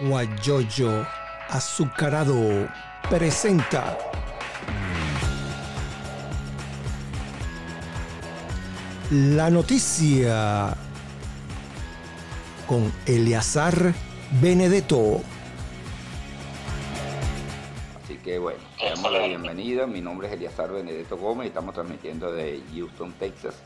Guayoyo 0.00 1.06
Azucarado 1.50 2.68
presenta 3.10 3.98
la 9.10 9.50
noticia 9.50 10.72
con 12.68 12.92
Eleazar 13.04 13.92
Benedetto. 14.40 15.20
Así 18.04 18.16
que 18.18 18.38
bueno, 18.38 18.60
le 18.80 18.90
damos 18.90 19.12
la 19.12 19.26
bienvenida. 19.26 19.86
Mi 19.88 20.00
nombre 20.00 20.28
es 20.28 20.34
Eleazar 20.34 20.70
Benedetto 20.70 21.16
Gómez 21.16 21.46
y 21.46 21.48
estamos 21.48 21.74
transmitiendo 21.74 22.32
de 22.32 22.62
Houston, 22.72 23.12
Texas. 23.18 23.56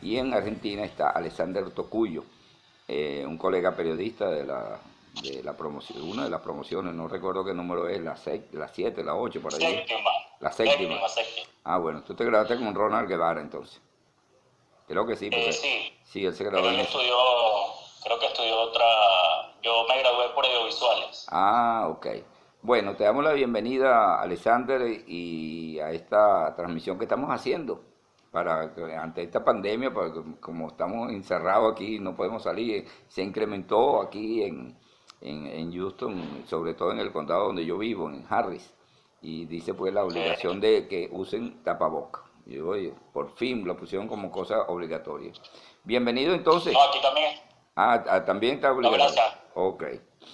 Y 0.00 0.18
en 0.18 0.32
Argentina 0.32 0.84
está 0.84 1.10
Alexander 1.10 1.68
Tocuyo, 1.72 2.24
eh, 2.86 3.24
un 3.26 3.36
colega 3.36 3.74
periodista 3.74 4.30
de 4.30 4.44
la, 4.44 4.78
de 5.22 5.42
la 5.42 5.56
promoción, 5.56 6.02
una 6.02 6.24
de 6.24 6.30
las 6.30 6.40
promociones, 6.40 6.94
no 6.94 7.08
recuerdo 7.08 7.44
qué 7.44 7.54
número 7.54 7.88
es, 7.88 8.00
la 8.00 8.16
7, 8.16 8.56
la, 8.56 8.68
siete, 8.68 9.04
la 9.04 9.14
8, 9.14 9.40
por 9.40 9.54
ahí. 9.54 9.60
Séptima. 9.60 10.10
La 10.40 10.52
séptima. 10.52 11.08
séptima. 11.08 11.46
Ah, 11.64 11.78
bueno, 11.78 12.02
tú 12.02 12.14
te 12.14 12.24
grabaste 12.24 12.56
con 12.56 12.74
Ronald 12.74 13.08
Guevara 13.08 13.40
entonces. 13.40 13.80
Creo 14.86 15.06
que 15.06 15.16
sí. 15.16 15.30
Porque, 15.30 15.48
Eh, 15.48 15.52
sí. 15.52 15.92
Sí, 16.04 16.24
él 16.24 16.34
se 16.34 16.44
grabó 16.44 16.68
él 16.68 16.74
en 16.74 16.80
estudió, 16.80 17.16
creo 18.02 18.18
que 18.18 18.26
estudió 18.26 18.60
otra, 18.60 18.84
yo 19.62 19.86
me 19.88 19.98
gradué 19.98 20.28
por 20.34 20.44
audiovisuales. 20.44 21.26
Ah, 21.30 21.86
ok. 21.90 22.06
Bueno, 22.62 22.94
te 22.96 23.04
damos 23.04 23.24
la 23.24 23.32
bienvenida, 23.32 24.20
Alexander, 24.20 24.82
y 25.06 25.78
a 25.80 25.90
esta 25.90 26.54
transmisión 26.56 26.98
que 26.98 27.04
estamos 27.04 27.30
haciendo 27.30 27.82
para 28.30 28.72
ante 29.00 29.22
esta 29.22 29.44
pandemia, 29.44 29.92
porque 29.92 30.20
como 30.40 30.68
estamos 30.68 31.10
encerrados 31.12 31.72
aquí, 31.72 31.98
no 32.00 32.16
podemos 32.16 32.42
salir, 32.42 32.86
se 33.06 33.22
incrementó 33.22 34.02
aquí 34.02 34.42
en, 34.42 34.76
en, 35.24 35.46
en 35.46 35.72
Houston, 35.72 36.44
sobre 36.48 36.74
todo 36.74 36.92
en 36.92 37.00
el 37.00 37.12
condado 37.12 37.46
donde 37.46 37.64
yo 37.64 37.78
vivo, 37.78 38.08
en 38.08 38.24
Harris, 38.28 38.72
y 39.22 39.46
dice 39.46 39.74
pues 39.74 39.92
la 39.92 40.04
obligación 40.04 40.60
de 40.60 40.86
que 40.86 41.08
usen 41.10 41.64
tapabocas. 41.64 42.22
Y 42.46 42.56
yo, 42.56 42.68
oye, 42.68 42.92
por 43.12 43.34
fin 43.36 43.66
lo 43.66 43.76
pusieron 43.76 44.06
como 44.06 44.30
cosa 44.30 44.62
obligatoria. 44.68 45.32
Bienvenido 45.82 46.34
entonces. 46.34 46.74
No, 46.74 46.82
aquí 46.82 47.00
también. 47.00 47.40
Ah, 47.74 48.04
ah, 48.08 48.24
también 48.24 48.56
está 48.56 48.70
obligatorio. 48.70 49.06
gracias. 49.06 49.38
Ok. 49.54 49.84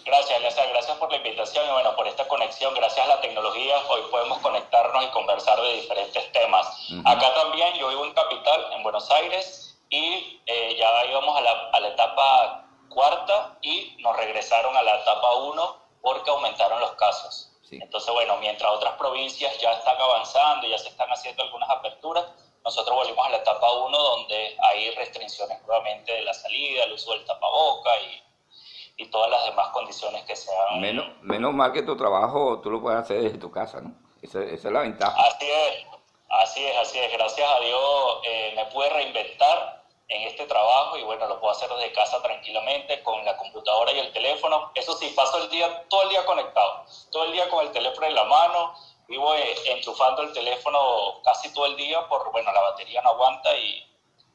Gracias, 0.05 0.38
Eliezer, 0.38 0.69
gracias 0.70 0.97
por 0.98 1.10
la 1.10 1.16
invitación 1.19 1.64
y 1.69 1.72
bueno, 1.72 1.94
por 1.97 2.06
esta 2.06 2.27
conexión. 2.27 2.75
Gracias 2.75 3.04
a 3.06 3.08
la 3.08 3.20
tecnología, 3.20 3.77
hoy 3.88 4.00
podemos 4.10 4.38
conectarnos 4.38 5.04
y 5.04 5.08
conversar 5.08 5.60
de 5.60 5.75
diferentes 5.75 6.32
temas. 6.32 6.91
Ujú. 6.91 7.08
Acá 7.08 7.34
también, 7.34 7.75
yo 7.75 7.88
vivo 7.88 8.04
en 8.04 8.12
Capital, 8.12 8.72
en 8.72 8.82
Buenos 8.82 9.10
Aires, 9.10 9.80
y 9.91 10.41
eh, 10.47 10.77
ya 10.78 11.10
íbamos 11.10 11.36
a 11.36 11.41
la, 11.41 11.70
a 11.72 11.80
la 11.80 11.88
etapa 11.88 12.66
cuarta 12.88 13.56
y 13.62 13.89
regresaron 14.20 14.76
a 14.76 14.82
la 14.82 14.96
etapa 15.00 15.34
uno 15.36 15.76
porque 16.00 16.30
aumentaron 16.30 16.80
los 16.80 16.92
casos. 16.92 17.52
Sí. 17.62 17.78
Entonces, 17.80 18.12
bueno, 18.12 18.36
mientras 18.38 18.70
otras 18.72 18.94
provincias 18.94 19.56
ya 19.58 19.72
están 19.72 20.00
avanzando, 20.00 20.66
ya 20.66 20.78
se 20.78 20.88
están 20.88 21.08
haciendo 21.10 21.42
algunas 21.42 21.70
aperturas, 21.70 22.24
nosotros 22.64 22.94
volvimos 22.94 23.26
a 23.26 23.30
la 23.30 23.36
etapa 23.38 23.72
1 23.72 23.98
donde 23.98 24.56
hay 24.62 24.91
restricciones 24.94 25.62
nuevamente 25.62 26.12
de 26.12 26.22
la 26.22 26.34
salida, 26.34 26.84
el 26.84 26.92
uso 26.92 27.12
del 27.12 27.24
tapaboca 27.24 27.91
y, 28.02 29.02
y 29.02 29.06
todas 29.06 29.30
las 29.30 29.44
demás 29.46 29.68
condiciones 29.68 30.24
que 30.24 30.36
sean. 30.36 30.80
Menos, 30.80 31.06
menos 31.22 31.54
mal 31.54 31.72
que 31.72 31.82
tu 31.82 31.96
trabajo 31.96 32.60
tú 32.60 32.70
lo 32.70 32.80
puedes 32.80 33.00
hacer 33.00 33.22
desde 33.22 33.38
tu 33.38 33.50
casa, 33.50 33.80
¿no? 33.80 33.92
Esa, 34.20 34.42
esa 34.42 34.68
es 34.68 34.74
la 34.74 34.80
ventaja. 34.80 35.16
Así 35.18 35.48
es, 35.48 35.86
así 36.28 36.64
es, 36.64 36.76
así 36.76 36.98
es. 36.98 37.12
Gracias 37.12 37.48
a 37.48 37.60
Dios 37.60 38.18
eh, 38.24 38.52
me 38.54 38.66
pude 38.66 38.91
reinventar 38.91 39.80
en 40.11 40.22
este 40.22 40.44
trabajo 40.47 40.98
y 40.98 41.05
bueno, 41.05 41.27
lo 41.28 41.41
puedo 41.41 41.53
hacer 41.53 41.70
desde 41.70 41.92
casa 41.92 42.20
tranquilamente 42.20 43.00
con 43.03 43.25
la 43.25 43.36
computadora 43.36 43.92
y 43.92 44.00
el 44.00 44.12
teléfono. 44.12 44.72
Eso 44.75 44.92
sí, 44.97 45.12
paso 45.16 45.42
el 45.42 45.48
día, 45.50 45.84
todo 45.89 46.03
el 46.03 46.08
día 46.11 46.27
conectado, 46.27 46.84
todo 47.12 47.25
el 47.25 47.32
día 47.32 47.48
con 47.48 47.65
el 47.65 47.71
teléfono 47.72 48.06
en 48.06 48.15
la 48.15 48.25
mano. 48.25 48.75
Vivo 49.09 49.34
eh, 49.34 49.54
enchufando 49.66 50.22
el 50.22 50.32
teléfono 50.32 50.78
casi 51.25 51.53
todo 51.53 51.66
el 51.66 51.76
día 51.76 52.06
por, 52.09 52.31
bueno, 52.32 52.53
la 52.53 52.60
batería 52.60 53.00
no 53.03 53.10
aguanta 53.10 53.56
y, 53.56 53.84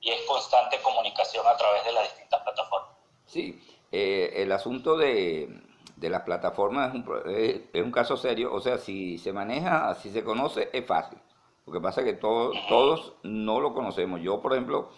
y 0.01 0.11
es 0.11 0.21
constante 0.25 0.81
comunicación 0.81 1.45
a 1.47 1.55
través 1.55 1.83
de 1.85 1.91
las 1.91 2.03
distintas 2.03 2.41
plataformas. 2.41 2.89
Sí, 3.25 3.61
eh, 3.91 4.31
el 4.35 4.51
asunto 4.51 4.97
de, 4.97 5.47
de 5.95 6.09
las 6.09 6.21
plataformas 6.23 6.89
es 6.89 6.95
un, 6.95 7.03
pro- 7.05 7.25
es, 7.29 7.61
es 7.73 7.83
un 7.83 7.91
caso 7.91 8.15
serio, 8.17 8.53
o 8.53 8.59
sea, 8.61 8.77
si 8.77 9.17
se 9.17 9.31
maneja, 9.33 9.93
si 9.95 10.09
se 10.09 10.23
conoce, 10.23 10.69
es 10.73 10.85
fácil. 10.85 11.19
Lo 11.65 11.73
que 11.73 11.79
pasa 11.79 12.01
es 12.01 12.07
que 12.07 12.13
todo- 12.13 12.51
todos 12.69 13.13
no 13.23 13.59
lo 13.59 13.73
conocemos. 13.73 14.21
Yo, 14.21 14.41
por 14.41 14.53
ejemplo, 14.53 14.89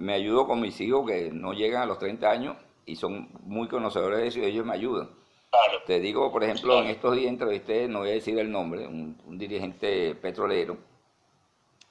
me 0.00 0.14
ayudo 0.14 0.46
con 0.46 0.60
mis 0.60 0.80
hijos 0.80 1.06
que 1.06 1.30
no 1.32 1.52
llegan 1.54 1.82
a 1.82 1.86
los 1.86 1.98
30 1.98 2.30
años 2.30 2.56
y 2.86 2.96
son 2.96 3.28
muy 3.44 3.68
conocedores 3.68 4.20
de 4.20 4.26
eso 4.28 4.40
y 4.40 4.44
ellos 4.44 4.66
me 4.66 4.74
ayudan. 4.74 5.10
Claro, 5.50 5.78
Te 5.86 6.00
digo, 6.00 6.32
por 6.32 6.44
ejemplo, 6.44 6.80
en 6.82 6.88
estos 6.88 7.16
días 7.16 7.28
entrevisté, 7.30 7.88
no 7.88 8.00
voy 8.00 8.10
a 8.10 8.14
decir 8.14 8.38
el 8.38 8.50
nombre, 8.50 8.86
un, 8.88 9.20
un 9.26 9.38
dirigente 9.38 10.14
petrolero, 10.16 10.78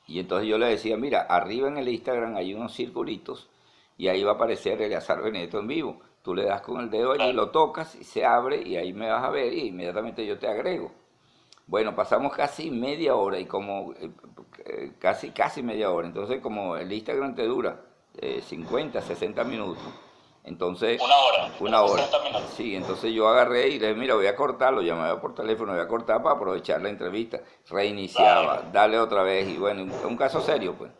y 0.07 0.19
entonces 0.19 0.47
yo 0.49 0.57
le 0.57 0.67
decía, 0.67 0.97
mira, 0.97 1.21
arriba 1.21 1.67
en 1.67 1.77
el 1.77 1.87
Instagram 1.87 2.35
hay 2.35 2.53
unos 2.53 2.73
circulitos 2.73 3.47
y 3.97 4.07
ahí 4.07 4.23
va 4.23 4.31
a 4.31 4.35
aparecer 4.35 4.81
Eleazar 4.81 5.21
Benedetto 5.21 5.59
en 5.59 5.67
vivo. 5.67 6.01
Tú 6.23 6.33
le 6.35 6.45
das 6.45 6.61
con 6.61 6.79
el 6.81 6.89
dedo 6.89 7.11
allí, 7.13 7.31
Claro. 7.31 7.33
lo 7.33 7.49
tocas 7.51 7.95
y 7.95 8.03
se 8.03 8.25
abre 8.25 8.61
y 8.61 8.75
ahí 8.75 8.91
me 8.93 9.09
vas 9.09 9.23
a 9.23 9.29
ver 9.29 9.53
y 9.53 9.67
inmediatamente 9.67 10.25
yo 10.25 10.37
te 10.39 10.47
agrego. 10.47 10.91
Bueno, 11.67 11.95
pasamos 11.95 12.33
casi 12.35 12.71
media 12.71 13.15
hora 13.15 13.39
y 13.39 13.45
como 13.45 13.93
eh, 13.93 14.11
eh, 14.65 14.93
casi 14.99 15.31
casi 15.31 15.63
media 15.63 15.91
hora. 15.91 16.07
Entonces, 16.07 16.41
como 16.41 16.77
el 16.77 16.91
Instagram 16.91 17.35
te 17.35 17.45
dura 17.45 17.81
eh, 18.17 18.41
50, 18.47 19.01
60 19.01 19.43
minutos, 19.43 19.83
entonces 20.43 20.99
una 21.01 21.15
hora, 21.17 21.51
una 21.59 21.81
hora. 21.83 22.03
60 22.05 22.19
minutos. 22.25 22.49
Sí, 22.55 22.75
entonces 22.75 23.13
yo 23.13 23.27
agarré 23.27 23.67
y 23.69 23.79
le 23.79 23.87
dije, 23.89 23.99
mira, 23.99 24.15
voy 24.15 24.27
a 24.27 24.35
cortarlo, 24.35 24.81
llamaba 24.81 25.19
por 25.21 25.35
teléfono, 25.35 25.73
voy 25.73 25.81
a 25.81 25.87
cortar 25.87 26.23
para 26.23 26.35
aprovechar 26.35 26.81
la 26.81 26.89
entrevista. 26.89 27.39
Reiniciaba, 27.67 28.43
Claro. 28.57 28.69
darle 28.71 28.99
otra 28.99 29.23
vez 29.23 29.47
y 29.47 29.57
bueno, 29.57 29.83
un, 29.83 29.91
un 29.91 30.17
caso 30.17 30.41
serio, 30.41 30.75
pues. 30.77 30.91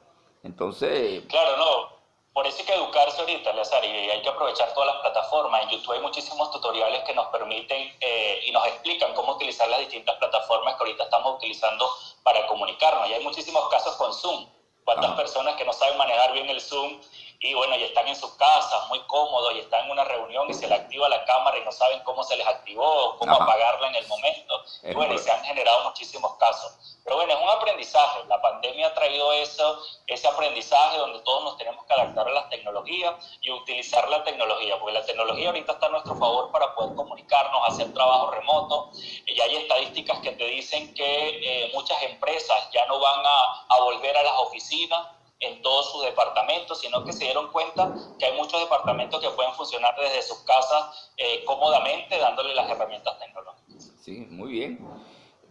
Entonces, 0.43 1.23
Claro, 1.27 1.57
no. 1.57 1.99
Por 2.31 2.45
eso 2.47 2.59
hay 2.59 2.65
que 2.65 2.73
educarse 2.75 3.19
ahorita, 3.19 3.49
Eleazar, 3.49 3.83
y 3.83 3.87
hay 3.87 4.21
que 4.21 4.29
aprovechar 4.29 4.71
todas 4.73 4.93
las 4.93 5.01
plataformas. 5.01 5.63
En 5.63 5.69
YouTube 5.69 5.93
hay 5.93 5.99
muchísimos 5.99 6.49
tutoriales 6.51 7.03
que 7.03 7.13
nos 7.13 7.27
permiten 7.27 7.91
eh, 7.99 8.39
y 8.45 8.51
nos 8.51 8.65
explican 8.67 9.13
cómo 9.13 9.33
utilizar 9.33 9.67
las 9.67 9.79
distintas 9.79 10.15
plataformas 10.17 10.75
que 10.75 10.83
ahorita 10.83 11.03
estamos 11.05 11.35
utilizando 11.35 11.89
para 12.23 12.45
comunicarnos. 12.47 13.09
Y 13.09 13.13
hay 13.13 13.23
muchísimos 13.23 13.67
casos 13.69 13.95
con 13.97 14.13
Zoom. 14.13 14.47
¿Cuántas 14.85 15.11
Ajá. 15.11 15.17
personas 15.17 15.55
que 15.55 15.65
no 15.65 15.73
saben 15.73 15.97
manejar 15.97 16.33
bien 16.33 16.49
el 16.49 16.61
Zoom 16.61 16.99
y 17.41 17.53
bueno, 17.53 17.73
y 17.77 17.83
están 17.83 18.05
en 18.05 18.17
sus 18.17 18.31
casas 18.33 18.89
muy 18.89 18.99
cómodos 19.03 19.53
y 19.53 19.59
están 19.59 19.85
en 19.85 19.91
una 19.91 20.03
reunión 20.03 20.49
y 20.49 20.53
se 20.53 20.67
les 20.67 20.77
activa 20.77 21.07
la 21.07 21.23
cámara 21.23 21.57
y 21.57 21.63
no 21.63 21.71
saben 21.71 22.01
cómo 22.03 22.21
se 22.21 22.35
les 22.35 22.45
activó, 22.45 23.15
cómo 23.17 23.31
Ajá. 23.31 23.43
apagarla 23.45 23.87
en 23.87 23.95
el 23.95 24.07
momento? 24.09 24.61
Y 24.83 24.93
bueno, 24.93 25.13
y 25.13 25.19
se 25.19 25.31
han 25.31 25.41
generado 25.45 25.85
muchísimos 25.85 26.33
casos. 26.35 26.97
Pero 27.05 27.15
bueno, 27.15 27.33
es 27.33 27.41
un 27.41 27.49
aprendizaje. 27.49 28.25
La 28.27 28.41
pandemia 28.41 28.87
ha 28.87 28.93
traído 28.93 29.31
eso, 29.31 29.81
ese 30.07 30.27
aprendizaje 30.27 30.97
donde 30.97 31.19
todos 31.21 31.45
nos 31.45 31.57
tenemos 31.57 31.85
que 31.85 31.93
adaptar 31.93 32.27
a 32.27 32.31
las 32.31 32.49
tecnologías 32.49 33.15
y 33.41 33.51
utilizar 33.51 34.09
la 34.09 34.21
tecnología, 34.25 34.77
porque 34.77 34.99
la 34.99 35.05
tecnología 35.05 35.47
ahorita 35.47 35.71
está 35.71 35.85
a 35.85 35.89
nuestro 35.89 36.15
favor 36.15 36.51
para 36.51 36.75
poder 36.75 36.93
comunicarnos, 36.95 37.61
hacer 37.69 37.93
trabajo 37.93 38.31
remoto. 38.31 38.91
Y 39.25 39.39
hay 39.39 39.55
estadísticas 39.55 40.19
que 40.19 40.33
te 40.33 40.43
dicen 40.45 40.93
que 40.93 41.63
eh, 41.63 41.71
muchas 41.73 42.03
empresas 42.03 42.69
ya 42.73 42.85
no 42.87 42.99
van 42.99 43.25
a, 43.25 43.65
a 43.69 43.79
volver 43.79 44.17
a 44.17 44.23
las 44.23 44.33
oficinas 44.39 45.18
en 45.39 45.61
todos 45.61 45.91
sus 45.91 46.03
departamentos, 46.03 46.79
sino 46.81 47.03
que 47.03 47.13
se 47.13 47.23
dieron 47.25 47.51
cuenta 47.51 47.93
que 48.17 48.25
hay 48.25 48.37
muchos 48.37 48.59
departamentos 48.59 49.21
que 49.21 49.29
pueden 49.29 49.53
funcionar 49.53 49.95
desde 49.99 50.21
sus 50.21 50.39
casas 50.39 51.11
eh, 51.17 51.43
cómodamente, 51.45 52.17
dándole 52.17 52.53
las 52.55 52.69
herramientas 52.69 53.17
tecnológicas. 53.19 53.91
sí, 54.01 54.27
muy 54.29 54.51
bien. 54.51 54.79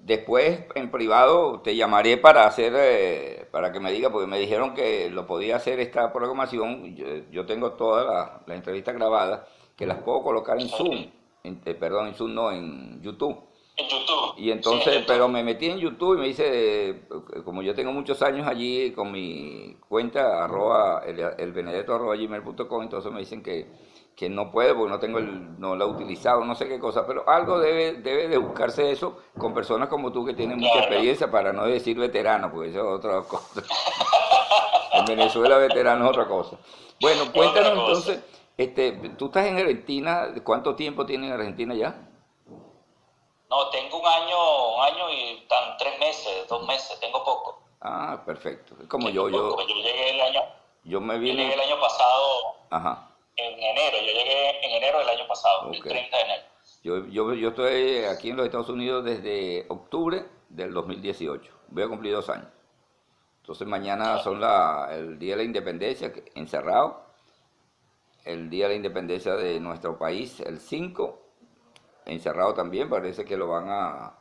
Después, 0.00 0.60
en 0.74 0.90
privado, 0.90 1.60
te 1.60 1.74
llamaré 1.74 2.16
para 2.16 2.46
hacer, 2.46 2.72
eh, 2.76 3.48
para 3.50 3.72
que 3.72 3.80
me 3.80 3.90
diga, 3.92 4.10
porque 4.10 4.26
me 4.26 4.38
dijeron 4.38 4.72
que 4.74 5.10
lo 5.10 5.26
podía 5.26 5.56
hacer 5.56 5.80
esta 5.80 6.12
programación. 6.12 6.94
Yo, 6.94 7.06
yo 7.30 7.46
tengo 7.46 7.72
todas 7.72 8.06
las 8.06 8.46
las 8.46 8.56
entrevistas 8.56 8.94
grabadas, 8.94 9.40
que 9.76 9.86
las 9.86 9.98
puedo 9.98 10.22
colocar 10.22 10.60
en 10.60 10.68
Zoom, 10.68 11.10
en- 11.44 11.62
eh, 11.64 11.74
perdón, 11.74 12.08
en 12.08 12.14
Zoom 12.14 12.32
no, 12.34 12.52
en 12.52 13.02
YouTube. 13.02 13.44
En 13.78 13.88
YouTube. 13.88 14.34
Y 14.36 14.50
entonces, 14.50 15.04
pero 15.06 15.28
me 15.28 15.44
metí 15.44 15.66
en 15.66 15.78
YouTube 15.78 16.16
y 16.16 16.20
me 16.20 16.26
dice, 16.26 16.90
eh, 16.90 17.02
como 17.44 17.62
yo 17.62 17.74
tengo 17.74 17.92
muchos 17.92 18.20
años 18.22 18.46
allí 18.46 18.90
con 18.90 19.12
mi 19.12 19.76
cuenta, 19.88 20.44
arroba, 20.44 21.02
el, 21.06 21.20
el 21.38 21.52
benedetto 21.52 21.94
arroba 21.94 22.16
gmail.com, 22.16 22.82
entonces 22.82 23.12
me 23.12 23.20
dicen 23.20 23.42
que, 23.42 23.70
que 24.18 24.28
no 24.28 24.50
puede 24.50 24.74
porque 24.74 24.90
no 24.90 24.98
tengo 24.98 25.18
el, 25.18 25.60
no 25.60 25.76
lo 25.76 25.84
he 25.84 25.88
utilizado, 25.88 26.44
no 26.44 26.56
sé 26.56 26.66
qué 26.66 26.80
cosa, 26.80 27.06
pero 27.06 27.28
algo 27.28 27.60
debe, 27.60 27.94
debe 28.02 28.26
de 28.26 28.36
buscarse 28.36 28.90
eso 28.90 29.18
con 29.38 29.54
personas 29.54 29.88
como 29.88 30.10
tú 30.10 30.26
que 30.26 30.34
tienen 30.34 30.58
mucha 30.58 30.80
experiencia, 30.80 31.30
para 31.30 31.52
no 31.52 31.64
decir 31.64 31.96
veterano, 31.96 32.50
porque 32.50 32.70
eso 32.70 32.80
es 32.80 32.98
otra 32.98 33.22
cosa. 33.22 33.62
en 34.94 35.04
Venezuela 35.04 35.56
veterano 35.58 36.04
es 36.04 36.10
otra 36.10 36.26
cosa. 36.26 36.58
Bueno, 37.00 37.30
cuéntanos 37.32 37.74
cosa. 37.74 37.86
entonces, 37.86 38.24
este, 38.56 38.90
tú 39.16 39.26
estás 39.26 39.46
en 39.46 39.56
Argentina, 39.56 40.34
¿cuánto 40.42 40.74
tiempo 40.74 41.06
tienes 41.06 41.28
en 41.28 41.34
Argentina 41.34 41.74
ya? 41.76 42.08
No, 43.50 43.70
tengo 43.70 43.98
un 43.98 44.06
año, 44.06 44.74
un 44.74 44.82
año 44.82 45.10
y 45.10 45.46
tan 45.48 45.76
tres 45.78 45.98
meses, 45.98 46.46
dos 46.48 46.66
meses, 46.66 46.98
tengo 47.00 47.24
poco. 47.24 47.62
Ah, 47.80 48.22
perfecto. 48.24 48.74
Como 48.88 49.06
Tengo 49.06 49.28
yo, 49.28 49.36
yo, 49.36 49.50
poco. 49.50 49.66
Yo 49.66 49.74
llegué 49.76 50.10
el 50.10 50.20
año, 50.20 50.40
yo 50.84 51.00
me 51.00 51.14
yo 51.14 51.20
llegué 51.20 51.44
el 51.44 51.50
vine, 51.50 51.64
año 51.64 51.80
pasado 51.80 52.56
ajá, 52.70 53.10
en 53.36 53.58
enero. 53.58 53.96
Yo 53.98 54.12
llegué 54.12 54.50
en 54.50 54.70
enero 54.70 54.76
enero 54.76 54.98
del 54.98 55.08
año 55.08 55.28
pasado, 55.28 55.72
el 55.72 55.82
30 55.82 56.16
de 56.16 56.22
enero. 56.22 56.42
Yo, 56.82 57.06
yo, 57.06 57.34
yo 57.34 57.48
estoy 57.48 58.04
aquí 58.04 58.30
en 58.30 58.36
los 58.36 58.46
Estados 58.46 58.68
Unidos 58.68 59.04
desde 59.04 59.66
octubre 59.68 60.26
del 60.48 60.72
2018. 60.72 61.52
Voy 61.68 61.82
a 61.82 61.88
cumplir 61.88 62.14
dos 62.14 62.28
años. 62.28 62.48
Entonces 63.40 63.66
mañana 63.66 64.18
son 64.18 64.40
la, 64.40 64.88
el 64.92 65.18
Día 65.18 65.32
de 65.32 65.38
la 65.38 65.42
Independencia, 65.44 66.12
encerrado. 66.34 67.02
El 68.24 68.50
Día 68.50 68.64
de 68.66 68.70
la 68.70 68.76
Independencia 68.76 69.34
de 69.36 69.58
nuestro 69.58 69.98
país, 69.98 70.40
el 70.40 70.60
5, 70.60 71.27
encerrado 72.08 72.54
también. 72.54 72.90
Parece 72.90 73.24
que 73.24 73.36
lo 73.36 73.48
van 73.48 73.68
a, 73.68 74.18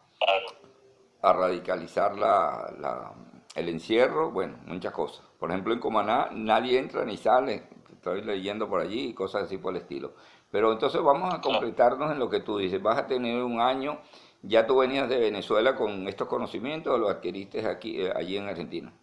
a 1.21 1.33
radicalizar 1.33 2.15
la, 2.17 2.73
la, 2.79 3.13
el 3.55 3.69
encierro. 3.69 4.31
Bueno, 4.31 4.57
muchas 4.65 4.93
cosas. 4.93 5.25
Por 5.39 5.49
ejemplo, 5.49 5.73
en 5.73 5.79
Comaná 5.79 6.29
nadie 6.31 6.77
entra 6.77 7.03
ni 7.05 7.17
sale. 7.17 7.67
Estoy 7.91 8.21
leyendo 8.21 8.69
por 8.69 8.81
allí 8.81 9.09
y 9.09 9.13
cosas 9.13 9.43
así 9.43 9.57
por 9.57 9.75
el 9.75 9.81
estilo. 9.81 10.13
Pero 10.49 10.71
entonces 10.71 11.01
vamos 11.01 11.33
a 11.33 11.41
completarnos 11.41 12.11
en 12.11 12.19
lo 12.19 12.29
que 12.29 12.39
tú 12.39 12.57
dices. 12.57 12.81
Vas 12.81 12.97
a 12.97 13.07
tener 13.07 13.43
un 13.43 13.59
año, 13.59 13.99
ya 14.43 14.65
tú 14.65 14.77
venías 14.77 15.09
de 15.09 15.17
Venezuela 15.17 15.75
con 15.75 16.07
estos 16.07 16.29
conocimientos 16.29 16.93
o 16.93 16.97
lo 16.97 17.09
adquiriste 17.09 17.67
aquí, 17.67 18.01
eh, 18.01 18.13
allí 18.15 18.37
en 18.37 18.47
Argentina. 18.47 18.93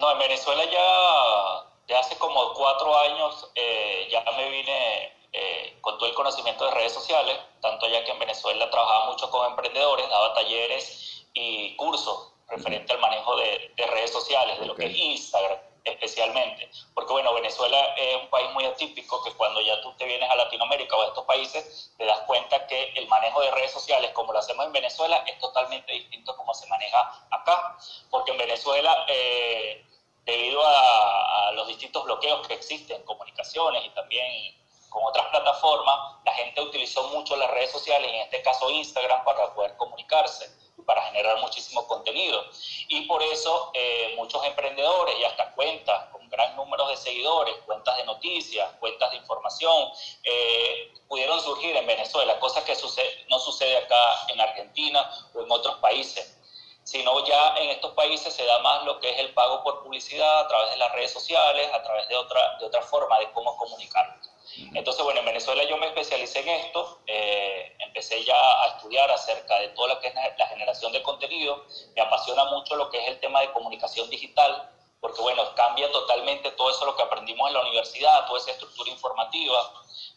No, 0.00 0.10
en 0.10 0.18
Venezuela 0.18 0.64
ya, 0.64 1.70
ya 1.86 2.00
hace 2.00 2.18
como 2.18 2.52
cuatro 2.52 2.98
años 2.98 3.52
eh, 3.54 4.08
ya 4.10 4.24
me 4.36 4.50
vine 4.50 5.12
eh, 5.32 5.78
con 5.80 5.96
todo 5.96 6.08
el 6.08 6.16
conocimiento 6.16 6.64
de 6.64 6.72
redes 6.72 6.92
sociales, 6.92 7.38
tanto 7.64 7.88
ya 7.88 8.04
que 8.04 8.12
en 8.12 8.18
Venezuela 8.18 8.68
trabajaba 8.68 9.06
mucho 9.06 9.30
con 9.30 9.50
emprendedores, 9.50 10.06
daba 10.10 10.34
talleres 10.34 11.24
y 11.32 11.74
cursos 11.76 12.34
referente 12.46 12.92
al 12.92 12.98
manejo 12.98 13.34
de, 13.36 13.72
redes 13.86 14.12
sociales, 14.12 14.60
de 14.60 14.66
lo 14.66 14.74
que 14.74 14.84
es 14.84 14.94
Instagram 14.94 15.58
especialmente. 15.82 16.70
Porque 16.94 17.12
bueno, 17.12 17.32
Venezuela 17.32 17.78
es 17.96 18.16
un 18.16 18.28
país 18.28 18.50
muy 18.52 18.66
atípico 18.66 19.22
que 19.24 19.32
cuando 19.32 19.62
ya 19.62 19.80
tú 19.80 19.94
te 19.96 20.04
vienes 20.04 20.30
a 20.30 20.36
Latinoamérica 20.36 20.94
o 20.94 21.02
a 21.02 21.06
estos 21.06 21.24
países, 21.24 21.94
te 21.96 22.04
das 22.04 22.20
cuenta 22.26 22.66
que 22.66 22.92
el 22.96 23.08
manejo 23.08 23.40
de 23.40 23.50
redes 23.50 23.72
sociales 23.72 24.10
como 24.12 24.34
lo 24.34 24.40
hacemos 24.40 24.66
en 24.66 24.72
Venezuela 24.72 25.24
es 25.26 25.38
totalmente 25.38 25.92
distinto 25.92 26.32
a 26.32 26.36
como 26.36 26.52
se 26.52 26.66
maneja 26.66 27.26
acá. 27.30 27.78
Porque 28.10 28.32
en 28.32 28.38
Venezuela, 28.38 29.06
eh, 29.08 29.84
debido 30.24 30.62
a, 30.66 31.52
los 31.52 31.66
distintos 31.68 32.04
bloqueos 32.04 32.46
que 32.46 32.54
existen, 32.54 33.02
comunicaciones 33.04 33.86
y 33.86 33.90
también 33.90 34.63
con 34.94 35.04
otras 35.04 35.26
plataformas, 35.26 36.22
la 36.24 36.32
gente 36.34 36.60
utilizó 36.60 37.08
mucho 37.08 37.34
las 37.34 37.50
redes 37.50 37.72
sociales, 37.72 38.08
en 38.08 38.20
este 38.20 38.40
caso 38.42 38.70
Instagram, 38.70 39.24
para 39.24 39.52
poder 39.52 39.76
comunicarse 39.76 40.48
para 40.86 41.02
generar 41.02 41.40
muchísimo 41.40 41.86
contenido. 41.86 42.44
Y 42.88 43.02
por 43.06 43.22
eso 43.22 43.70
eh, 43.74 44.14
muchos 44.16 44.44
emprendedores 44.44 45.18
y 45.18 45.24
hasta 45.24 45.50
cuentas 45.52 46.04
con 46.12 46.28
gran 46.28 46.54
número 46.56 46.86
de 46.88 46.96
seguidores, 46.96 47.56
cuentas 47.66 47.96
de 47.96 48.04
noticias, 48.04 48.70
cuentas 48.80 49.10
de 49.10 49.16
información, 49.16 49.90
eh, 50.22 50.92
pudieron 51.08 51.40
surgir 51.40 51.76
en 51.76 51.86
Venezuela, 51.86 52.38
cosa 52.38 52.64
que 52.64 52.74
sucede, 52.76 53.26
no 53.28 53.38
sucede 53.38 53.78
acá 53.78 54.26
en 54.28 54.40
Argentina 54.40 55.10
o 55.34 55.40
en 55.40 55.50
otros 55.50 55.76
países 55.76 56.38
sino 56.84 57.24
ya 57.24 57.56
en 57.56 57.70
estos 57.70 57.92
países 57.94 58.34
se 58.34 58.44
da 58.44 58.58
más 58.58 58.84
lo 58.84 59.00
que 59.00 59.08
es 59.08 59.18
el 59.18 59.32
pago 59.32 59.64
por 59.64 59.82
publicidad 59.82 60.40
a 60.40 60.48
través 60.48 60.70
de 60.70 60.76
las 60.76 60.92
redes 60.92 61.12
sociales, 61.12 61.70
a 61.72 61.82
través 61.82 62.06
de 62.08 62.14
otra, 62.14 62.58
de 62.58 62.66
otra 62.66 62.82
forma 62.82 63.18
de 63.20 63.32
cómo 63.32 63.56
comunicarnos. 63.56 64.33
Entonces, 64.74 65.02
bueno, 65.02 65.20
en 65.20 65.26
Venezuela 65.26 65.64
yo 65.64 65.76
me 65.78 65.86
especialicé 65.86 66.40
en 66.40 66.48
esto, 66.48 67.00
eh, 67.06 67.76
empecé 67.78 68.22
ya 68.24 68.36
a 68.62 68.76
estudiar 68.76 69.10
acerca 69.10 69.58
de 69.60 69.68
todo 69.68 69.88
lo 69.88 70.00
que 70.00 70.08
es 70.08 70.14
la 70.14 70.46
generación 70.46 70.92
de 70.92 71.02
contenido, 71.02 71.64
me 71.94 72.02
apasiona 72.02 72.44
mucho 72.46 72.76
lo 72.76 72.90
que 72.90 72.98
es 72.98 73.08
el 73.08 73.20
tema 73.20 73.40
de 73.40 73.52
comunicación 73.52 74.08
digital, 74.10 74.70
porque 75.00 75.20
bueno, 75.20 75.54
cambia 75.54 75.90
totalmente 75.90 76.50
todo 76.52 76.70
eso 76.70 76.86
lo 76.86 76.96
que 76.96 77.02
aprendimos 77.02 77.48
en 77.48 77.54
la 77.54 77.60
universidad, 77.62 78.26
toda 78.26 78.38
esa 78.38 78.52
estructura 78.52 78.90
informativa. 78.90 79.72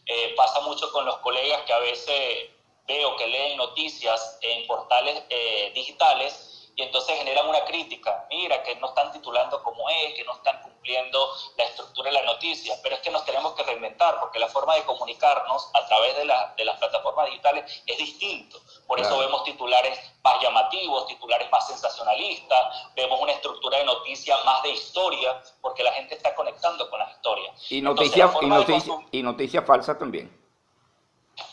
Eh, 0.06 0.34
pasa 0.36 0.60
mucho 0.60 0.90
con 0.92 1.04
los 1.04 1.18
colegas 1.18 1.62
que 1.62 1.72
a 1.72 1.78
veces 1.78 2.50
veo 2.86 3.16
que 3.16 3.26
leen 3.26 3.58
noticias 3.58 4.38
en 4.40 4.66
portales 4.66 5.22
eh, 5.28 5.72
digitales 5.74 6.47
y 6.78 6.82
entonces 6.84 7.18
generan 7.18 7.48
una 7.48 7.64
crítica, 7.64 8.24
mira, 8.30 8.62
que 8.62 8.76
no 8.76 8.86
están 8.86 9.10
titulando 9.10 9.60
como 9.64 9.90
es, 9.90 10.14
que 10.14 10.22
no 10.22 10.32
están 10.32 10.62
cumpliendo 10.62 11.28
la 11.56 11.64
estructura 11.64 12.08
de 12.08 12.14
la 12.14 12.22
noticia, 12.22 12.76
pero 12.84 12.94
es 12.94 13.00
que 13.00 13.10
nos 13.10 13.24
tenemos 13.24 13.52
que 13.54 13.64
reinventar, 13.64 14.20
porque 14.20 14.38
la 14.38 14.46
forma 14.46 14.76
de 14.76 14.84
comunicarnos 14.84 15.70
a 15.74 15.84
través 15.88 16.16
de, 16.16 16.24
la, 16.24 16.54
de 16.56 16.64
las 16.64 16.78
plataformas 16.78 17.26
digitales 17.26 17.82
es 17.84 17.98
distinto. 17.98 18.60
Por 18.86 19.00
eso 19.00 19.18
vemos 19.18 19.42
titulares 19.42 19.98
más 20.22 20.40
llamativos, 20.40 21.08
titulares 21.08 21.50
más 21.50 21.66
sensacionalistas, 21.66 22.92
vemos 22.94 23.20
una 23.20 23.32
estructura 23.32 23.78
de 23.78 23.84
noticia 23.84 24.36
más 24.44 24.62
de 24.62 24.70
historia, 24.70 25.42
porque 25.60 25.82
la 25.82 25.92
gente 25.94 26.14
está 26.14 26.32
conectando 26.36 26.88
con 26.90 27.00
las 27.00 27.10
historias. 27.10 27.72
Y 27.72 27.80
noticias 27.80 28.30
y, 28.40 28.46
noticia, 28.46 28.94
y 29.10 29.22
noticias 29.24 29.66
falsas 29.66 29.98
también. 29.98 30.32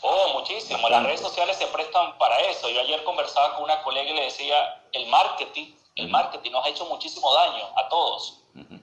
Oh, 0.02 0.34
muchísimo. 0.34 0.88
Las 0.88 1.02
redes 1.02 1.20
sociales 1.20 1.56
se 1.56 1.66
prestan 1.66 2.16
para 2.18 2.38
eso. 2.56 2.68
Yo 2.68 2.80
ayer 2.80 3.02
conversaba 3.04 3.54
con 3.54 3.64
una 3.64 3.82
colega 3.82 4.10
y 4.10 4.14
le 4.14 4.24
decía, 4.24 4.82
el 4.92 5.06
marketing, 5.06 5.74
el 5.96 6.08
marketing 6.08 6.50
nos 6.52 6.64
ha 6.64 6.68
hecho 6.68 6.84
muchísimo 6.86 7.32
daño 7.32 7.68
a 7.76 7.88
todos, 7.88 8.40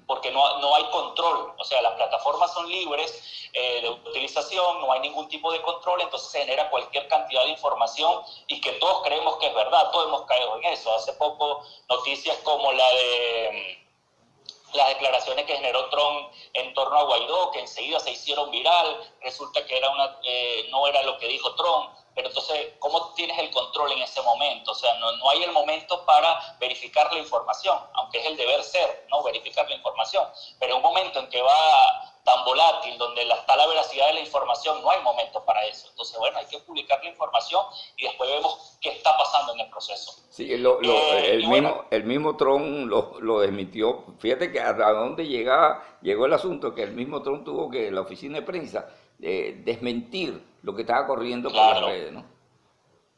porque 0.08 0.32
no, 0.32 0.60
no 0.60 0.76
hay 0.76 0.84
control. 0.86 1.54
O 1.58 1.64
sea, 1.64 1.82
las 1.82 1.94
plataformas 1.94 2.54
son 2.54 2.70
libres 2.70 3.50
eh, 3.54 3.82
de 3.82 3.90
utilización, 3.90 4.82
no 4.82 4.92
hay 4.92 5.02
ningún 5.02 5.28
tipo 5.28 5.52
de 5.52 5.62
control, 5.62 6.02
entonces 6.02 6.30
se 6.30 6.40
genera 6.40 6.70
cualquier 6.70 7.08
cantidad 7.08 7.44
de 7.44 7.52
información 7.52 8.22
y 8.48 8.60
que 8.62 8.72
todos 8.74 9.04
creemos 9.04 9.38
que 9.38 9.48
es 9.48 9.54
verdad, 9.54 9.92
todos 9.92 10.08
hemos 10.08 10.24
caído 10.24 10.58
en 10.58 10.66
eso. 10.66 10.94
Hace 10.94 11.14
poco 11.14 11.64
noticias 11.90 12.38
como 12.44 12.72
la 12.72 12.90
de 12.90 13.80
las 14.74 14.90
declaraciones 14.90 15.46
que 15.46 15.56
generó 15.56 15.88
Trump 15.90 16.32
en 16.54 16.74
torno 16.74 16.98
a 16.98 17.04
Guaidó, 17.04 17.52
que 17.52 17.60
enseguida 17.60 18.00
se 18.00 18.12
hicieron 18.12 18.50
viral, 18.50 19.14
resulta 19.22 19.66
que 19.66 19.78
era 19.78 19.90
una, 19.90 20.18
eh, 20.24 20.68
no 20.72 20.88
era 20.88 21.04
lo 21.04 21.18
que 21.20 21.28
dijo 21.28 21.54
Trump, 21.56 21.92
pero 22.16 22.28
entonces, 22.28 22.74
¿cómo 22.80 23.14
tienes 23.14 23.38
el 23.40 23.52
control 23.52 23.92
en 23.94 24.02
ese 24.02 24.22
momento? 24.22 24.72
O 24.72 24.76
sea, 24.76 24.94
no, 25.00 25.12
no 25.18 25.30
hay 25.30 25.44
el 25.44 25.52
momento 25.52 26.06
para 26.06 26.58
verificar 26.60 27.12
la 27.14 27.20
información, 27.20 27.78
aunque 27.94 28.20
es 28.20 28.26
el 28.28 28.38
deber 28.38 28.64
ser, 28.64 29.08
¿no? 29.10 29.24
Verificar 29.24 29.68
la 29.68 29.76
información, 29.76 30.28
pero 30.60 30.78
un 30.78 30.82
momento 30.82 31.20
en 31.20 31.30
que 31.30 31.42
va 31.42 32.10
tan 32.24 32.46
volátil, 32.46 32.98
donde 32.98 33.24
está 33.24 33.56
la 33.56 33.68
veracidad 33.68 34.08
de 34.08 34.14
la 34.14 34.20
información, 34.22 34.82
no 34.82 34.90
hay 34.90 35.02
momento 35.02 35.44
para 35.44 35.66
eso. 35.66 35.88
Entonces, 35.90 36.18
bueno, 36.18 36.38
hay 36.38 36.46
que 36.46 36.60
publicar 36.60 37.04
la 37.04 37.10
información 37.10 37.66
y 37.98 38.04
después 38.04 38.30
vemos 38.30 38.78
qué 38.80 38.90
está 38.90 39.18
pasando 39.18 39.54
en 39.54 39.62
el 39.62 39.70
proceso. 39.70 40.14
Sí, 40.30 40.52
eh, 40.52 40.56
el, 40.56 41.48
mismo, 41.48 41.86
el 41.92 42.04
mismo 42.06 42.38
Trump 42.38 42.88
lo, 42.88 43.20
lo, 43.20 43.40
desmitió. 43.42 44.06
Fíjate 44.20 44.52
que 44.52 44.62
a 44.62 44.74
dónde 44.74 45.28
llegaba, 45.28 45.84
llegó 46.02 46.26
el 46.26 46.34
asunto, 46.34 46.74
que 46.74 46.84
el 46.84 46.94
mismo 46.94 47.22
Trump 47.22 47.44
tuvo 47.44 47.70
que 47.70 47.92
la 47.92 48.02
oficina 48.02 48.40
de 48.40 48.46
prensa 48.46 48.88
eh, 49.22 49.62
desmentir 49.64 50.53
lo 50.64 50.74
que 50.74 50.82
estaba 50.82 51.06
corriendo 51.06 51.50
por 51.50 51.60
las 51.60 51.86
redes, 51.86 52.14
¿no? 52.14 52.26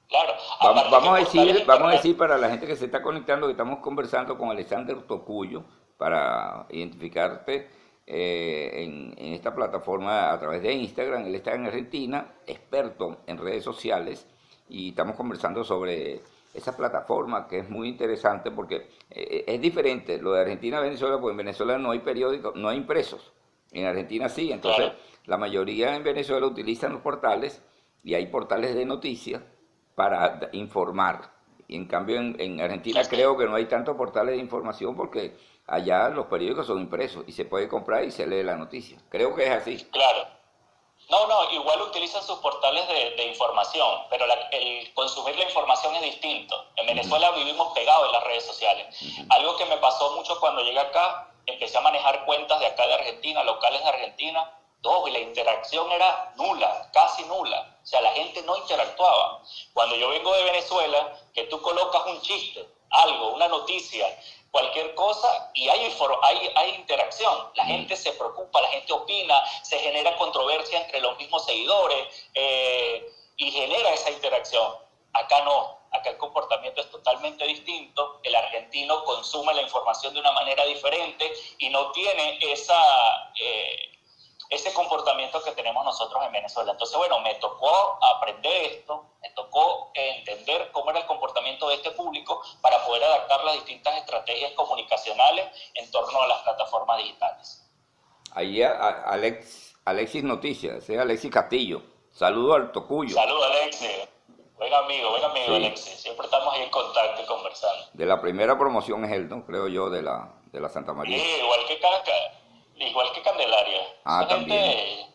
Claro. 0.09 0.33
Vamos, 0.61 0.91
vamos 0.91 1.09
a 1.15 1.19
decir, 1.19 1.63
vamos 1.65 1.89
a 1.89 1.91
decir 1.95 2.15
para 2.15 2.37
la 2.37 2.49
gente 2.49 2.67
que 2.67 2.75
se 2.75 2.85
está 2.85 3.01
conectando 3.01 3.47
que 3.47 3.51
estamos 3.51 3.79
conversando 3.79 4.37
con 4.37 4.49
Alexander 4.49 5.01
Tocuyo 5.03 5.63
para 5.97 6.67
identificarte 6.69 7.69
eh, 8.07 8.83
en, 8.83 9.33
esta 9.33 9.55
plataforma 9.55 10.31
a 10.31 10.39
través 10.39 10.61
de 10.61 10.73
Instagram. 10.73 11.25
Él 11.25 11.35
está 11.35 11.55
en 11.55 11.65
Argentina, 11.65 12.35
experto 12.45 13.17
en 13.25 13.37
redes 13.37 13.63
sociales, 13.63 14.27
y 14.69 14.89
estamos 14.89 15.15
conversando 15.15 15.63
sobre 15.63 16.21
esa 16.53 16.77
plataforma 16.77 17.47
que 17.47 17.59
es 17.59 17.69
muy 17.69 17.89
interesante 17.89 18.51
porque 18.51 18.87
eh, 19.09 19.43
es 19.47 19.59
diferente 19.59 20.19
lo 20.19 20.33
de 20.33 20.41
Argentina 20.41 20.77
a 20.77 20.81
Venezuela, 20.81 21.19
porque 21.19 21.31
en 21.31 21.37
Venezuela 21.37 21.77
no 21.77 21.91
hay 21.91 21.99
periódicos, 21.99 22.55
no 22.55 22.69
hay 22.69 22.77
impresos. 22.77 23.33
En 23.75 23.85
Argentina 23.85 24.29
sí, 24.29 24.51
entonces 24.51 24.93
la 25.25 25.37
mayoría 25.37 25.95
en 25.95 26.03
Venezuela 26.03 26.47
utilizan 26.47 26.93
los 26.93 27.01
portales 27.01 27.61
y 28.03 28.13
hay 28.13 28.27
portales 28.27 28.73
de 28.73 28.85
noticias 28.85 29.41
para 29.95 30.49
informar. 30.53 31.33
Y 31.67 31.75
en 31.75 31.85
cambio 31.85 32.17
en, 32.17 32.61
Argentina 32.61 33.01
creo 33.09 33.35
que 33.37 33.45
no 33.45 33.55
hay 33.55 33.65
tantos 33.65 33.97
portales 33.97 34.35
de 34.35 34.41
información 34.41 34.95
porque 34.95 35.35
allá 35.67 36.07
los 36.09 36.27
periódicos 36.27 36.67
son 36.67 36.79
impresos 36.79 37.25
y 37.27 37.33
se 37.33 37.43
puede 37.43 37.67
comprar 37.67 38.05
y 38.05 38.11
se 38.11 38.25
lee 38.25 38.43
la 38.43 38.55
noticia. 38.55 38.97
Creo 39.09 39.35
que 39.35 39.43
es 39.43 39.51
así. 39.51 39.83
Claro. 39.91 40.25
No, 41.09 41.27
no, 41.27 41.51
igual 41.51 41.81
utilizan 41.81 42.23
sus 42.23 42.39
portales 42.39 42.87
de, 42.87 43.27
información, 43.27 43.87
pero 44.09 44.25
el 44.51 44.93
consumir 44.93 45.35
la 45.37 45.43
información 45.43 45.93
es 45.95 46.01
distinto. 46.01 46.55
En 46.77 46.87
Venezuela 46.87 47.29
vivimos 47.31 47.73
pegados 47.73 48.07
en 48.07 48.11
las 48.13 48.23
redes 48.23 48.45
sociales. 48.45 48.87
Algo 49.29 49.57
que 49.57 49.65
me 49.65 49.77
pasó 49.77 50.15
mucho 50.15 50.39
cuando 50.39 50.63
llegué 50.63 50.79
acá, 50.79 51.34
empecé 51.45 51.77
a 51.77 51.81
manejar 51.81 52.25
cuentas 52.25 52.59
de 52.59 52.67
acá 52.67 52.87
de 52.87 52.93
Argentina, 52.93 53.43
locales 53.43 53.81
de 53.83 53.89
Argentina, 53.89 54.51
y 55.07 55.11
la 55.11 55.19
interacción 55.19 55.91
era 55.91 56.33
nula, 56.35 56.89
casi 56.93 57.23
nula. 57.23 57.75
O 57.83 57.85
sea, 57.85 58.01
la 58.01 58.11
gente 58.11 58.41
no 58.43 58.55
interactuaba. 58.55 59.41
Cuando 59.73 59.95
yo 59.95 60.09
vengo 60.09 60.33
de 60.33 60.43
Venezuela, 60.43 61.19
que 61.33 61.43
tú 61.45 61.59
colocas 61.61 62.05
un 62.05 62.21
chiste, 62.21 62.67
algo, 62.91 63.33
una 63.33 63.47
noticia, 63.47 64.07
cualquier 64.51 64.93
cosa 64.95 65.51
y 65.55 65.67
hay, 65.69 65.91
hay, 66.21 66.51
hay 66.55 66.75
interacción. 66.75 67.51
La 67.55 67.65
gente 67.65 67.95
se 67.95 68.11
preocupa, 68.13 68.61
la 68.61 68.69
gente 68.69 68.93
opina, 68.93 69.43
se 69.63 69.79
genera 69.79 70.15
controversia 70.17 70.81
entre 70.81 71.01
los 71.01 71.17
mismos 71.17 71.45
seguidores 71.45 72.27
eh, 72.35 73.11
y 73.37 73.51
genera 73.51 73.89
esa 73.89 74.11
interacción. 74.11 74.71
Acá 75.13 75.41
no, 75.45 75.79
acá 75.95 76.09
el 76.09 76.17
comportamiento 76.17 76.81
es 76.81 76.89
totalmente 76.89 77.45
distinto. 77.45 78.19
El 78.23 78.35
argentino 78.35 79.03
consume 79.03 79.53
la 79.53 79.61
información 79.61 80.13
de 80.13 80.19
una 80.19 80.31
manera 80.31 80.65
diferente 80.65 81.31
y 81.57 81.69
no 81.69 81.91
tiene 81.91 82.39
esa... 82.41 82.79
Eh, 83.39 83.91
ese 84.49 84.73
comportamiento 84.73 85.41
que 85.43 85.51
tenemos 85.51 85.83
nosotros 85.83 86.23
en 86.25 86.31
Venezuela. 86.31 86.71
Entonces, 86.71 86.97
bueno, 86.97 87.19
me 87.21 87.35
tocó 87.35 87.97
aprender 88.15 88.71
esto, 88.71 89.05
me 89.21 89.29
tocó 89.31 89.91
entender 89.93 90.71
cómo 90.71 90.91
era 90.91 90.99
el 90.99 91.05
comportamiento 91.07 91.67
de 91.69 91.75
este 91.75 91.91
público 91.91 92.41
para 92.61 92.83
poder 92.85 93.03
adaptar 93.03 93.43
las 93.43 93.55
distintas 93.55 93.97
estrategias 93.97 94.51
comunicacionales 94.53 95.47
en 95.73 95.89
torno 95.91 96.21
a 96.21 96.27
las 96.27 96.43
plataformas 96.43 96.97
digitales. 96.99 97.61
Ahí 98.31 98.61
Alex, 98.61 99.75
Alexis 99.85 100.23
Noticias, 100.23 100.89
es 100.89 100.99
Alexis 100.99 101.31
Castillo. 101.31 101.81
Saludo 102.11 102.53
al 102.53 102.71
Tocuyo. 102.71 103.15
Saludo 103.15 103.43
Alexis. 103.45 104.07
Buen 104.57 104.73
amigo, 104.73 105.09
buen 105.09 105.23
amigo 105.23 105.55
Alexis. 105.55 105.99
Siempre 105.99 106.25
estamos 106.25 106.53
ahí 106.53 106.63
en 106.63 106.69
contacto 106.69 107.21
y 107.21 107.25
conversando. 107.25 107.87
De 107.93 108.05
la 108.05 108.21
primera 108.21 108.57
promoción 108.57 109.03
es 109.03 109.11
él, 109.11 109.27
¿no? 109.27 109.45
Creo 109.45 109.67
yo, 109.67 109.89
de 109.89 110.01
la, 110.01 110.31
de 110.51 110.59
la 110.61 110.69
Santa 110.69 110.93
María. 110.93 111.17
Sí, 111.17 111.41
igual 111.41 111.59
que 111.67 112.85
igual 112.85 113.07
que 113.13 113.21
Candelaria. 113.21 113.81
Ah, 114.05 114.25
también. 114.27 115.07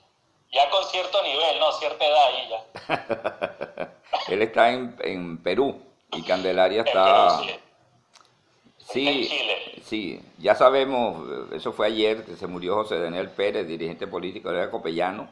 ya 0.53 0.69
con 0.69 0.85
cierto 0.85 1.23
nivel, 1.23 1.59
¿no? 1.59 1.73
Cierta 1.73 2.05
edad 2.05 2.27
ahí 2.27 2.49
ya. 2.51 3.95
Él 4.29 4.43
está 4.43 4.71
en, 4.71 4.97
en, 5.01 5.43
Perú 5.43 5.81
y 6.13 6.23
Candelaria 6.23 6.83
está... 6.83 7.41
sí. 7.41 7.51
Sí, 8.79 9.81
sí, 9.85 10.21
ya 10.39 10.57
sabemos, 10.57 11.53
eso 11.53 11.73
fue 11.73 11.87
ayer 11.87 12.25
que 12.25 12.35
se 12.35 12.49
murió 12.49 12.75
José 12.75 12.99
Daniel 12.99 13.31
Pérez, 13.31 13.65
dirigente 13.67 14.09
político 14.09 14.51
de 14.51 14.69
Copellano, 14.69 15.29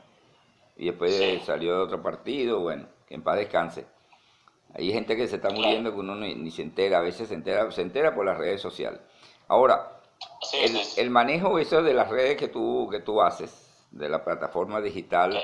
y 0.76 0.86
después 0.86 1.44
salió 1.44 1.74
de 1.74 1.82
otro 1.82 2.00
partido, 2.00 2.60
bueno, 2.60 2.86
que 3.08 3.16
en 3.16 3.24
paz 3.24 3.36
descanse. 3.36 3.84
Hay 4.78 4.92
gente 4.92 5.16
que 5.16 5.26
se 5.26 5.36
está 5.36 5.50
muriendo 5.50 5.92
que 5.92 5.98
uno 5.98 6.14
ni, 6.14 6.36
ni, 6.36 6.52
se 6.52 6.62
entera, 6.62 6.98
a 6.98 7.02
veces 7.02 7.28
se 7.28 7.34
entera, 7.34 7.68
se 7.72 7.82
entera 7.82 8.14
por 8.14 8.24
las 8.24 8.38
redes 8.38 8.62
sociales. 8.62 9.00
Ahora, 9.48 10.00
el, 10.96 11.10
manejo 11.10 11.58
eso 11.58 11.82
de 11.82 11.94
las 11.94 12.08
redes 12.08 12.36
que 12.36 12.46
tú, 12.46 12.88
que 12.88 13.00
tú 13.00 13.20
haces, 13.20 13.50
de 13.90 14.08
la 14.08 14.22
plataforma 14.22 14.80
digital, 14.80 15.36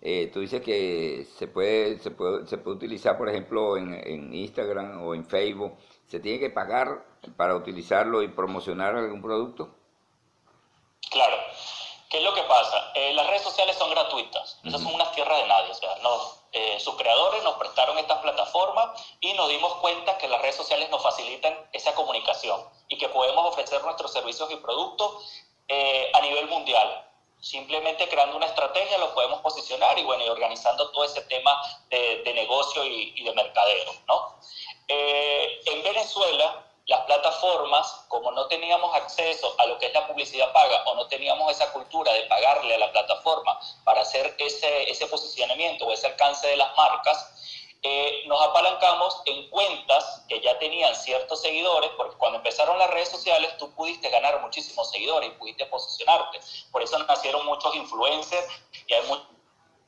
eh, 0.00 0.28
tú 0.32 0.40
dices 0.40 0.60
que 0.60 1.24
se 1.38 1.46
puede, 1.46 2.00
se 2.00 2.10
puede, 2.10 2.48
se 2.48 2.58
puede 2.58 2.76
utilizar, 2.78 3.16
por 3.16 3.28
ejemplo, 3.28 3.76
en, 3.76 3.94
en, 3.94 4.34
Instagram 4.34 5.02
o 5.06 5.14
en 5.14 5.24
Facebook. 5.24 5.76
¿Se 6.08 6.18
tiene 6.18 6.40
que 6.40 6.50
pagar 6.50 7.04
para 7.36 7.54
utilizarlo 7.54 8.22
y 8.22 8.28
promocionar 8.28 8.96
algún 8.96 9.22
producto? 9.22 9.70
Claro. 11.10 11.36
¿Qué 12.08 12.18
es 12.18 12.24
lo 12.24 12.34
que 12.34 12.42
pasa? 12.42 12.90
Eh, 12.96 13.12
las 13.14 13.28
redes 13.28 13.42
sociales 13.42 13.76
son 13.76 13.90
gratuitas. 13.90 14.58
Esas 14.64 14.82
son 14.82 14.94
unas 14.94 15.14
tierras 15.14 15.40
de 15.42 15.46
nadie. 15.46 15.70
O 15.70 15.74
sea, 15.74 15.90
eh, 16.52 16.80
sus 16.80 16.96
creadores 16.96 17.42
nos 17.44 17.54
prestaron 17.56 17.96
estas 17.98 18.18
plataformas 18.18 19.00
y 19.20 19.32
nos 19.34 19.48
dimos 19.48 19.74
cuenta 19.76 20.18
que 20.18 20.26
las 20.28 20.42
redes 20.42 20.56
sociales 20.56 20.90
nos 20.90 21.02
facilitan 21.02 21.56
esa 21.72 21.94
comunicación 21.94 22.60
y 22.88 22.98
que 22.98 23.08
podemos 23.08 23.46
ofrecer 23.46 23.82
nuestros 23.84 24.12
servicios 24.12 24.50
y 24.50 24.56
productos 24.56 25.44
eh, 25.68 26.10
a 26.12 26.20
nivel 26.20 26.48
mundial. 26.48 27.06
Simplemente 27.40 28.08
creando 28.08 28.36
una 28.36 28.46
estrategia 28.46 28.98
lo 28.98 29.14
podemos 29.14 29.40
posicionar 29.40 29.98
y 29.98 30.04
bueno, 30.04 30.24
y 30.24 30.28
organizando 30.28 30.90
todo 30.90 31.04
ese 31.04 31.22
tema 31.22 31.56
de, 31.88 32.32
negocio 32.34 32.84
y, 32.84 33.14
y, 33.16 33.24
de 33.24 33.32
mercadeo, 33.32 33.92
¿no? 34.08 34.36
en 34.88 35.82
Venezuela, 35.84 36.69
las 36.90 37.02
plataformas, 37.02 38.04
como 38.08 38.32
no 38.32 38.46
teníamos 38.48 38.92
acceso 38.96 39.54
a 39.58 39.66
lo 39.66 39.78
que 39.78 39.86
es 39.86 39.94
la 39.94 40.08
publicidad 40.08 40.52
paga 40.52 40.82
o 40.86 40.96
no 40.96 41.06
teníamos 41.06 41.48
esa 41.52 41.72
cultura 41.72 42.12
de 42.12 42.22
pagarle 42.22 42.74
a 42.74 42.78
la 42.78 42.90
plataforma 42.90 43.60
para 43.84 44.00
hacer 44.00 44.34
ese, 44.38 44.90
ese 44.90 45.06
posicionamiento 45.06 45.86
o 45.86 45.92
ese 45.92 46.08
alcance 46.08 46.48
de 46.48 46.56
las 46.56 46.76
marcas, 46.76 47.76
eh, 47.82 48.24
nos 48.26 48.42
apalancamos 48.42 49.22
en 49.26 49.48
cuentas 49.50 50.24
que 50.28 50.40
ya 50.40 50.58
tenían 50.58 50.92
ciertos 50.96 51.40
seguidores, 51.40 51.90
porque 51.96 52.16
cuando 52.16 52.38
empezaron 52.38 52.76
las 52.76 52.90
redes 52.90 53.08
sociales 53.08 53.56
tú 53.56 53.72
pudiste 53.76 54.10
ganar 54.10 54.40
muchísimos 54.40 54.90
seguidores 54.90 55.30
y 55.30 55.38
pudiste 55.38 55.66
posicionarte. 55.66 56.40
Por 56.72 56.82
eso 56.82 56.98
nacieron 56.98 57.46
muchos 57.46 57.72
influencers 57.76 58.48
y 58.88 58.94
hay 58.94 59.06
muchos 59.06 59.26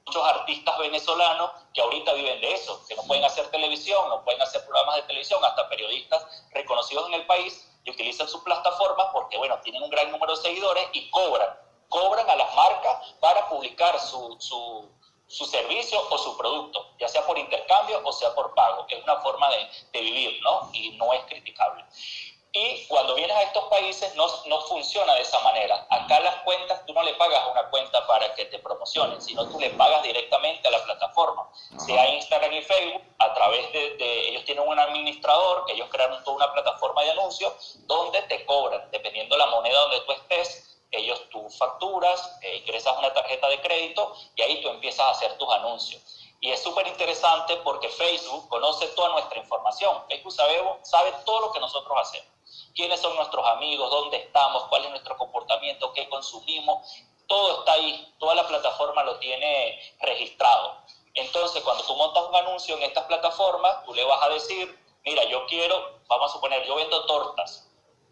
muchos 0.07 0.25
artistas 0.27 0.79
venezolanos 0.79 1.51
que 1.73 1.81
ahorita 1.81 2.13
viven 2.15 2.41
de 2.41 2.53
eso, 2.53 2.85
que 2.89 2.95
no 2.95 3.03
pueden 3.05 3.25
hacer 3.25 3.51
televisión, 3.51 4.09
no 4.09 4.25
pueden 4.25 4.41
hacer 4.43 4.65
programas 4.65 4.97
de 4.97 5.03
televisión, 5.03 5.45
hasta 5.45 5.69
periodistas 5.69 6.45
reconocidos 6.53 7.09
en 7.09 7.15
el 7.15 7.27
país 7.27 7.69
y 7.85 7.91
utilizan 7.91 8.29
sus 8.29 8.43
plataformas 8.43 9.09
porque, 9.13 9.39
bueno, 9.39 9.59
tienen 9.61 9.83
un 9.83 9.91
gran 9.91 10.11
número 10.11 10.37
de 10.37 10.43
seguidores 10.43 10.89
y 10.93 11.11
cobran, 11.11 11.49
cobran 11.89 12.29
a 12.29 12.37
las 12.37 12.55
marcas 12.55 13.15
para 13.21 13.49
publicar 13.49 13.99
su, 14.01 14.37
su, 14.41 14.89
su 15.27 15.45
servicio 15.47 15.99
o 16.11 16.19
su 16.19 16.37
producto, 16.37 16.91
ya 16.99 17.09
sea 17.09 17.25
por 17.27 17.39
intercambio 17.39 18.01
o 18.05 18.13
sea 18.13 18.35
por 18.35 18.55
pago, 18.55 18.87
que 18.87 18.97
es 18.97 19.05
una 19.05 19.17
forma 19.21 19.49
de, 19.51 19.69
de 19.93 20.01
vivir, 20.01 20.41
¿no? 20.43 20.71
Y 20.73 20.91
no 20.97 21.13
es 21.13 21.25
criticable. 21.25 21.85
Y 22.55 22.85
cuando 22.87 23.15
vienes 23.15 23.35
a 23.35 23.43
estos 23.45 23.65
países 23.65 24.15
no, 24.15 24.27
no, 24.45 24.61
funciona 24.63 25.15
de 25.15 25.23
esa 25.23 25.41
manera. 25.41 25.87
Acá 25.89 26.21
las 26.21 26.37
cuentas, 26.43 26.85
tú 26.85 26.93
no 26.93 27.03
le 27.03 27.15
pagas 27.15 27.49
una 27.51 27.71
cuenta 27.71 28.07
para 28.07 28.35
que 28.35 28.45
te 28.45 28.59
promocionen, 28.59 29.23
sino 29.23 29.49
tú 29.49 29.59
le 29.59 29.71
pagas 29.71 30.03
directamente 30.03 30.69
a 30.69 30.71
la 30.71 30.85
plataforma, 30.85 31.49
sea 31.79 32.11
Instagram 32.11 32.53
y 32.53 32.61
Facebook, 32.61 33.03
a 33.21 33.33
través 33.33 33.73
de, 33.73 34.29
ellos 34.29 34.45
tienen 34.45 34.69
un 34.69 34.79
administrador, 34.79 35.65
ellos 35.69 35.89
crearon 35.91 36.23
toda 36.25 36.37
una 36.37 36.53
plataforma 36.53 37.03
de 37.03 37.13
anuncios 37.13 37.79
donde 37.87 38.21
te 38.23 38.45
cobran, 38.45 38.87
dependiendo 38.91 39.35
la 39.39 39.47
moneda 39.47 39.81
donde 39.81 40.01
tú 40.03 40.13
estés, 40.13 40.79
ellos 40.91 41.23
tú 41.31 41.49
facturas, 41.49 42.39
eh, 42.43 42.57
ingresas 42.57 42.99
una 42.99 43.15
tarjeta 43.15 43.49
de 43.49 43.63
crédito 43.63 44.15
y 44.37 44.43
ahí 44.43 44.61
tú 44.61 44.69
empiezas 44.69 45.07
a 45.07 45.11
hacer 45.11 45.39
tus 45.39 45.51
anuncios. 45.55 46.03
Y 46.43 46.51
es 46.51 46.63
súper 46.63 46.87
interesante 46.87 47.57
porque 47.59 47.89
Facebook 47.89 48.47
conoce 48.51 48.89
toda 48.89 49.11
nuestra 49.11 49.39
información. 49.39 50.05
Facebook 50.09 50.33
sabe, 50.33 50.61
sabe 50.83 51.15
todo 51.25 51.47
lo 51.47 51.53
que 51.53 51.61
nosotros 51.61 51.97
hacemos 51.99 52.32
quiénes 52.75 53.01
son 53.01 53.15
nuestros 53.17 53.47
amigos, 53.47 53.91
dónde 53.91 54.17
estamos, 54.19 54.65
cuál 54.65 54.85
es 54.85 54.91
nuestro 54.91 55.17
comportamiento, 55.17 55.93
qué 55.93 56.09
consumimos. 56.09 56.87
Todo 57.27 57.61
está 57.61 57.73
ahí, 57.73 58.15
toda 58.19 58.35
la 58.35 58.47
plataforma 58.47 59.05
lo 59.05 59.19
tiene 59.19 59.81
registrado. 60.01 60.77
Entonces, 61.15 61.63
cuando 61.63 61.85
tú 61.85 61.95
montas 61.97 62.25
un 62.29 62.37
anuncio 62.37 62.77
en 62.77 62.83
estas 62.85 63.05
plataformas, 63.05 63.85
tú 63.85 63.95
le 63.95 64.05
vas 64.05 64.23
a 64.23 64.29
decir, 64.31 64.79
mira, 65.05 65.25
yo 65.25 65.47
quiero, 65.47 66.01
vamos 66.09 66.31
a 66.31 66.35
suponer, 66.35 66.65
yo 66.67 66.75
vendo 66.75 67.05
tortas. 67.07 67.69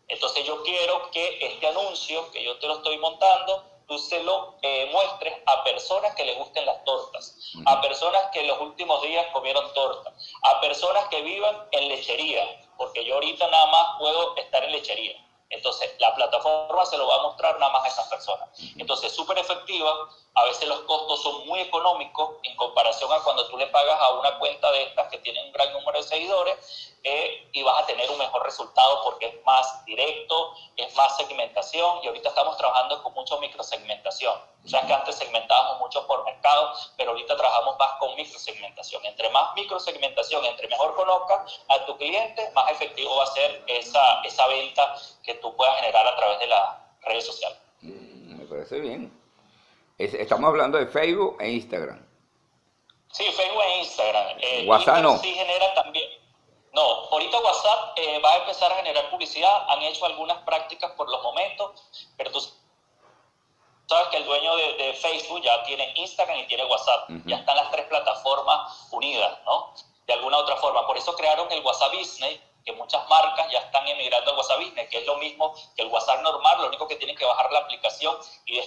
Entonces 0.08 0.44
yo 0.44 0.62
quiero 0.64 1.10
que 1.12 1.38
este 1.40 1.66
anuncio 1.68 2.30
que 2.32 2.42
yo 2.42 2.58
te 2.58 2.66
lo 2.66 2.76
estoy 2.76 2.98
montando, 2.98 3.64
tú 3.86 3.96
se 3.96 4.22
lo 4.22 4.56
eh, 4.62 4.88
muestres 4.92 5.34
a 5.46 5.62
personas 5.62 6.14
que 6.14 6.24
les 6.24 6.36
gusten 6.36 6.66
las 6.66 6.84
tortas, 6.84 7.36
a 7.66 7.80
personas 7.80 8.22
que 8.32 8.40
en 8.40 8.48
los 8.48 8.60
últimos 8.60 9.00
días 9.02 9.26
comieron 9.32 9.72
torta, 9.72 10.12
a 10.42 10.60
personas 10.60 11.08
que 11.08 11.22
vivan 11.22 11.68
en 11.70 11.88
lechería, 11.88 12.69
porque 12.80 13.04
yo 13.04 13.12
ahorita 13.16 13.46
nada 13.46 13.66
más 13.66 13.86
puedo 13.98 14.34
estar 14.36 14.64
en 14.64 14.72
lechería. 14.72 15.14
Entonces, 15.50 15.94
la 15.98 16.14
plataforma 16.14 16.86
se 16.86 16.96
lo 16.96 17.06
va 17.06 17.16
a 17.16 17.22
mostrar 17.22 17.58
nada 17.58 17.70
más 17.70 17.84
a 17.84 17.88
esas 17.88 18.08
personas. 18.08 18.48
Entonces, 18.78 19.12
súper 19.12 19.36
efectiva. 19.36 20.08
A 20.34 20.44
veces 20.44 20.68
los 20.68 20.80
costos 20.82 21.22
son 21.22 21.46
muy 21.46 21.60
económicos 21.60 22.36
en 22.44 22.54
comparación 22.56 23.12
a 23.12 23.22
cuando 23.22 23.46
tú 23.48 23.58
le 23.58 23.66
pagas 23.66 24.00
a 24.00 24.10
una 24.12 24.38
cuenta 24.38 24.70
de 24.70 24.84
estas 24.84 25.08
que 25.08 25.18
tienen 25.18 25.46
un 25.46 25.52
gran 25.52 25.72
número 25.72 25.98
de 25.98 26.04
seguidores 26.04 26.94
eh, 27.02 27.48
y 27.52 27.62
vas 27.62 27.82
a 27.82 27.86
tener 27.86 28.08
un 28.10 28.18
mejor 28.18 28.44
resultado 28.44 29.02
porque 29.02 29.26
es 29.26 29.44
más 29.44 29.84
directo, 29.84 30.54
es 30.76 30.94
más 30.94 31.16
segmentación 31.16 31.98
y 32.02 32.06
ahorita 32.06 32.28
estamos 32.28 32.56
trabajando 32.56 33.02
con 33.02 33.12
mucho 33.14 33.40
microsegmentación. 33.40 34.34
O 34.64 34.68
sea 34.68 34.86
que 34.86 34.94
antes 34.94 35.16
segmentábamos 35.16 35.80
mucho 35.80 36.06
por 36.06 36.24
mercado, 36.24 36.74
pero 36.96 37.10
ahorita 37.10 37.36
trabajamos 37.36 37.76
más 37.78 37.92
con 37.98 38.14
microsegmentación. 38.14 39.04
Entre 39.06 39.28
más 39.30 39.54
microsegmentación, 39.56 40.44
entre 40.44 40.68
mejor 40.68 40.94
conozcas 40.94 41.60
a 41.68 41.86
tu 41.86 41.96
cliente, 41.96 42.50
más 42.52 42.70
efectivo 42.70 43.16
va 43.16 43.24
a 43.24 43.34
ser 43.34 43.64
esa, 43.66 44.22
esa 44.22 44.46
venta 44.46 44.94
que 45.24 45.34
tú 45.34 45.56
puedas 45.56 45.76
generar 45.80 46.06
a 46.06 46.16
través 46.16 46.38
de 46.38 46.46
las 46.46 46.76
redes 47.02 47.26
sociales. 47.26 47.58
Mm, 47.80 48.38
me 48.38 48.44
parece 48.44 48.78
bien. 48.78 49.19
Estamos 50.04 50.48
hablando 50.48 50.78
de 50.78 50.86
Facebook 50.86 51.36
e 51.40 51.50
Instagram. 51.50 52.06
Sí, 53.12 53.24
Facebook 53.24 53.62
e 53.62 53.78
Instagram. 53.80 54.26
Eh, 54.40 54.64
WhatsApp 54.66 55.02
no. 55.02 55.18
Sí 55.18 55.32
genera 55.32 55.74
también. 55.74 56.08
No, 56.72 56.82
ahorita 57.10 57.38
WhatsApp 57.40 57.98
eh, 57.98 58.20
va 58.20 58.32
a 58.32 58.36
empezar 58.38 58.72
a 58.72 58.76
generar 58.76 59.10
publicidad. 59.10 59.66
Han 59.68 59.82
hecho 59.82 60.06
algunas 60.06 60.38
prácticas 60.42 60.92
por 60.92 61.10
los 61.10 61.22
momentos, 61.22 61.82
pero 62.16 62.30
tú 62.30 62.40
sabes 63.88 64.08
que 64.08 64.18
el 64.18 64.24
dueño 64.24 64.56
de, 64.56 64.94
Facebook 64.94 65.42
ya 65.42 65.62
tiene 65.64 65.92
Instagram 65.96 66.38
y 66.38 66.46
tiene 66.46 66.64
WhatsApp. 66.64 67.10
Ya 67.26 67.36
están 67.36 67.56
las 67.56 67.70
tres 67.72 67.86
plataformas 67.86 68.88
unidas, 68.92 69.38
¿no? 69.44 69.74
De 70.06 70.12
alguna 70.12 70.38
otra 70.38 70.56
forma. 70.56 70.86
Por 70.86 70.96
eso 70.96 71.14
crearon 71.16 71.50
el 71.50 71.64
WhatsApp 71.64 71.92
Business 71.92 72.40
que 72.64 72.72
muchas 72.72 73.08
marcas 73.08 73.50
ya 73.50 73.58
están 73.58 73.86
emigrando 73.88 74.30
al 74.30 74.36
WhatsApp 74.36 74.60
Business, 74.60 74.88
que 74.88 74.98
es 74.98 75.06
lo 75.06 75.16
mismo 75.16 75.54
que 75.76 75.82
el 75.82 75.88
WhatsApp 75.88 76.22
normal, 76.22 76.60
lo 76.60 76.68
único 76.68 76.86
que 76.86 76.96
tienen 76.96 77.16
que 77.16 77.24
bajar 77.24 77.50
la 77.52 77.60
aplicación 77.60 78.16
y, 78.46 78.60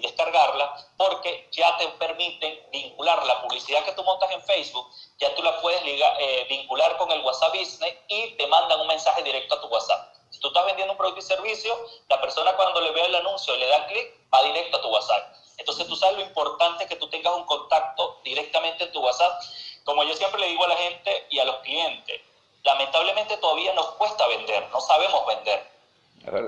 descargarla, 0.00 0.74
porque 0.96 1.48
ya 1.52 1.76
te 1.76 1.88
permiten 1.88 2.58
vincular 2.70 3.24
la 3.26 3.42
publicidad 3.42 3.84
que 3.84 3.92
tú 3.92 4.02
montas 4.04 4.30
en 4.32 4.42
Facebook, 4.42 4.90
ya 5.18 5.34
tú 5.34 5.42
la 5.42 5.60
puedes 5.60 5.82
eh, 5.84 6.46
vincular 6.48 6.96
con 6.96 7.10
el 7.10 7.20
WhatsApp 7.22 7.54
Business 7.54 7.94
y 8.08 8.36
te 8.36 8.46
mandan 8.46 8.80
un 8.80 8.86
mensaje 8.86 9.22
directo 9.22 9.56
a 9.56 9.60
tu 9.60 9.68
WhatsApp. 9.68 10.14
Si 10.30 10.40
tú 10.40 10.48
estás 10.48 10.66
vendiendo 10.66 10.92
un 10.92 10.98
producto 10.98 11.20
y 11.20 11.22
servicio, 11.22 11.78
la 12.08 12.20
persona 12.20 12.56
cuando 12.56 12.80
le 12.80 12.90
ve 12.90 13.04
el 13.04 13.14
anuncio 13.14 13.54
y 13.54 13.60
le 13.60 13.68
da 13.68 13.86
clic, 13.86 14.12
va 14.34 14.42
directo 14.42 14.78
a 14.78 14.82
tu 14.82 14.88
WhatsApp. 14.88 15.32
Entonces 15.58 15.86
tú 15.86 15.94
sabes 15.94 16.16
lo 16.16 16.22
importante 16.22 16.86
que 16.86 16.96
tú 16.96 17.08
tengas 17.08 17.34
un 17.34 17.44
contacto 17.44 18.20
directamente 18.24 18.84
en 18.84 18.92
tu 18.92 19.00
WhatsApp. 19.00 19.40
Como 19.84 20.02
yo 20.02 20.14
siempre 20.14 20.40
le 20.40 20.48
digo 20.48 20.64
a 20.64 20.68
la 20.68 20.76
gente 20.76 21.26
y 21.30 21.38
a 21.38 21.44
los 21.44 21.56
clientes, 21.58 22.20
lamentablemente 22.64 23.36
todavía 23.36 23.72
nos 23.74 23.86
cuesta 23.92 24.26
vender, 24.26 24.68
no 24.70 24.80
sabemos 24.80 25.26
vender. 25.26 25.74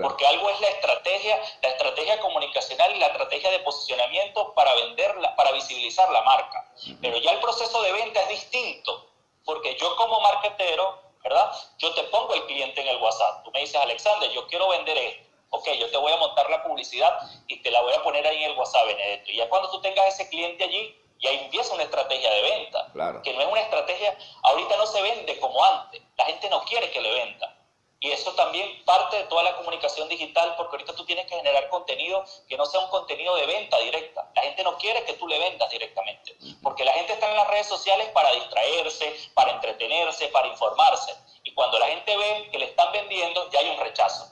Porque 0.01 0.27
algo 0.27 0.49
es 0.49 0.61
la 0.61 0.69
estrategia, 0.69 1.39
la 1.61 1.69
estrategia 1.69 2.19
comunicacional 2.21 2.97
y 2.97 2.99
la 2.99 3.09
estrategia 3.09 3.51
de 3.51 3.59
posicionamiento 3.59 4.55
para 4.55 4.75
venderla, 4.75 5.37
para 5.37 5.53
visibilizar 5.53 6.11
la 6.11 6.23
marca. 6.23 6.67
Pero 7.03 7.19
ya 7.19 7.33
el 7.33 7.41
proceso 7.41 7.83
de 7.83 7.93
venta 7.93 8.23
es 8.23 8.29
distinto, 8.31 9.11
porque 9.45 9.77
yo 9.77 9.95
como 9.97 10.19
marketero, 10.21 10.99
¿verdad? 11.23 11.53
Yo 11.77 11.93
te 11.93 12.05
pongo 12.05 12.33
el 12.33 12.47
cliente 12.47 12.81
en 12.81 12.89
el 12.89 12.97
WhatsApp. 13.03 13.45
Tú 13.45 13.51
me 13.51 13.61
dices, 13.61 13.77
Alexander, 13.77 14.31
yo 14.31 14.47
quiero 14.47 14.69
vender 14.69 14.97
esto. 14.97 15.27
Ok, 15.51 15.69
yo 15.79 15.91
te 15.91 15.97
voy 15.99 16.13
a 16.13 16.17
montar 16.17 16.49
la 16.49 16.63
publicidad 16.63 17.15
y 17.47 17.61
te 17.61 17.71
la 17.71 17.83
voy 17.83 17.93
a 17.93 18.03
poner 18.03 18.27
ahí 18.27 18.45
en 18.45 18.53
el 18.53 18.59
WhatsApp, 18.59 18.87
Benedetto. 18.87 19.31
Y 19.31 19.37
ya 19.37 19.49
cuando 19.51 19.71
tú 19.71 19.81
tengas 19.83 20.09
ese 20.09 20.29
cliente 20.31 20.65
allí, 20.65 20.99
y 21.19 21.27
ahí 21.27 21.39
empieza 21.45 21.75
una 21.75 21.85
estrategia 21.85 22.31
de 22.31 22.43
venta, 22.43 22.93
que 23.23 23.33
no 23.33 23.41
es 23.41 23.49
una 23.49 23.61
estrategia, 23.61 24.17
ahorita 24.43 24.77
no 24.77 24.87
se 24.87 25.03
vende 25.03 25.39
como 25.41 25.65
antes, 25.65 26.03
la 26.17 26.25
gente 26.27 26.49
no 26.51 26.63
quiere 26.65 26.91
que 26.91 27.01
le 27.01 27.11
venda. 27.11 27.53
Y 27.99 28.11
eso 28.11 28.33
también 28.35 28.85
parte 28.85 29.17
de 29.17 29.25
toda 29.25 29.43
la 29.43 29.57
comunicación 29.57 30.07
digital, 30.09 30.55
porque 30.57 30.77
ahorita 30.77 30.95
tú 30.95 31.07
tienes 31.07 31.27
que 31.27 31.35
generar 31.35 31.69
contenido 31.71 32.23
que 32.47 32.57
no 32.57 32.67
sea 32.67 32.81
un 32.81 32.91
contenido 32.91 33.35
de 33.37 33.47
venta 33.47 33.79
directa. 33.79 34.31
La 34.35 34.43
gente 34.43 34.63
no 34.63 34.77
quiere 34.77 35.03
que 35.05 35.15
tú 35.15 35.27
le 35.27 35.39
vendas 35.39 35.71
directamente, 35.71 36.37
porque 36.63 36.85
la 36.85 36.93
gente 36.93 37.15
está 37.15 37.31
en 37.31 37.37
las 37.37 37.49
redes 37.49 37.67
sociales 37.67 38.09
para 38.11 38.31
distraerse, 38.33 39.31
para 39.33 39.53
entretenerse, 39.53 40.29
para 40.29 40.47
informarse. 40.49 41.17
Y 41.43 41.55
cuando 41.55 41.79
la 41.79 41.87
gente 41.87 42.17
ve 42.17 42.49
que 42.53 42.59
le 42.59 42.67
están 42.67 42.93
vendiendo, 42.93 43.51
ya 43.51 43.61
hay 43.61 43.71
un 43.71 43.79
rechazo. 43.79 44.29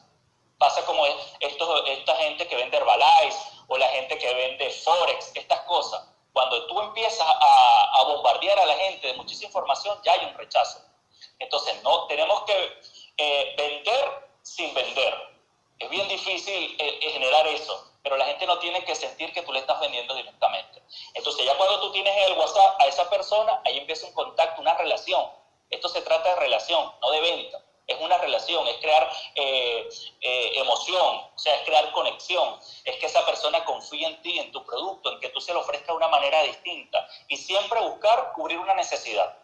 Pasa 0.58 0.84
como 0.84 1.04
estos, 1.40 1.88
esta 1.88 2.16
gente 2.16 2.46
que 2.46 2.56
vende 2.56 2.76
Herbalife 2.76 3.38
o 3.68 3.78
la 3.78 3.88
gente 3.88 4.18
que 4.18 4.34
vende 4.34 4.70
Forex, 4.70 5.32
estas 5.34 5.60
cosas 5.60 6.13
cuando 6.34 6.66
tú 6.66 6.80
empiezas 6.80 7.26
a, 7.26 8.02
bombardear 8.06 8.58
a 8.58 8.66
la 8.66 8.74
gente 8.74 9.06
de 9.06 9.14
muchísima 9.14 9.46
información, 9.46 9.98
ya 10.04 10.12
hay 10.12 10.26
un 10.26 10.34
rechazo. 10.34 10.80
Entonces, 11.38 11.82
no 11.82 12.06
tenemos 12.06 12.42
que 12.42 12.80
eh, 13.16 13.54
vender 13.56 14.28
sin 14.42 14.74
vender. 14.74 15.14
Es 15.78 15.88
bien 15.88 16.06
difícil 16.08 16.76
eh, 16.78 16.98
eh, 17.00 17.10
generar 17.12 17.46
eso, 17.46 17.92
pero 18.02 18.16
la 18.16 18.26
gente 18.26 18.46
no 18.46 18.58
tiene 18.58 18.84
que 18.84 18.94
sentir 18.94 19.32
que 19.32 19.42
tú 19.42 19.52
le 19.52 19.60
estás 19.60 19.80
vendiendo 19.80 20.12
directamente. 20.14 20.82
Entonces, 21.14 21.46
ya 21.46 21.56
cuando 21.56 21.80
tú 21.80 21.92
tienes 21.92 22.14
el 22.26 22.36
WhatsApp 22.36 22.80
a 22.80 22.86
esa 22.86 23.08
persona, 23.08 23.62
ahí 23.64 23.78
empieza 23.78 24.06
un 24.06 24.12
contacto, 24.12 24.60
una 24.60 24.74
relación. 24.74 25.24
Esto 25.70 25.88
se 25.88 26.02
trata 26.02 26.30
de 26.30 26.40
relación, 26.40 26.92
no 27.00 27.10
de 27.10 27.20
venta 27.20 27.63
es 27.86 28.00
una 28.00 28.18
relación, 28.18 28.66
es 28.66 28.76
crear 28.78 29.10
eh, 29.34 29.88
eh, 30.20 30.52
emoción, 30.56 31.16
o 31.34 31.38
sea, 31.38 31.54
es 31.56 31.62
crear 31.62 31.90
conexión, 31.92 32.58
es 32.84 32.96
que 32.96 33.06
esa 33.06 33.24
persona 33.26 33.64
confíe 33.64 34.06
en 34.06 34.22
ti, 34.22 34.38
en 34.38 34.52
tu 34.52 34.64
producto, 34.64 35.12
en 35.12 35.20
que 35.20 35.28
tú 35.28 35.40
se 35.40 35.52
lo 35.52 35.60
ofrezcas 35.60 35.88
de 35.88 35.94
una 35.94 36.08
manera 36.08 36.42
distinta 36.42 37.06
y 37.28 37.36
siempre 37.36 37.80
buscar 37.80 38.32
cubrir 38.34 38.58
una 38.58 38.74
necesidad. 38.74 39.36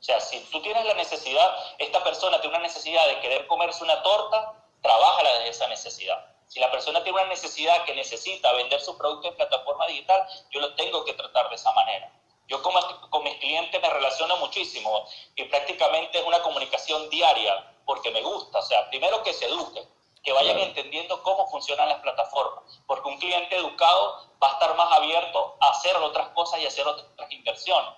O 0.00 0.02
sea, 0.02 0.20
si 0.20 0.40
tú 0.50 0.60
tienes 0.62 0.84
la 0.84 0.94
necesidad, 0.94 1.54
esta 1.78 2.02
persona 2.02 2.40
tiene 2.40 2.56
una 2.56 2.66
necesidad 2.66 3.06
de 3.06 3.20
querer 3.20 3.46
comerse 3.46 3.84
una 3.84 4.02
torta, 4.02 4.54
trabájala 4.80 5.32
desde 5.34 5.50
esa 5.50 5.68
necesidad. 5.68 6.26
Si 6.48 6.60
la 6.60 6.70
persona 6.70 7.02
tiene 7.02 7.20
una 7.20 7.28
necesidad 7.28 7.84
que 7.84 7.94
necesita 7.94 8.52
vender 8.52 8.80
su 8.80 8.98
producto 8.98 9.28
en 9.28 9.36
plataforma 9.36 9.86
digital, 9.86 10.26
yo 10.50 10.60
lo 10.60 10.74
tengo 10.74 11.04
que 11.04 11.14
tratar 11.14 11.48
de 11.48 11.54
esa 11.54 11.72
manera. 11.72 12.12
Yo 12.48 12.60
como, 12.62 12.80
con 13.10 13.22
mis 13.22 13.36
clientes 13.36 13.80
me 13.80 13.88
relaciono 13.88 14.36
muchísimo 14.38 15.06
y 15.36 15.44
prácticamente 15.44 16.18
es 16.18 16.26
una 16.26 16.42
comunicación 16.42 17.08
diaria 17.08 17.71
porque 17.84 18.10
me 18.10 18.22
gusta. 18.22 18.58
O 18.58 18.62
sea, 18.62 18.88
primero 18.90 19.22
que 19.22 19.32
se 19.32 19.46
eduquen, 19.46 19.88
que 20.22 20.32
vayan 20.32 20.58
entendiendo 20.58 21.22
cómo 21.22 21.48
funcionan 21.48 21.88
las 21.88 22.00
plataformas, 22.00 22.80
porque 22.86 23.08
un 23.08 23.18
cliente 23.18 23.56
educado 23.56 24.28
va 24.42 24.48
a 24.48 24.52
estar 24.52 24.76
más 24.76 24.92
abierto 24.92 25.56
a 25.60 25.70
hacer 25.70 25.96
otras 25.96 26.28
cosas 26.28 26.60
y 26.60 26.66
hacer 26.66 26.86
otras 26.86 27.08
inversiones. 27.30 27.90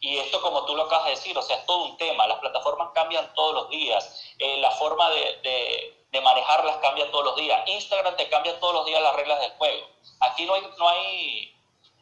Y 0.00 0.16
esto, 0.18 0.40
como 0.40 0.64
tú 0.64 0.76
lo 0.76 0.84
acabas 0.84 1.06
de 1.06 1.10
decir, 1.12 1.36
o 1.36 1.42
sea, 1.42 1.56
es 1.56 1.66
todo 1.66 1.84
un 1.84 1.96
tema. 1.96 2.26
Las 2.28 2.38
plataformas 2.38 2.90
cambian 2.94 3.32
todos 3.34 3.54
los 3.54 3.70
días. 3.70 4.32
Eh, 4.38 4.58
la 4.58 4.70
forma 4.72 5.10
de, 5.10 5.40
de, 5.42 6.04
de, 6.12 6.20
manejarlas 6.20 6.76
cambia 6.76 7.10
todos 7.10 7.24
los 7.24 7.36
días. 7.36 7.66
Instagram 7.66 8.16
te 8.16 8.28
cambia 8.28 8.58
todos 8.60 8.74
los 8.74 8.86
días 8.86 9.02
las 9.02 9.16
reglas 9.16 9.40
del 9.40 9.50
juego. 9.52 9.86
Aquí 10.20 10.46
no 10.46 10.54
hay, 10.54 10.62
no 10.78 10.88
hay 10.88 11.57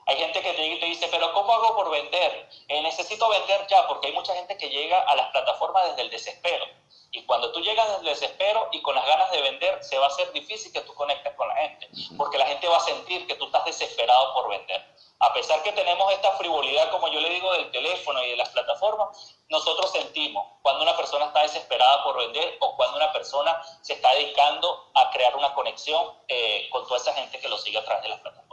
hay 0.07 0.17
gente 0.17 0.41
que 0.41 0.53
te 0.53 0.87
dice, 0.87 1.09
pero 1.11 1.33
¿cómo 1.33 1.53
hago 1.53 1.75
por 1.75 1.91
vender? 1.91 2.49
Eh, 2.69 2.81
necesito 2.81 3.29
vender 3.29 3.67
ya, 3.67 3.89
porque 3.89 4.07
hay 4.07 4.13
mucha 4.13 4.35
gente 4.35 4.57
que 4.57 4.69
llega 4.69 5.01
a 5.03 5.17
las 5.17 5.31
plataformas 5.31 5.89
desde 5.89 6.03
el 6.03 6.11
desespero. 6.11 6.65
Y 7.11 7.25
cuando 7.25 7.51
tú 7.51 7.61
llegas 7.61 7.89
desde 7.89 8.01
el 8.01 8.15
desespero 8.15 8.69
y 8.71 8.83
con 8.83 8.95
las 8.95 9.05
ganas 9.05 9.31
de 9.33 9.43
vender, 9.43 9.83
se 9.83 9.99
va 9.99 10.05
a 10.05 10.09
hacer 10.09 10.31
difícil 10.33 10.73
que 10.73 10.83
tú 10.83 10.95
conectes 10.95 11.35
con 11.35 11.49
la 11.49 11.57
gente, 11.57 11.89
porque 12.17 12.39
la 12.39 12.47
gente 12.47 12.69
va 12.69 12.77
a 12.77 12.81
sentir 12.81 13.27
que 13.27 13.35
tú 13.35 13.47
estás 13.47 13.65
desesperado 13.65 14.33
por 14.35 14.49
vender. 14.49 14.85
A 15.19 15.33
pesar 15.33 15.63
que 15.63 15.73
tenemos 15.73 16.13
esta 16.13 16.31
frivolidad, 16.33 16.91
como 16.91 17.09
yo 17.09 17.19
le 17.21 17.31
digo, 17.31 17.51
del 17.55 17.71
teléfono 17.71 18.23
y 18.23 18.31
de 18.31 18.37
las 18.37 18.51
plataformas, 18.51 19.35
nosotros 19.49 19.91
sentimos 19.91 20.47
cuando 20.63 20.83
una 20.83 20.97
persona 20.97 21.27
está 21.27 21.43
desesperada 21.43 22.05
por 22.05 22.19
vender 22.19 22.59
o 22.61 22.77
cuando 22.77 22.99
una 22.99 23.13
persona 23.13 23.61
se 23.81 23.95
está 23.95 24.13
dedicando 24.13 24.91
a 24.95 25.11
crear 25.11 25.35
una 25.35 25.55
conexión 25.55 26.13
eh, 26.29 26.69
con 26.71 26.87
toda 26.87 26.99
esa 26.99 27.15
gente 27.15 27.41
que 27.41 27.49
lo 27.49 27.57
sigue 27.57 27.79
a 27.79 27.85
través 27.85 28.03
de 28.03 28.11
las 28.11 28.21
plataformas. 28.21 28.46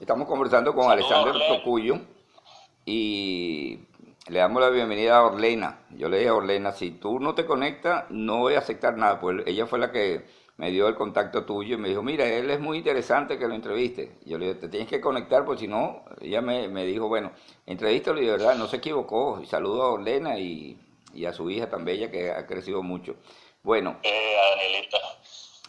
Estamos 0.00 0.26
conversando 0.26 0.74
con 0.74 0.90
Alexander 0.90 1.34
Tocuyo 1.46 1.98
y 2.86 3.80
le 4.28 4.38
damos 4.38 4.62
la 4.62 4.70
bienvenida 4.70 5.18
a 5.18 5.26
Orlena. 5.26 5.84
Yo 5.90 6.08
le 6.08 6.16
dije 6.16 6.30
a 6.30 6.34
Orlena, 6.34 6.72
si 6.72 6.92
tú 6.92 7.20
no 7.20 7.34
te 7.34 7.44
conectas, 7.44 8.06
no 8.08 8.38
voy 8.38 8.54
a 8.54 8.60
aceptar 8.60 8.96
nada. 8.96 9.20
Pues 9.20 9.42
ella 9.46 9.66
fue 9.66 9.78
la 9.78 9.92
que 9.92 10.24
me 10.56 10.70
dio 10.70 10.88
el 10.88 10.94
contacto 10.94 11.44
tuyo 11.44 11.74
y 11.74 11.78
me 11.78 11.90
dijo, 11.90 12.02
mira, 12.02 12.26
él 12.26 12.50
es 12.50 12.60
muy 12.60 12.78
interesante 12.78 13.38
que 13.38 13.46
lo 13.46 13.54
entreviste. 13.54 14.16
Yo 14.24 14.38
le 14.38 14.46
dije, 14.46 14.60
te 14.60 14.68
tienes 14.70 14.88
que 14.88 15.02
conectar, 15.02 15.44
porque 15.44 15.60
si 15.60 15.68
no, 15.68 16.02
ella 16.22 16.40
me, 16.40 16.86
dijo, 16.86 17.06
bueno, 17.08 17.32
entrevístalo 17.66 18.22
y 18.22 18.24
de 18.24 18.32
verdad 18.32 18.54
no 18.54 18.68
se 18.68 18.78
equivocó. 18.78 19.38
Y 19.42 19.46
saludo 19.46 19.82
a 19.82 19.92
Orlena 19.92 20.38
y, 20.38 20.78
a 21.28 21.32
su 21.34 21.50
hija 21.50 21.68
tan 21.68 21.84
bella 21.84 22.10
que 22.10 22.30
ha 22.30 22.46
crecido 22.46 22.82
mucho. 22.82 23.16
Bueno. 23.62 23.98
Eh, 24.02 24.34
Danielita. 24.56 24.98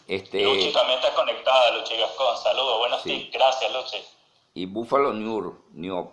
Este... 0.08 0.42
Luchi 0.42 0.72
también 0.72 0.98
está 1.00 1.14
conectada, 1.14 1.76
Luchi 1.76 1.98
Gascón. 1.98 2.34
Saludos, 2.42 2.78
buenos 2.78 3.04
días. 3.04 3.28
Gracias, 3.30 3.70
Luchi 3.74 3.98
y 4.54 4.66
Buffalo 4.66 5.12
New, 5.12 5.54
New 5.72 6.10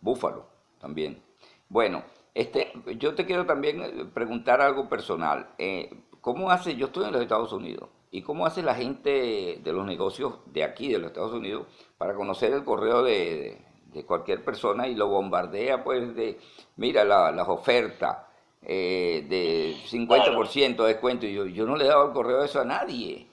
Buffalo 0.00 0.46
también. 0.80 1.22
Bueno, 1.68 2.02
este, 2.34 2.72
yo 2.98 3.14
te 3.14 3.26
quiero 3.26 3.46
también 3.46 3.82
eh, 3.82 4.04
preguntar 4.12 4.60
algo 4.60 4.88
personal. 4.88 5.50
Eh, 5.58 5.90
¿Cómo 6.20 6.50
hace, 6.50 6.76
yo 6.76 6.86
estoy 6.86 7.06
en 7.06 7.12
los 7.12 7.22
Estados 7.22 7.52
Unidos, 7.52 7.88
y 8.10 8.22
cómo 8.22 8.44
hace 8.44 8.62
la 8.62 8.74
gente 8.74 9.60
de 9.62 9.72
los 9.72 9.86
negocios 9.86 10.34
de 10.46 10.64
aquí, 10.64 10.88
de 10.88 10.98
los 10.98 11.08
Estados 11.08 11.32
Unidos, 11.32 11.66
para 11.96 12.14
conocer 12.14 12.52
el 12.52 12.64
correo 12.64 13.02
de, 13.02 13.64
cualquier 14.06 14.44
persona 14.44 14.86
y 14.86 14.94
lo 14.94 15.08
bombardea, 15.08 15.82
pues, 15.82 16.14
de, 16.14 16.38
mira, 16.76 17.04
las 17.04 17.48
ofertas 17.48 18.18
eh, 18.62 19.24
de 19.28 19.74
50% 19.88 20.76
de 20.76 20.88
descuento, 20.88 21.26
y 21.26 21.32
yo, 21.32 21.46
yo 21.46 21.66
no 21.66 21.76
le 21.76 21.84
he 21.84 21.88
dado 21.88 22.08
el 22.08 22.12
correo 22.12 22.40
de 22.40 22.46
eso 22.46 22.60
a 22.60 22.64
nadie. 22.64 23.26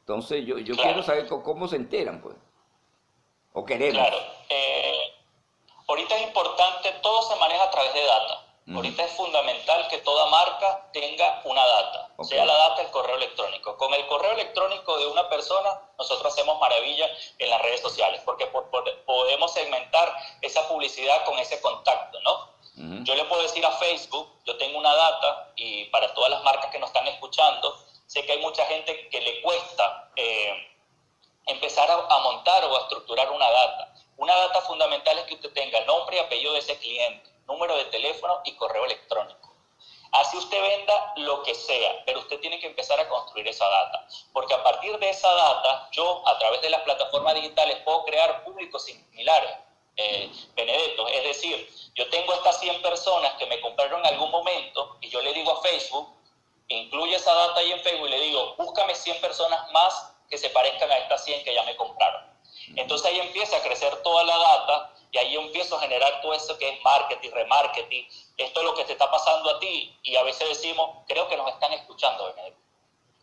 Entonces, 0.00 0.44
yo, 0.44 0.58
yo 0.58 0.74
quiero 0.76 1.02
saber 1.02 1.26
cómo 1.28 1.66
se 1.68 1.76
enteran, 1.76 2.20
pues. 2.20 2.36
¿O 3.56 3.64
queremos? 3.64 3.96
Claro. 3.96 4.22
Eh, 4.50 5.14
ahorita 5.88 6.14
es 6.16 6.22
importante, 6.24 6.92
todo 7.00 7.22
se 7.22 7.36
maneja 7.36 7.64
a 7.64 7.70
través 7.70 7.94
de 7.94 8.04
data. 8.04 8.42
Ahorita 8.74 9.04
es 9.04 9.12
fundamental 9.12 9.86
que 9.88 9.98
toda 9.98 10.26
marca 10.26 10.90
tenga 10.92 11.40
una 11.44 11.64
data, 11.64 12.10
sea 12.24 12.44
la 12.44 12.52
data 12.52 12.82
el 12.82 12.90
correo 12.90 13.14
electrónico. 13.14 13.76
Con 13.78 13.94
el 13.94 14.04
correo 14.08 14.32
electrónico 14.32 14.98
de 14.98 15.06
una 15.06 15.28
persona, 15.28 15.70
nosotros 15.96 16.32
hacemos 16.32 16.58
maravilla 16.58 17.08
en 17.38 17.48
las 17.48 17.62
redes 17.62 17.80
sociales, 17.80 18.20
porque 18.24 18.46
podemos 19.06 19.52
segmentar 19.52 20.12
esa 20.42 20.66
publicidad 20.66 21.24
con 21.24 21.38
ese 21.38 21.60
contacto, 21.60 22.20
¿no? 22.22 23.04
Yo 23.04 23.14
le 23.14 23.24
puedo 23.26 23.42
decir 23.42 23.64
a 23.64 23.70
Facebook, 23.70 24.28
yo 24.44 24.58
tengo 24.58 24.78
una 24.78 24.94
data, 24.94 25.52
y 25.54 25.84
para 25.84 26.12
todas 26.12 26.30
las 26.30 26.42
marcas 26.42 26.68
que 26.72 26.80
nos 26.80 26.90
están 26.90 27.06
escuchando, 27.06 27.86
sé 28.06 28.26
que 28.26 28.32
hay 28.32 28.40
mucha 28.40 28.66
gente 28.66 29.08
que 29.10 29.20
le 29.20 29.42
cuesta 29.42 30.10
eh, 30.16 30.75
empezar 31.46 31.88
a, 31.90 32.18
montar 32.18 32.64
o 32.64 32.76
a 32.76 32.80
estructurar 32.80 33.30
una 33.30 33.50
data. 33.50 33.94
Una 34.16 34.34
data 34.34 34.60
fundamental 34.62 35.18
es 35.18 35.24
que 35.24 35.34
usted 35.34 35.52
tenga 35.52 35.80
nombre 35.84 36.16
y 36.16 36.20
apellido 36.20 36.52
de 36.52 36.58
ese 36.58 36.78
cliente, 36.78 37.30
número 37.46 37.76
de 37.76 37.84
teléfono 37.86 38.40
y 38.44 38.52
correo 38.56 38.84
electrónico. 38.84 39.54
Así 40.12 40.36
usted 40.36 40.60
venda 40.60 41.12
lo 41.16 41.42
que 41.42 41.54
sea, 41.54 42.02
pero 42.06 42.20
usted 42.20 42.40
tiene 42.40 42.58
que 42.58 42.68
empezar 42.68 42.98
a 42.98 43.08
construir 43.08 43.46
esa 43.48 43.68
data. 43.68 44.06
Porque 44.32 44.54
a 44.54 44.62
partir 44.62 44.98
de 44.98 45.10
esa 45.10 45.32
data, 45.32 45.88
yo 45.92 46.26
a 46.26 46.38
través 46.38 46.62
de 46.62 46.70
las 46.70 46.82
plataformas 46.82 47.34
digitales 47.34 47.78
puedo 47.84 48.04
crear 48.04 48.44
públicos 48.44 48.84
similares. 48.84 49.50
Eh, 49.96 50.30
Benedetto, 50.54 51.08
es 51.08 51.24
decir, 51.24 51.70
yo 51.94 52.08
tengo 52.10 52.34
estas 52.34 52.60
100 52.60 52.82
personas 52.82 53.32
que 53.38 53.46
me 53.46 53.60
compraron 53.60 54.00
en 54.00 54.06
algún 54.06 54.30
momento 54.30 54.96
y 55.00 55.08
yo 55.08 55.22
le 55.22 55.32
digo 55.32 55.52
a 55.52 55.62
Facebook, 55.62 56.14
incluye 56.68 57.16
esa 57.16 57.34
data 57.34 57.60
ahí 57.60 57.72
en 57.72 57.80
Facebook 57.80 58.08
y 58.08 58.10
le 58.10 58.20
digo, 58.20 58.54
búscame 58.58 58.94
100 58.94 59.20
personas 59.20 59.70
más 59.72 60.15
que 60.28 60.38
se 60.38 60.50
parezcan 60.50 60.90
a 60.90 60.98
estas 60.98 61.24
100 61.24 61.44
que 61.44 61.54
ya 61.54 61.62
me 61.64 61.76
compraron. 61.76 62.36
Entonces 62.74 63.06
ahí 63.06 63.20
empieza 63.20 63.56
a 63.56 63.62
crecer 63.62 64.02
toda 64.02 64.24
la 64.24 64.36
data 64.36 64.92
y 65.12 65.18
ahí 65.18 65.36
empiezo 65.36 65.76
a 65.76 65.80
generar 65.80 66.20
todo 66.20 66.34
eso 66.34 66.58
que 66.58 66.68
es 66.68 66.82
marketing, 66.82 67.30
remarketing. 67.30 68.08
Esto 68.36 68.60
es 68.60 68.66
lo 68.66 68.74
que 68.74 68.84
te 68.84 68.92
está 68.92 69.10
pasando 69.10 69.50
a 69.50 69.58
ti 69.60 69.96
y 70.02 70.16
a 70.16 70.22
veces 70.22 70.48
decimos, 70.48 71.04
creo 71.06 71.28
que 71.28 71.36
nos 71.36 71.48
están 71.48 71.72
escuchando. 71.72 72.34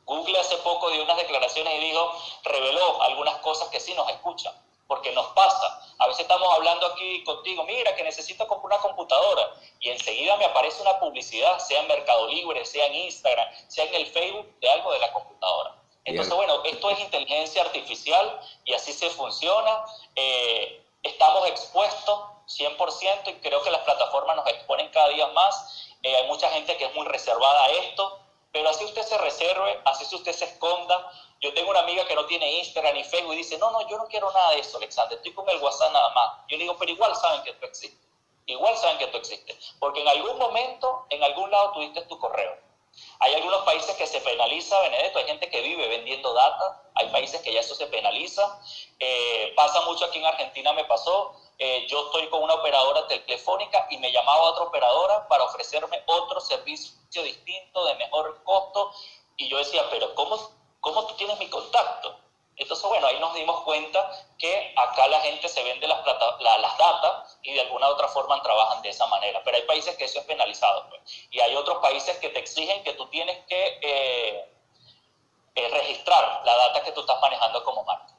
Google 0.05 0.39
hace 0.39 0.57
poco 0.57 0.89
dio 0.89 1.03
unas 1.03 1.17
declaraciones 1.17 1.75
y 1.75 1.85
dijo, 1.85 2.13
reveló 2.43 3.01
algunas 3.03 3.37
cosas 3.37 3.69
que 3.69 3.79
sí 3.79 3.93
nos 3.93 4.09
escuchan, 4.09 4.53
porque 4.87 5.11
nos 5.11 5.27
pasa. 5.27 5.81
A 5.99 6.07
veces 6.07 6.21
estamos 6.21 6.53
hablando 6.53 6.87
aquí 6.87 7.23
contigo, 7.23 7.63
mira 7.63 7.95
que 7.95 8.03
necesito 8.03 8.47
comprar 8.47 8.79
una 8.79 8.81
computadora 8.81 9.53
y 9.79 9.89
enseguida 9.89 10.35
me 10.37 10.45
aparece 10.45 10.81
una 10.81 10.99
publicidad, 10.99 11.57
sea 11.59 11.81
en 11.81 11.87
Mercado 11.87 12.27
Libre, 12.27 12.65
sea 12.65 12.87
en 12.87 12.95
Instagram, 12.95 13.47
sea 13.67 13.85
en 13.85 13.95
el 13.95 14.07
Facebook, 14.07 14.59
de 14.59 14.69
algo 14.69 14.91
de 14.91 14.99
la 14.99 15.13
computadora. 15.13 15.75
Entonces, 16.05 16.33
bueno, 16.33 16.61
esto 16.65 16.89
es 16.89 16.99
inteligencia 16.99 17.61
artificial 17.61 18.39
y 18.65 18.73
así 18.73 18.91
se 18.91 19.09
funciona. 19.09 19.85
Eh, 20.15 20.83
estamos 21.01 21.47
expuestos 21.47 22.19
100% 22.47 23.29
y 23.29 23.33
creo 23.35 23.61
que 23.63 23.71
las 23.71 23.81
plataformas 23.81 24.35
nos 24.35 24.47
exponen 24.47 24.89
cada 24.89 25.09
día 25.09 25.27
más. 25.27 25.87
Eh, 26.03 26.15
hay 26.15 26.27
mucha 26.27 26.49
gente 26.49 26.75
que 26.77 26.85
es 26.85 26.95
muy 26.95 27.05
reservada 27.07 27.65
a 27.65 27.71
esto, 27.71 28.19
pero 28.51 28.69
así 28.69 28.83
usted 28.83 29.03
se 29.03 29.17
reserve, 29.17 29.81
así 29.85 30.13
usted 30.13 30.33
se 30.33 30.45
esconda. 30.45 31.11
Yo 31.39 31.53
tengo 31.53 31.71
una 31.71 31.79
amiga 31.79 32.05
que 32.05 32.15
no 32.15 32.25
tiene 32.25 32.59
Instagram 32.59 32.95
ni 32.95 33.03
Facebook 33.03 33.33
y 33.33 33.37
dice, 33.37 33.57
no, 33.57 33.71
no, 33.71 33.87
yo 33.89 33.97
no 33.97 34.07
quiero 34.07 34.31
nada 34.31 34.51
de 34.51 34.59
eso, 34.59 34.77
Alexander, 34.77 35.17
estoy 35.17 35.33
con 35.33 35.49
el 35.49 35.61
WhatsApp 35.61 35.91
nada 35.91 36.09
más. 36.09 36.39
Yo 36.47 36.57
le 36.57 36.63
digo, 36.63 36.77
pero 36.77 36.91
igual 36.91 37.15
saben 37.15 37.43
que 37.43 37.53
tú 37.53 37.65
existes. 37.65 37.99
Igual 38.45 38.75
saben 38.77 38.97
que 38.97 39.07
tú 39.07 39.17
existes. 39.17 39.75
Porque 39.79 40.01
en 40.01 40.07
algún 40.07 40.37
momento, 40.37 41.05
en 41.09 41.23
algún 41.23 41.49
lado 41.49 41.71
tuviste 41.71 42.01
tu 42.03 42.19
correo. 42.19 42.57
Hay 43.19 43.33
algunos 43.35 43.63
países 43.63 43.95
que 43.95 44.05
se 44.05 44.21
penaliza, 44.21 44.79
Benedetto, 44.81 45.19
hay 45.19 45.25
gente 45.25 45.49
que 45.49 45.61
vive 45.61 45.87
vendiendo 45.87 46.33
data, 46.33 46.83
hay 46.95 47.07
países 47.09 47.41
que 47.41 47.53
ya 47.53 47.59
eso 47.59 47.75
se 47.75 47.87
penaliza. 47.87 48.59
Eh, 48.99 49.53
pasa 49.55 49.81
mucho 49.81 50.05
aquí 50.05 50.19
en 50.19 50.25
Argentina, 50.25 50.73
me 50.73 50.85
pasó. 50.85 51.33
Eh, 51.57 51.85
yo 51.87 52.05
estoy 52.05 52.27
con 52.29 52.43
una 52.43 52.55
operadora 52.55 53.07
telefónica 53.07 53.87
y 53.89 53.97
me 53.97 54.11
llamaba 54.11 54.41
otra 54.41 54.65
operadora 54.65 55.27
para 55.27 55.43
ofrecerme 55.45 56.03
otro 56.05 56.41
servicio 56.41 57.23
distinto, 57.23 57.85
de 57.85 57.95
mejor 57.95 58.43
costo. 58.43 58.91
Y 59.37 59.47
yo 59.49 59.57
decía, 59.57 59.87
pero 59.89 60.13
¿cómo, 60.15 60.37
cómo 60.81 61.05
tú 61.05 61.15
tienes 61.15 61.37
mi 61.39 61.47
contacto? 61.49 62.22
Entonces, 62.55 62.87
bueno, 62.87 63.07
ahí 63.07 63.19
nos 63.19 63.33
dimos 63.33 63.61
cuenta 63.63 64.11
que 64.37 64.73
acá 64.77 65.07
la 65.07 65.19
gente 65.21 65.47
se 65.47 65.63
vende 65.63 65.87
las, 65.87 66.05
las 66.05 66.77
datas 66.77 67.39
y 67.41 67.53
de 67.53 67.61
alguna 67.61 67.89
u 67.89 67.91
otra 67.91 68.07
forma 68.07 68.41
trabajan 68.41 68.81
de 68.83 68.89
esa 68.89 69.07
manera. 69.07 69.41
Pero 69.43 69.57
hay 69.57 69.63
países 69.63 69.95
que 69.95 70.05
eso 70.05 70.19
es 70.19 70.25
penalizado. 70.25 70.87
Pues. 70.89 71.01
Y 71.31 71.39
hay 71.39 71.55
otros 71.55 71.79
países 71.79 72.17
que 72.17 72.29
te 72.29 72.39
exigen 72.39 72.83
que 72.83 72.93
tú 72.93 73.07
tienes 73.07 73.37
que 73.47 73.79
eh, 73.81 74.45
eh, 75.55 75.69
registrar 75.69 76.41
la 76.45 76.55
data 76.55 76.83
que 76.83 76.91
tú 76.91 77.01
estás 77.01 77.19
manejando 77.21 77.63
como 77.63 77.83
marca. 77.83 78.13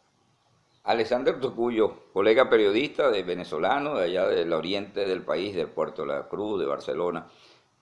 Alexander 0.83 1.41
Tocuyo, 1.41 2.13
colega 2.13 2.51
periodista 2.51 3.11
de 3.11 3.23
venezolano, 3.23 3.95
de 3.95 4.05
allá 4.05 4.27
del 4.27 4.53
oriente 4.53 5.07
del 5.07 5.25
país, 5.25 5.55
de 5.55 5.67
Puerto 5.67 6.05
La 6.05 6.29
Cruz, 6.29 6.61
de 6.61 6.67
Barcelona. 6.67 7.31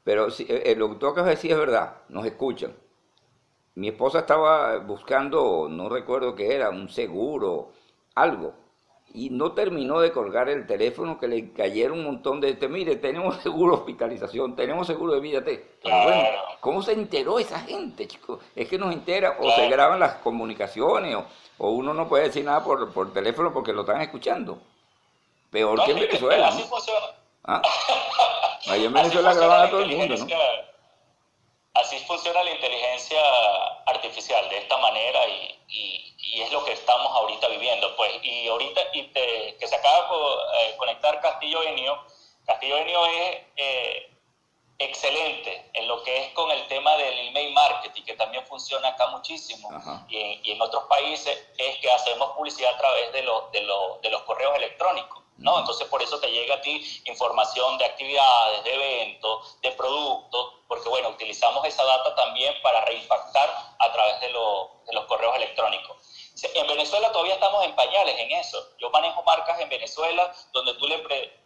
Pero 0.05 0.31
si, 0.31 0.47
eh, 0.49 0.75
lo 0.77 0.91
que 0.91 0.97
tú 0.97 1.07
acabas 1.07 1.31
de 1.31 1.35
decir 1.35 1.51
es 1.51 1.59
verdad, 1.59 1.97
nos 2.09 2.25
escuchan 2.27 2.77
mi 3.75 3.89
esposa 3.89 4.21
estaba 4.21 4.79
buscando, 4.79 5.67
no 5.71 5.89
recuerdo 5.89 6.35
qué 6.35 6.55
era, 6.55 6.71
un 6.71 6.89
seguro, 6.89 7.73
algo. 8.15 8.55
Y 9.15 9.31
no 9.31 9.53
terminó 9.53 10.01
de 10.01 10.11
colgar 10.11 10.49
el 10.49 10.67
teléfono 10.67 11.19
que 11.19 11.29
le 11.29 11.53
cayeron 11.53 11.99
un 11.99 12.05
montón 12.05 12.41
de, 12.41 12.51
este, 12.51 12.69
mire, 12.69 12.97
tenemos 12.97 13.37
seguro 13.43 13.77
de 13.77 13.81
hospitalización, 13.81 14.57
tenemos 14.57 14.87
seguro 14.87 15.15
de 15.15 15.21
vida. 15.21 15.43
Pero 15.45 15.63
bueno, 16.05 16.29
¿cómo 16.61 16.83
se 16.83 16.93
enteró 16.93 17.39
esa 17.39 17.61
gente, 17.61 18.07
chicos? 18.07 18.41
Es 18.55 18.69
que 18.69 18.79
nos 18.79 18.93
entera 18.93 19.37
o 19.41 19.51
se 19.53 19.69
graban 19.69 20.01
las 20.01 20.15
comunicaciones 20.17 21.17
o, 21.59 21.71
uno 21.71 21.95
no 21.95 22.09
puede 22.09 22.25
decir 22.25 22.45
nada 22.45 22.65
por, 22.65 22.93
por 22.93 23.13
teléfono 23.13 23.53
porque 23.53 23.73
lo 23.73 23.83
están 23.83 24.01
escuchando. 24.01 24.59
Peor 25.51 25.85
que 25.85 25.93
en 25.93 26.01
Venezuela. 26.01 26.49
Así 26.49 26.63
funciona. 26.63 27.07
¿Ah? 27.45 27.63
Ahí 28.69 28.85
en 28.85 28.93
Venezuela 28.93 29.35
graban 29.35 29.67
a 29.67 29.71
todo 29.71 29.83
el 29.83 29.97
mundo, 29.97 30.17
¿no? 30.17 30.27
Así 31.75 31.99
funciona 32.01 32.43
la 32.43 32.51
inteligencia 32.51 33.21
artificial, 33.87 34.49
de 34.51 34.59
esta 34.59 34.77
manera, 34.77 35.27
y, 35.27 36.15
y, 36.19 36.43
es 36.43 36.53
lo 36.53 36.65
que 36.65 36.73
estamos 36.73 37.11
ahorita 37.13 37.49
viviendo. 37.49 37.97
Pues, 37.97 38.13
y 38.23 38.47
ahorita 38.49 38.81
y 38.93 39.07
que 39.09 39.67
se 39.67 39.75
acaba 39.75 40.01
de 40.01 40.71
eh, 40.71 40.77
conectar 40.77 41.21
Castillo 41.21 41.63
Enio, 41.63 41.99
Castillo 42.45 42.77
Enio 42.77 43.07
es 43.07 43.39
eh, 43.57 44.11
excelente 44.79 45.71
en 45.73 45.89
lo 45.89 46.03
que 46.03 46.27
es 46.27 46.33
con 46.33 46.51
el 46.51 46.67
tema 46.69 46.95
del 46.97 47.29
email 47.29 47.55
marketing, 47.55 48.03
que 48.03 48.15
también 48.15 48.45
funciona 48.47 48.89
acá 48.89 49.07
muchísimo, 49.07 49.71
y, 50.09 50.41
y, 50.43 50.53
en 50.53 50.61
otros 50.61 50.85
países 50.85 51.39
es 51.57 51.79
que 51.79 51.91
hacemos 51.91 52.33
publicidad 52.33 52.75
a 52.75 52.79
través 52.79 53.13
de, 53.13 53.23
los 53.23 53.51
de, 53.53 53.61
de 54.03 54.11
los 54.11 54.23
correos 54.23 54.57
electrónicos. 54.57 55.22
¿No? 55.39 55.59
Entonces 55.59 55.87
por 55.89 56.03
eso 56.03 56.19
te 56.19 56.31
llega 56.31 56.57
a 56.57 56.61
ti 56.61 57.03
información 57.07 57.79
de 57.79 57.85
actividades, 57.85 58.65
de 58.65 58.75
eventos, 58.75 59.61
de 59.61 59.73
productos, 59.73 60.55
porque 60.69 60.89
bueno, 60.89 61.11
utilizamos 61.11 61.65
esa 61.67 61.85
data 61.85 62.15
también 62.15 62.55
para 62.63 62.85
reimpactar 62.85 63.75
a 63.79 63.93
través 63.93 64.21
de, 64.21 64.31
los 64.31 65.05
correos 65.07 65.37
electrónicos. 65.37 65.97
En 66.55 66.67
Venezuela 66.67 67.13
todavía 67.13 67.35
estamos 67.35 67.65
en 67.65 67.75
pañales 67.77 68.19
en 68.19 68.33
eso. 68.33 68.59
Yo 68.79 68.91
manejo 68.91 69.23
marcas 69.23 69.61
en 69.61 69.69
Venezuela 69.69 70.33
donde 70.53 70.75
tú 70.75 70.87
le... 70.87 70.97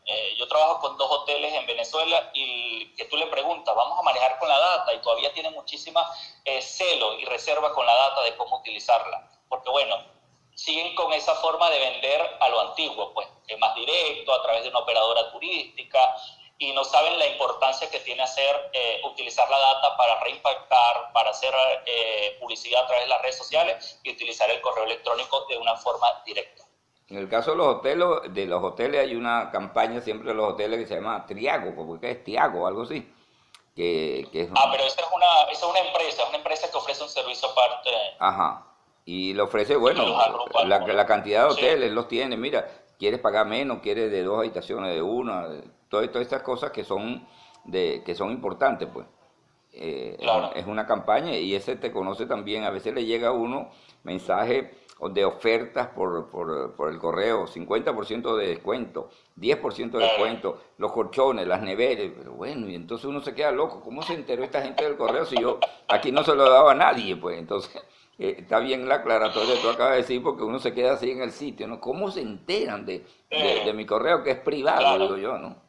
Eh, 0.08 0.36
yo 0.38 0.46
trabajo 0.46 0.78
con 0.78 0.96
dos 0.96 1.10
hoteles 1.10 1.52
en 1.52 1.66
Venezuela 1.66 2.30
y 2.32 2.94
que 2.94 3.06
tú 3.06 3.16
le 3.16 3.26
preguntas, 3.26 3.74
vamos 3.74 3.98
a 3.98 4.02
manejar 4.02 4.38
con 4.38 4.48
la 4.48 4.58
data 4.58 4.94
y 4.94 5.00
todavía 5.00 5.32
tiene 5.32 5.50
muchísima 5.50 6.08
eh, 6.44 6.62
celo 6.62 7.18
y 7.18 7.24
reserva 7.24 7.74
con 7.74 7.84
la 7.84 7.94
data 7.94 8.22
de 8.22 8.36
cómo 8.36 8.58
utilizarla. 8.58 9.28
Porque 9.48 9.68
bueno, 9.70 9.96
siguen 10.56 10.94
con 10.94 11.12
esa 11.12 11.34
forma 11.36 11.70
de 11.70 11.78
vender 11.78 12.20
a 12.40 12.48
lo 12.48 12.60
antiguo, 12.62 13.12
pues, 13.12 13.28
es 13.46 13.58
más 13.58 13.74
directo, 13.74 14.32
a 14.32 14.42
través 14.42 14.64
de 14.64 14.70
una 14.70 14.80
operadora 14.80 15.30
turística, 15.30 15.98
y 16.58 16.72
no 16.72 16.82
saben 16.82 17.18
la 17.18 17.26
importancia 17.26 17.90
que 17.90 18.00
tiene 18.00 18.22
hacer, 18.22 18.70
eh, 18.72 19.02
utilizar 19.04 19.48
la 19.50 19.58
data 19.58 19.96
para 19.98 20.18
reimpactar, 20.20 21.12
para 21.12 21.30
hacer 21.30 21.54
eh, 21.84 22.38
publicidad 22.40 22.84
a 22.84 22.86
través 22.86 23.04
de 23.04 23.10
las 23.10 23.20
redes 23.20 23.36
sociales 23.36 24.00
y 24.02 24.10
utilizar 24.10 24.50
el 24.50 24.62
correo 24.62 24.84
electrónico 24.84 25.44
de 25.46 25.58
una 25.58 25.76
forma 25.76 26.06
directa. 26.24 26.64
En 27.10 27.18
el 27.18 27.28
caso 27.28 27.50
de 27.50 27.58
los 27.58 27.66
hoteles, 27.66 28.06
de 28.30 28.46
los 28.46 28.64
hoteles 28.64 29.02
hay 29.02 29.14
una 29.14 29.50
campaña 29.50 30.00
siempre 30.00 30.30
de 30.30 30.34
los 30.34 30.54
hoteles 30.54 30.80
que 30.80 30.86
se 30.86 30.94
llama 30.94 31.26
Triago, 31.26 31.86
porque 31.86 32.12
es 32.12 32.24
Tiago, 32.24 32.66
algo 32.66 32.82
así. 32.82 33.12
Que, 33.76 34.26
que 34.32 34.40
es... 34.40 34.48
Ah, 34.56 34.70
pero 34.72 34.84
esa 34.84 35.02
es, 35.02 35.06
una, 35.14 35.42
esa 35.52 35.66
es 35.66 35.70
una 35.70 35.80
empresa, 35.80 36.22
es 36.22 36.28
una 36.30 36.38
empresa 36.38 36.70
que 36.70 36.78
ofrece 36.78 37.02
un 37.02 37.10
servicio 37.10 37.50
aparte. 37.50 37.90
Ajá 38.18 38.66
y 39.08 39.34
le 39.34 39.42
ofrece, 39.42 39.76
bueno, 39.76 40.02
la, 40.66 40.80
la, 40.80 41.06
cantidad 41.06 41.46
de 41.46 41.54
hoteles 41.54 41.92
los 41.92 42.08
tiene, 42.08 42.36
mira, 42.36 42.66
quieres 42.98 43.20
pagar 43.20 43.46
menos, 43.46 43.78
quieres 43.78 44.10
de 44.10 44.24
dos 44.24 44.40
habitaciones, 44.40 44.92
de 44.92 45.00
una, 45.00 45.46
todas, 45.88 46.08
todas 46.08 46.26
estas 46.26 46.42
cosas 46.42 46.72
que 46.72 46.82
son, 46.82 47.24
de, 47.64 48.02
que 48.04 48.16
son 48.16 48.32
importantes, 48.32 48.88
pues. 48.92 49.06
Eh, 49.78 50.16
es 50.54 50.66
una 50.66 50.86
campaña 50.86 51.36
y 51.36 51.54
ese 51.54 51.76
te 51.76 51.92
conoce 51.92 52.24
también, 52.26 52.64
a 52.64 52.70
veces 52.70 52.94
le 52.94 53.04
llega 53.04 53.28
a 53.28 53.32
uno 53.32 53.68
mensaje 54.04 54.72
de 55.10 55.24
ofertas 55.24 55.88
por, 55.88 56.30
por, 56.30 56.74
por 56.74 56.90
el 56.90 56.98
correo, 56.98 57.46
50% 57.46 58.36
de 58.36 58.48
descuento, 58.48 59.10
10% 59.38 59.90
de 59.90 59.98
descuento, 59.98 60.62
los 60.78 60.90
colchones, 60.92 61.46
las 61.46 61.62
neveras, 61.62 62.10
pero 62.16 62.32
bueno, 62.32 62.68
y 62.68 62.74
entonces 62.74 63.04
uno 63.04 63.20
se 63.20 63.34
queda 63.34 63.52
loco, 63.52 63.82
¿cómo 63.82 64.02
se 64.02 64.14
enteró 64.14 64.42
esta 64.42 64.62
gente 64.62 64.82
del 64.82 64.96
correo 64.96 65.26
si 65.26 65.36
yo 65.38 65.60
aquí 65.86 66.10
no 66.10 66.24
se 66.24 66.34
lo 66.34 66.48
daba 66.50 66.72
a 66.72 66.74
nadie? 66.74 67.14
Pues 67.14 67.38
entonces 67.38 67.84
eh, 68.18 68.36
está 68.38 68.60
bien 68.60 68.88
la 68.88 68.96
aclaratoria 68.96 69.54
que 69.54 69.60
tú 69.60 69.68
acabas 69.68 69.92
de 69.92 70.02
decir 70.02 70.22
porque 70.22 70.42
uno 70.42 70.58
se 70.58 70.72
queda 70.72 70.94
así 70.94 71.10
en 71.10 71.20
el 71.20 71.32
sitio, 71.32 71.66
¿no? 71.66 71.80
¿Cómo 71.80 72.10
se 72.10 72.20
enteran 72.22 72.86
de, 72.86 73.04
de, 73.30 73.72
mi 73.74 73.84
correo 73.84 74.22
que 74.22 74.30
es 74.30 74.38
privado, 74.38 74.98
digo 74.98 75.16
yo, 75.18 75.38
¿no? 75.38 75.66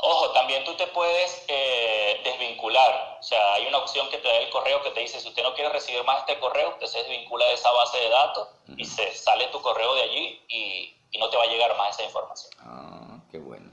Ojo, 0.00 0.30
también 0.32 0.62
tú 0.64 0.76
te 0.76 0.86
puedes 0.88 1.44
eh, 1.48 2.20
desvincular. 2.22 3.16
O 3.18 3.22
sea, 3.22 3.54
hay 3.54 3.66
una 3.66 3.78
opción 3.78 4.08
que 4.10 4.18
te 4.18 4.28
da 4.28 4.36
el 4.38 4.50
correo 4.50 4.82
que 4.82 4.90
te 4.90 5.00
dice, 5.00 5.18
si 5.18 5.28
usted 5.28 5.42
no 5.42 5.54
quiere 5.54 5.70
recibir 5.70 6.04
más 6.04 6.18
este 6.18 6.38
correo, 6.38 6.70
usted 6.70 6.86
se 6.86 6.98
desvincula 6.98 7.46
de 7.46 7.54
esa 7.54 7.72
base 7.72 7.98
de 7.98 8.08
datos 8.10 8.48
y 8.76 8.84
se 8.84 9.10
sale 9.12 9.48
tu 9.48 9.60
correo 9.60 9.94
de 9.94 10.02
allí 10.02 10.40
y, 10.48 10.94
y, 11.10 11.18
no 11.18 11.28
te 11.30 11.36
va 11.36 11.44
a 11.44 11.46
llegar 11.46 11.76
más 11.76 11.96
esa 11.96 12.04
información. 12.04 12.52
Ah, 12.60 13.18
qué 13.30 13.38
bueno. 13.38 13.72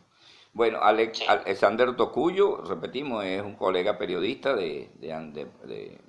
Bueno, 0.53 0.79
Alex, 0.81 1.21
Alexander 1.27 1.95
Tocuyo, 1.95 2.57
repetimos, 2.57 3.23
es 3.25 3.41
un 3.41 3.55
colega 3.55 3.97
periodista 3.97 4.55
de, 4.55 4.89
de, 4.95 5.13
de 5.33 5.45
de 5.65 5.99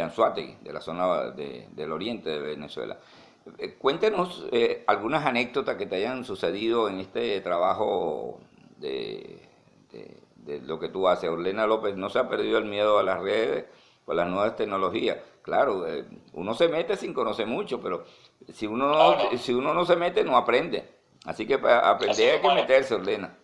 Anzuategui, 0.00 0.56
de 0.62 0.72
la 0.72 0.80
zona 0.80 1.30
del 1.30 1.92
oriente 1.92 2.30
de 2.30 2.38
Venezuela. 2.38 2.98
Eh, 3.58 3.74
cuéntenos 3.74 4.46
eh, 4.52 4.84
algunas 4.86 5.26
anécdotas 5.26 5.76
que 5.76 5.86
te 5.86 5.96
hayan 5.96 6.24
sucedido 6.24 6.88
en 6.88 7.00
este 7.00 7.40
trabajo 7.40 8.38
de, 8.78 9.48
lo 10.66 10.78
que 10.78 10.88
tú 10.88 11.08
haces. 11.08 11.30
Orlena 11.30 11.66
López 11.66 11.96
no 11.96 12.08
se 12.08 12.18
ha 12.18 12.28
perdido 12.28 12.58
el 12.58 12.64
miedo 12.64 12.98
a 12.98 13.02
las 13.02 13.20
redes, 13.20 13.66
a 14.06 14.14
las 14.14 14.28
nuevas 14.28 14.56
tecnologías. 14.56 15.18
Claro, 15.42 15.86
eh, 15.88 16.04
uno 16.34 16.54
se 16.54 16.68
mete 16.68 16.96
sin 16.96 17.12
conocer 17.12 17.46
mucho, 17.46 17.80
pero 17.80 18.04
si 18.52 18.66
uno 18.66 18.92
no, 18.92 19.38
si 19.38 19.52
uno 19.52 19.74
no 19.74 19.84
se 19.84 19.96
mete, 19.96 20.24
no 20.24 20.36
aprende. 20.36 20.88
Así 21.24 21.46
que 21.46 21.58
para 21.58 21.90
aprender 21.90 22.34
hay 22.34 22.40
que 22.40 22.54
meterse, 22.54 22.94
Orlena. 22.94 23.36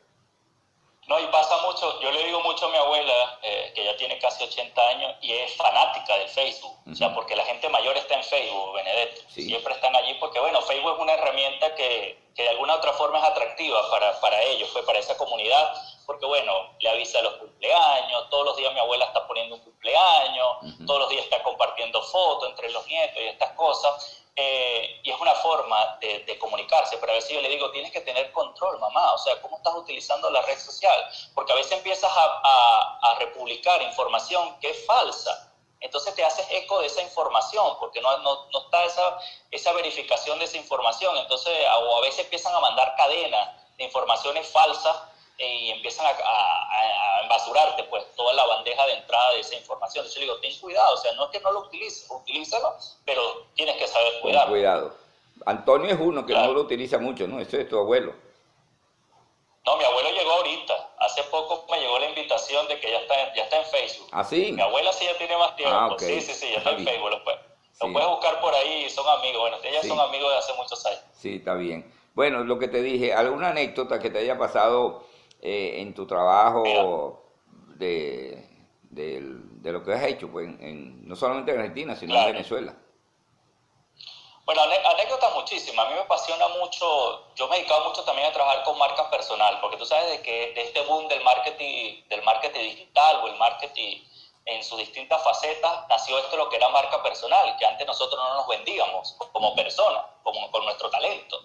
No, 1.09 1.19
y 1.19 1.27
pasa 1.33 1.55
mucho, 1.67 1.68
yo 2.01 2.11
le 2.11 2.25
digo 2.25 2.41
mucho 2.41 2.67
a 2.67 2.71
mi 2.71 2.77
abuela, 2.77 3.39
eh, 3.43 3.73
que 3.75 3.85
ya 3.85 3.97
tiene 3.97 4.19
casi 4.19 4.45
80 4.45 4.89
años, 4.89 5.17
y 5.21 5.33
es 5.33 5.55
fanática 5.57 6.17
del 6.17 6.29
Facebook. 6.29 6.77
O 6.91 6.95
sea, 6.95 7.15
porque 7.15 7.37
la 7.37 7.45
gente 7.45 7.69
mayor 7.69 7.97
está 7.97 8.15
en 8.15 8.25
Facebook, 8.25 8.75
Benedetto. 8.75 9.21
Siempre 9.29 9.75
están 9.75 9.95
allí 9.95 10.15
porque, 10.15 10.41
bueno, 10.41 10.61
Facebook 10.63 10.95
es 10.95 11.03
una 11.03 11.15
herramienta 11.15 11.75
que, 11.75 12.19
que 12.35 12.43
de 12.43 12.49
alguna 12.51 12.77
otra 12.77 12.93
forma 12.93 13.19
es 13.19 13.25
atractiva 13.25 13.91
para, 13.91 14.21
para 14.21 14.43
ellos, 14.43 14.71
pues, 14.73 14.85
para 14.85 14.99
esa 14.99 15.17
comunidad, 15.17 15.75
porque, 16.07 16.27
bueno, 16.27 16.77
le 16.81 16.89
avisa 16.89 17.21
los 17.23 17.35
cumpleaños, 17.35 18.31
todos 18.31 18.47
los 18.47 18.57
días 18.57 18.73
mi 18.73 18.81
abuela 18.81 19.05
está 19.05 19.27
poniendo 19.27 19.57
un 19.57 19.61
cumpleaños, 19.61 20.47
todos 20.87 21.01
los 21.01 21.11
días 21.11 21.25
está 21.25 21.43
compartiendo 21.43 22.03
fotos 22.03 22.49
entre 22.49 22.71
los 22.71 22.87
nietos 22.87 23.19
y 23.23 23.27
estas 23.27 23.53
cosas. 23.53 24.25
Eh, 24.41 25.01
y 25.03 25.11
es 25.11 25.21
una 25.21 25.35
forma 25.35 25.99
de, 26.01 26.39
comunicarse, 26.39 26.97
pero 26.99 27.11
a 27.11 27.17
veces 27.17 27.31
yo 27.33 27.41
le 27.41 27.49
digo, 27.49 27.73
tienes 27.73 27.91
que 27.91 28.03
tener 28.03 28.31
control, 28.31 28.79
mamá, 28.79 29.13
o 29.13 29.19
sea, 29.19 29.43
¿cómo 29.43 29.57
estás 29.57 29.75
utilizando 29.75 30.31
la 30.31 30.41
red 30.43 30.57
social? 30.57 31.11
Porque 31.35 31.53
a 31.53 31.57
veces 31.57 31.73
empiezas 31.73 32.09
a, 32.15 33.17
republicar 33.19 33.83
información 33.83 34.57
que 34.61 34.71
es 34.71 34.87
falsa 34.87 35.53
entonces 35.81 36.15
te 36.15 36.25
haces 36.25 36.47
eco 36.51 36.81
de 36.81 36.87
esa 36.87 37.03
información, 37.03 37.77
porque 37.81 38.01
no, 38.01 38.19
no, 38.19 38.47
no 38.53 38.65
está 38.65 38.85
esa, 38.85 39.19
esa 39.51 39.73
verificación 39.73 40.39
de 40.39 40.45
esa 40.45 40.57
información, 40.57 41.17
entonces, 41.17 41.53
o 41.83 41.97
a 41.97 42.01
veces 42.01 42.21
empiezan 42.21 42.55
a 42.55 42.61
mandar 42.61 42.95
cadenas 42.97 43.49
de 43.77 43.85
informaciones 43.85 44.49
falsas 44.49 44.97
y 45.39 45.71
empiezan 45.71 46.07
a, 46.07 46.11
a, 46.11 47.23
embasurarte 47.23 47.85
pues 47.85 48.05
toda 48.17 48.33
la 48.35 48.45
bandeja 48.47 48.85
de 48.87 48.95
entrada 48.95 49.33
de 49.35 49.41
esa 49.41 49.55
información. 49.55 50.05
Entonces 50.05 50.27
yo 50.27 50.33
digo, 50.33 50.41
ten 50.41 50.59
cuidado, 50.61 50.95
o 50.95 50.97
sea, 50.97 51.13
no 51.13 51.27
es 51.27 51.31
que 51.31 51.41
no 51.41 51.53
lo 51.53 51.61
utilices, 51.61 52.11
utilízalo, 52.11 52.77
pero 53.05 53.47
tienes 53.55 53.77
que 53.77 53.87
saber 53.87 54.21
cuidar. 54.21 54.49
cuidado. 54.49 54.95
Antonio 55.47 55.91
es 55.91 56.01
uno 56.01 56.27
que 56.27 56.35
no 56.35 56.53
lo 56.53 56.63
utiliza 56.63 56.99
mucho, 56.99 57.27
¿no? 57.29 57.41
Ese 57.41 57.61
es 57.61 57.69
tu 57.69 57.79
abuelo. 57.79 58.13
No, 59.65 59.77
mi 59.77 59.85
abuelo 59.85 60.11
llegó 60.11 60.33
ahorita. 60.33 60.75
Hace 60.99 61.23
poco 61.25 61.67
me 61.71 61.79
llegó 61.79 61.99
la 61.99 62.09
invitación 62.09 62.67
de 62.69 62.81
que 62.81 62.91
ya 62.91 62.99
está 63.01 63.21
en, 63.21 63.35
ya 63.35 63.43
está 63.45 63.59
en 63.59 63.67
Facebook. 63.67 64.09
¿Ah, 64.13 64.25
sí? 64.25 64.53
Mi 64.53 64.63
abuela 64.63 64.93
sí 64.93 65.05
ya 65.05 65.17
tiene 65.19 65.37
más 65.37 65.55
tiempo. 65.57 65.75
Ah, 65.75 65.95
sí, 65.99 66.21
sí, 66.21 66.33
sí, 66.33 66.51
ya 66.51 66.59
está 66.59 66.71
en 66.71 66.85
Facebook. 66.85 67.11
Lo, 67.11 67.23
puedes, 67.23 67.41
puedes 67.79 68.09
buscar 68.09 68.41
por 68.41 68.55
ahí, 68.55 68.89
son 68.89 69.07
amigos. 69.07 69.43
Bueno, 69.43 69.59
ellos 69.63 69.87
son 69.87 70.01
amigos 70.01 70.33
de 70.33 70.39
hace 70.39 70.55
muchos 70.55 70.85
años. 70.87 71.01
Sí, 71.13 71.37
está 71.37 71.55
bien. 71.55 71.93
Bueno, 72.15 72.43
lo 72.45 72.59
que 72.59 72.69
te 72.69 72.83
dije, 72.83 73.13
¿alguna 73.13 73.51
anécdota 73.51 74.01
que 74.01 74.11
te 74.11 74.19
haya 74.19 74.39
pasado 74.39 75.05
eh, 75.41 75.81
en 75.81 75.95
tu 75.95 76.07
trabajo 76.07 77.23
de, 77.77 78.49
de, 78.91 79.73
lo 79.73 79.83
que 79.85 79.93
has 79.93 80.05
hecho, 80.05 80.31
pues, 80.31 80.49
en, 80.61 81.07
no 81.07 81.17
solamente 81.17 81.53
en 81.53 81.59
Argentina, 81.59 81.97
sino 81.97 82.17
en 82.17 82.33
Venezuela? 82.33 82.75
Bueno, 84.45 84.63
anécdotas 84.63 85.35
muchísimas. 85.35 85.85
A 85.85 85.89
mí 85.91 85.95
me 85.95 86.01
apasiona 86.01 86.49
mucho, 86.49 87.35
yo 87.35 87.49
me 87.49 87.57
he 87.57 87.59
dedicado 87.59 87.87
mucho 87.87 88.03
también 88.05 88.29
a 88.29 88.33
trabajar 88.33 88.65
con 88.65 88.79
marcas 88.79 89.07
personal, 89.09 89.61
porque 89.61 89.77
tú 89.77 89.85
sabes 89.85 90.09
de 90.11 90.23
que 90.23 90.55
de 90.55 90.63
este 90.63 90.81
boom 90.87 91.07
del 91.09 91.23
marketing, 91.23 92.03
del 92.09 92.23
marketing 92.23 92.61
digital 92.61 93.21
o 93.23 93.29
el 93.29 93.37
marketing 93.37 93.99
en 94.49 94.65
sus 94.65 94.79
distintas 94.79 95.23
facetas, 95.23 95.87
nació 95.89 96.19
esto 96.19 96.37
lo 96.37 96.49
que 96.49 96.57
era 96.57 96.69
marca 96.71 97.03
personal, 97.03 97.55
que 97.59 97.67
antes 97.67 97.87
nosotros 97.87 98.19
no 98.19 98.35
nos 98.35 98.49
vendíamos 98.49 99.15
como 99.33 99.55
personas, 99.55 100.05
como 100.23 100.51
con 100.51 100.65
nuestro 100.65 100.89
talento. 100.89 101.39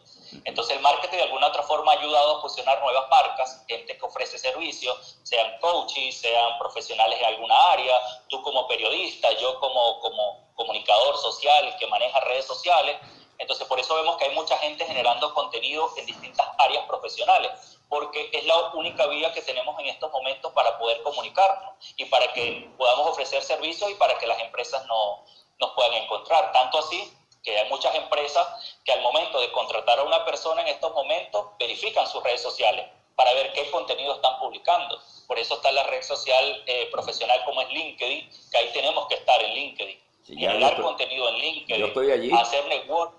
Entonces 0.46 0.78
el 0.78 0.82
marketing 0.82 1.18
de 1.18 1.24
alguna 1.24 1.48
otra 1.48 1.63
forma 1.63 1.92
ha 1.92 2.00
ayudado 2.00 2.38
a 2.38 2.42
fusionar 2.42 2.82
nuevas 2.82 3.10
marcas, 3.10 3.63
gente 3.68 3.98
que 3.98 4.06
ofrece 4.06 4.38
servicios, 4.38 5.18
sean 5.24 5.60
coaches, 5.60 6.22
sean 6.22 6.58
profesionales 6.58 7.20
en 7.20 7.26
alguna 7.26 7.72
área, 7.72 7.94
tú 8.30 8.42
como 8.42 8.68
periodista, 8.68 9.32
yo 9.34 9.60
como, 9.60 10.00
como 10.00 10.54
comunicador 10.56 11.18
social 11.18 11.76
que 11.78 11.88
maneja 11.88 12.20
redes 12.22 12.46
sociales. 12.46 12.98
Entonces 13.38 13.68
por 13.68 13.80
eso 13.80 13.96
vemos 13.96 14.16
que 14.16 14.26
hay 14.26 14.36
mucha 14.36 14.58
gente 14.60 14.86
generando 14.86 15.34
contenido 15.34 15.92
en 15.98 16.06
distintas 16.06 16.48
áreas 16.58 16.86
profesionales, 16.86 17.80
porque 17.93 18.27
es 18.34 18.43
la 18.45 18.71
única 18.73 19.06
vía 19.06 19.32
que 19.32 19.43
tenemos 19.43 19.79
en 19.79 19.86
estos 19.86 20.12
momentos 20.12 20.51
para 20.53 20.79
poder 20.79 21.03
comunicarnos 21.03 21.75
y 21.95 22.06
para 22.06 22.34
que 22.34 22.67
podamos 22.75 23.10
ofrecer 23.10 23.43
servicios 23.43 23.88
y 23.91 23.93
para 23.93 24.17
que 24.17 24.25
las 24.25 24.39
empresas 24.39 24.84
no, 24.88 25.23
nos 25.60 25.71
puedan 25.73 25.93
encontrar. 26.01 26.51
Tanto 26.51 26.79
así 26.79 27.13
que 27.43 27.56
hay 27.56 27.69
muchas 27.69 27.93
empresas 27.93 28.47
que 28.84 28.93
al 28.93 29.01
momento 29.03 29.39
de 29.39 29.51
contratar 29.51 29.99
a 29.99 30.03
una 30.06 30.25
persona 30.25 30.63
en 30.63 30.69
estos 30.69 30.91
momentos 30.91 31.49
verifican 31.60 32.08
sus 32.08 32.23
redes 32.23 32.41
sociales 32.41 32.88
para 33.15 33.32
ver 33.34 33.53
qué 33.53 33.69
contenido 33.69 34.15
están 34.15 34.39
publicando. 34.39 34.99
Por 35.27 35.38
eso 35.38 35.53
está 35.53 35.71
la 35.71 35.84
red 35.84 36.01
social 36.01 36.63
eh, 36.65 36.89
profesional 36.91 37.43
como 37.45 37.62
es 37.62 37.69
LinkedIn, 37.69 38.27
que 38.51 38.58
ahí 38.58 38.71
tenemos 38.73 39.06
que 39.08 39.15
estar 39.15 39.39
en 39.43 39.53
LinkedIn. 39.53 39.99
generar 40.25 40.82
contenido 40.82 41.29
en 41.29 41.36
LinkedIn, 41.36 41.79
yo 41.79 41.86
estoy 41.86 42.10
allí. 42.10 42.32
hacer 42.32 42.65
network, 42.65 43.13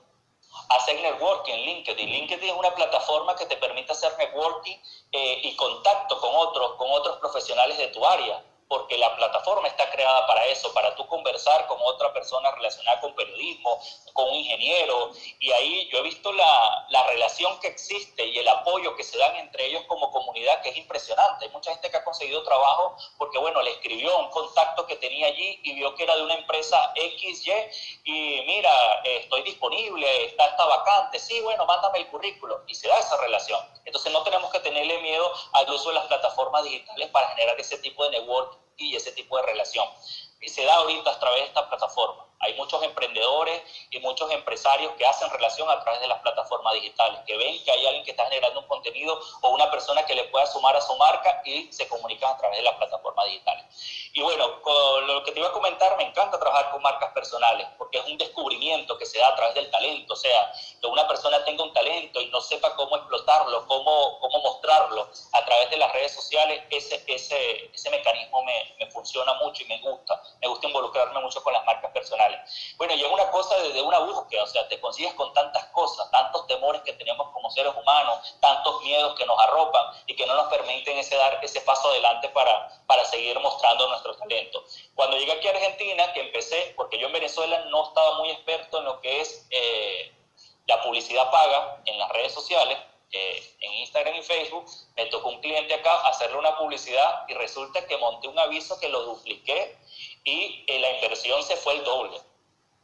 hacer 0.71 1.01
networking 1.01 1.65
LinkedIn. 1.65 2.09
LinkedIn 2.09 2.49
es 2.51 2.57
una 2.57 2.75
plataforma 2.75 3.37
que 3.37 3.47
te 3.47 3.57
permite 3.57 3.93
hacer 3.93 4.17
networking 4.19 4.77
eh, 5.13 5.41
y 5.45 5.57
contacto 5.57 6.21
con 6.21 6.31
otros, 6.35 6.75
con 6.75 6.91
otros 6.91 7.19
profesionales 7.19 7.79
de 7.79 7.89
tu 7.89 8.05
área 8.05 8.43
porque 8.69 8.99
la 8.99 9.15
plataforma 9.17 9.69
está 9.69 9.91
creada 9.91 10.27
para 10.27 10.47
eso, 10.47 10.73
para 10.73 10.95
tú 10.97 11.07
conversar 11.07 11.67
con 11.67 11.79
otra 11.83 12.13
persona 12.13 12.51
relacionada 12.53 13.01
con 13.01 13.15
periodismo, 13.15 13.81
con 14.13 14.29
un 14.29 14.35
ingeniero, 14.35 15.11
y 15.39 15.51
ahí 15.53 15.89
yo 15.91 15.99
he 15.99 16.03
visto 16.03 16.33
la, 16.33 16.87
la, 16.89 17.05
relación 17.09 17.59
que 17.61 17.69
existe 17.69 18.25
y 18.27 18.39
el 18.39 18.49
apoyo 18.49 18.97
que 18.97 19.03
se 19.03 19.19
dan 19.19 19.37
entre 19.37 19.67
ellos 19.67 19.83
como 19.87 20.11
comunidad, 20.11 20.63
que 20.63 20.71
es 20.71 20.77
impresionante. 20.77 21.45
Hay 21.45 21.51
mucha 21.51 21.73
gente 21.73 21.91
que 21.91 21.97
ha 21.97 22.05
conseguido 22.05 22.43
trabajo 22.43 22.97
porque, 23.19 23.39
bueno, 23.39 23.61
le 23.63 23.73
escribió 23.73 24.19
un 24.19 24.31
contacto 24.31 24.87
que 24.87 24.97
tenía 24.97 25.27
allí 25.27 25.61
y 25.63 25.75
vio 25.75 25.95
que 25.95 26.05
era 26.05 26.17
de 26.17 26.23
una 26.23 26.35
empresa 26.35 26.93
XY, 26.95 27.53
y 28.05 28.43
mira, 28.47 28.73
estoy 29.05 29.43
disponible, 29.43 30.27
está 30.27 30.47
esta 30.47 30.65
vacante, 30.65 31.19
sí, 31.19 31.41
bueno, 31.41 31.67
mándame 31.67 31.99
el 31.99 32.07
currículo, 32.09 32.63
y 32.67 32.75
se 32.75 32.89
da 32.89 32.99
esa 32.99 33.17
relación. 33.19 33.61
Entonces 33.85 34.13
no 34.13 34.23
tenemos 34.23 34.51
que 34.51 34.61
tenerle 34.61 34.99
miedo 35.03 35.31
al 35.53 35.71
uso 35.71 35.91
de 35.91 35.97
las 35.97 36.07
plataformas 36.07 36.65
digitales 36.65 37.09
para 37.11 37.29
generar 37.29 37.59
ese 37.61 37.79
tipo 37.79 38.05
de 38.05 38.19
network 38.19 38.64
y 38.77 38.97
ese 38.97 39.13
tipo 39.13 39.37
de 39.37 39.45
relación. 39.45 39.87
Y 40.41 40.49
se 40.49 40.65
da 40.65 40.75
ahorita 40.75 41.11
a 41.11 41.19
través 41.19 41.41
de 41.41 41.47
esta 41.47 41.69
plataforma. 41.69 42.27
Hay 42.41 42.55
muchos 42.55 42.83
emprendedores 42.83 43.63
y 43.91 43.99
muchos 44.01 44.31
empresarios 44.31 44.93
que 44.99 45.07
hacen 45.07 45.31
relación 45.31 45.69
a 45.71 45.81
través 45.83 46.01
de 46.01 46.09
las 46.09 46.21
plataformas 46.21 46.75
digitales, 46.75 47.21
que 47.27 47.37
ven 47.37 47.63
que 47.65 47.71
hay 47.71 47.87
alguien 47.87 48.05
que 48.05 48.11
está 48.11 48.27
generando 48.27 48.61
un 48.61 48.67
contenido 48.67 49.19
o 49.43 49.51
una 49.51 49.71
persona 49.71 50.05
que 50.05 50.15
le 50.15 50.25
pueda 50.25 50.47
sumar 50.47 50.77
a 50.77 50.81
su 50.81 50.95
marca 50.97 51.43
y 51.45 51.73
se 51.73 51.89
comunican 51.89 52.33
a 52.33 52.37
través 52.37 52.59
de 52.59 52.65
las 52.65 52.75
plataformas 52.75 53.27
digitales. 53.27 53.65
Y 54.13 54.23
bueno, 54.23 54.61
lo 55.07 55.25
que 55.25 55.33
te 55.33 55.41
iba 55.41 55.49
a 55.49 55.53
comentar, 55.53 55.97
me 55.97 56.05
encanta 56.05 56.39
trabajar 56.39 56.71
con 56.71 56.83
marcas 56.83 57.13
personales, 57.13 57.67
porque 57.79 57.99
es 57.99 58.07
un 58.07 58.19
descubrimiento 58.19 58.97
que 58.99 59.07
se 59.07 59.19
da 59.19 59.29
a 59.29 59.37
través 59.37 59.55
del 59.55 59.71
talento, 59.71 60.15
o 60.15 60.17
sea, 60.17 60.53
que 60.81 60.87
una 60.87 61.07
persona 61.09 61.45
tenga 61.45 61.65
un 61.65 61.73
talento 61.73 62.21
y 62.21 62.27
no 62.27 62.41
sepa 62.41 62.75
cómo 62.77 62.97
explotarlo, 62.97 63.67
cómo, 63.67 64.21
cómo 64.21 64.41
mostrarlo 64.41 65.09
a 65.33 65.45
través 65.45 65.71
de 65.71 65.79
las 65.79 65.93
redes 65.93 66.13
sociales, 66.13 66.63
ese, 66.71 67.03
ese, 67.07 67.71
ese 67.73 67.91
mecanismo 67.91 68.45
me, 68.45 68.75
me 68.79 68.91
funciona 68.91 69.35
mucho 69.35 69.63
y 69.63 69.67
me 69.67 69.81
gusta, 69.81 70.23
me 70.41 70.49
gusta 70.49 70.67
involucrarme 70.67 71.21
mucho 71.21 71.43
con 71.43 71.53
las 71.53 71.65
marcas 71.65 71.91
personales. 71.93 72.24
Bueno, 72.77 72.95
y 72.95 73.03
es 73.03 73.11
una 73.11 73.31
cosa 73.31 73.57
desde 73.59 73.83
una 73.83 73.99
búsqueda, 74.01 74.43
o 74.43 74.47
sea, 74.47 74.67
te 74.69 74.81
consigues 74.81 75.15
con 75.15 75.33
tantas 75.33 75.65
cosas, 75.67 76.11
tantos 76.11 76.47
temores 76.47 76.83
que 76.83 76.93
tenemos 76.95 77.31
como 77.31 77.51
seres 77.51 77.73
humanos, 77.75 78.37
tantos 78.41 78.83
miedos 78.83 79.15
que 79.17 79.27
nos 79.27 79.39
arropan 79.39 79.85
y 80.07 80.17
que 80.17 80.27
no 80.27 80.35
nos 80.35 80.49
permiten 80.49 80.99
ese 80.99 81.17
dar 81.17 81.39
ese 81.43 81.61
paso 81.63 81.89
adelante 81.89 82.29
para, 82.31 82.69
para 82.87 83.05
seguir 83.05 83.39
mostrando 83.41 83.89
nuestro 83.89 84.17
talento. 84.17 84.65
Cuando 84.95 85.17
llegué 85.17 85.33
aquí 85.33 85.49
a 85.49 85.51
Argentina, 85.51 86.13
que 86.13 86.21
empecé, 86.21 86.75
porque 86.77 86.99
yo 86.99 87.07
en 87.07 87.13
Venezuela 87.13 87.65
no 87.71 87.85
estaba 87.89 88.19
muy 88.19 88.31
experto 88.31 88.79
en 88.79 88.85
lo 88.85 89.01
que 89.01 89.21
es 89.21 89.47
eh, 89.51 90.13
la 90.67 90.83
publicidad 90.83 91.31
paga 91.31 91.83
en 91.85 91.99
las 91.99 92.09
redes 92.11 92.33
sociales, 92.33 92.79
eh, 93.17 93.57
en 93.61 93.73
Instagram 93.75 94.17
y 94.17 94.23
Facebook, 94.23 94.67
me 94.97 95.07
tocó 95.07 95.29
un 95.29 95.41
cliente 95.41 95.73
acá 95.73 96.01
hacerle 96.09 96.37
una 96.37 96.57
publicidad 96.59 97.25
y 97.29 97.35
resulta 97.35 97.87
que 97.87 97.97
monté 97.97 98.27
un 98.27 98.39
aviso 98.39 98.79
que 98.81 98.89
lo 98.89 99.03
dupliqué 99.03 99.77
y 100.25 100.65
eh, 100.67 100.81
la 100.81 100.91
inversión 100.97 101.41
se 101.45 101.57
fue 101.57 101.75
el 101.75 101.85
doble. 101.85 102.19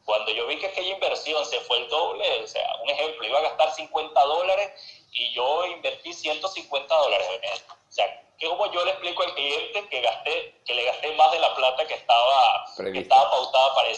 Cuando 0.05 0.31
yo 0.31 0.47
vi 0.47 0.57
que 0.59 0.66
aquella 0.66 0.95
inversión 0.95 1.45
se 1.45 1.59
fue 1.62 1.79
el 1.79 1.88
doble, 1.88 2.45
o 2.45 2.47
sea, 2.47 2.77
un 2.81 2.90
ejemplo, 2.90 3.27
iba 3.27 3.40
a 3.40 3.43
gastar 3.43 3.75
50 3.75 4.25
dólares 4.25 4.71
y 5.12 5.33
yo 5.33 5.66
invertí 5.66 6.12
150 6.12 6.95
dólares 6.95 7.27
en 7.33 7.45
esto. 7.53 7.75
O 7.75 7.93
sea, 7.93 8.31
que 8.38 8.47
como 8.47 8.73
yo 8.73 8.85
le 8.85 8.93
explico 8.93 9.25
al 9.25 9.35
cliente 9.35 9.88
que 9.88 10.01
gasté, 10.01 10.62
que 10.64 10.75
le 10.75 10.85
gasté 10.85 11.12
más 11.16 11.33
de 11.33 11.40
la 11.40 11.55
plata 11.57 11.87
que 11.87 11.95
estaba, 11.95 12.66
que 12.77 12.99
estaba 13.01 13.31
pautada 13.31 13.75
para 13.75 13.88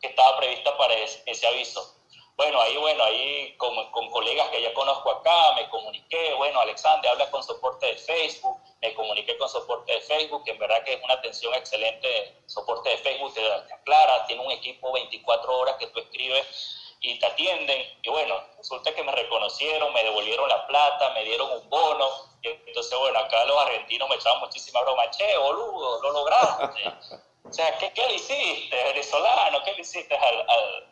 que 0.00 0.06
estaba 0.06 0.36
prevista 0.36 0.76
para 0.76 0.94
ese 0.94 1.46
aviso. 1.46 1.99
Bueno, 2.40 2.58
ahí, 2.62 2.74
bueno, 2.78 3.04
ahí 3.04 3.54
con, 3.58 3.90
con, 3.90 4.08
colegas 4.08 4.48
que 4.48 4.62
ya 4.62 4.72
conozco 4.72 5.10
acá, 5.10 5.52
me 5.56 5.68
comuniqué, 5.68 6.32
bueno, 6.38 6.58
Alexander 6.60 7.10
habla 7.10 7.30
con 7.30 7.42
soporte 7.42 7.84
de 7.84 7.96
Facebook, 7.96 8.58
me 8.80 8.94
comuniqué 8.94 9.36
con 9.36 9.46
soporte 9.46 9.92
de 9.92 10.00
Facebook, 10.00 10.44
que 10.44 10.52
en 10.52 10.58
verdad 10.58 10.82
que 10.82 10.94
es 10.94 11.04
una 11.04 11.12
atención 11.12 11.52
excelente, 11.52 12.40
soporte 12.46 12.88
de 12.88 12.96
Facebook 12.96 13.34
te, 13.34 13.46
aclara, 13.74 14.24
tiene 14.24 14.42
un 14.42 14.52
equipo 14.52 14.90
24 14.90 15.54
horas 15.54 15.76
que 15.76 15.88
tú 15.88 16.00
escribes 16.00 16.96
y 17.02 17.18
te 17.18 17.26
atienden, 17.26 17.98
y 18.00 18.08
bueno, 18.08 18.42
resulta 18.56 18.94
que 18.94 19.04
me 19.04 19.12
reconocieron, 19.12 19.92
me 19.92 20.02
devolvieron 20.02 20.48
la 20.48 20.66
plata, 20.66 21.10
me 21.10 21.24
dieron 21.24 21.52
un 21.52 21.68
bono, 21.68 22.08
y 22.40 22.48
entonces, 22.48 22.98
bueno, 22.98 23.18
acá 23.18 23.44
los 23.44 23.60
argentinos 23.66 24.08
me 24.08 24.14
echaban 24.14 24.40
muchísima 24.40 24.80
broma, 24.80 25.10
che, 25.10 25.36
boludo, 25.36 26.00
lo 26.00 26.10
lograste. 26.10 26.88
o 27.44 27.52
sea, 27.52 27.76
¿qué, 27.76 27.92
¿qué, 27.92 28.06
le 28.06 28.14
hiciste, 28.14 28.82
venezolano? 28.82 29.62
¿Qué 29.62 29.74
le 29.74 29.82
hiciste 29.82 30.16
al 30.16 30.40
al, 30.48 30.89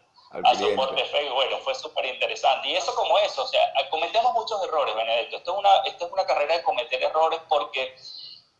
soporte 0.58 1.04
Facebook. 1.04 1.34
Bueno, 1.34 1.58
fue 1.58 1.74
súper 1.74 2.06
interesante. 2.06 2.68
Y 2.68 2.76
eso 2.76 2.94
como 2.94 3.18
eso, 3.18 3.42
o 3.42 3.46
sea, 3.46 3.60
cometemos 3.90 4.32
muchos 4.34 4.62
errores, 4.64 4.94
Benedetto. 4.94 5.36
Esto 5.36 5.52
es 5.52 5.58
una, 5.58 5.76
esto 5.84 6.06
es 6.06 6.12
una 6.12 6.26
carrera 6.26 6.56
de 6.56 6.62
cometer 6.62 7.02
errores 7.02 7.40
porque 7.48 7.96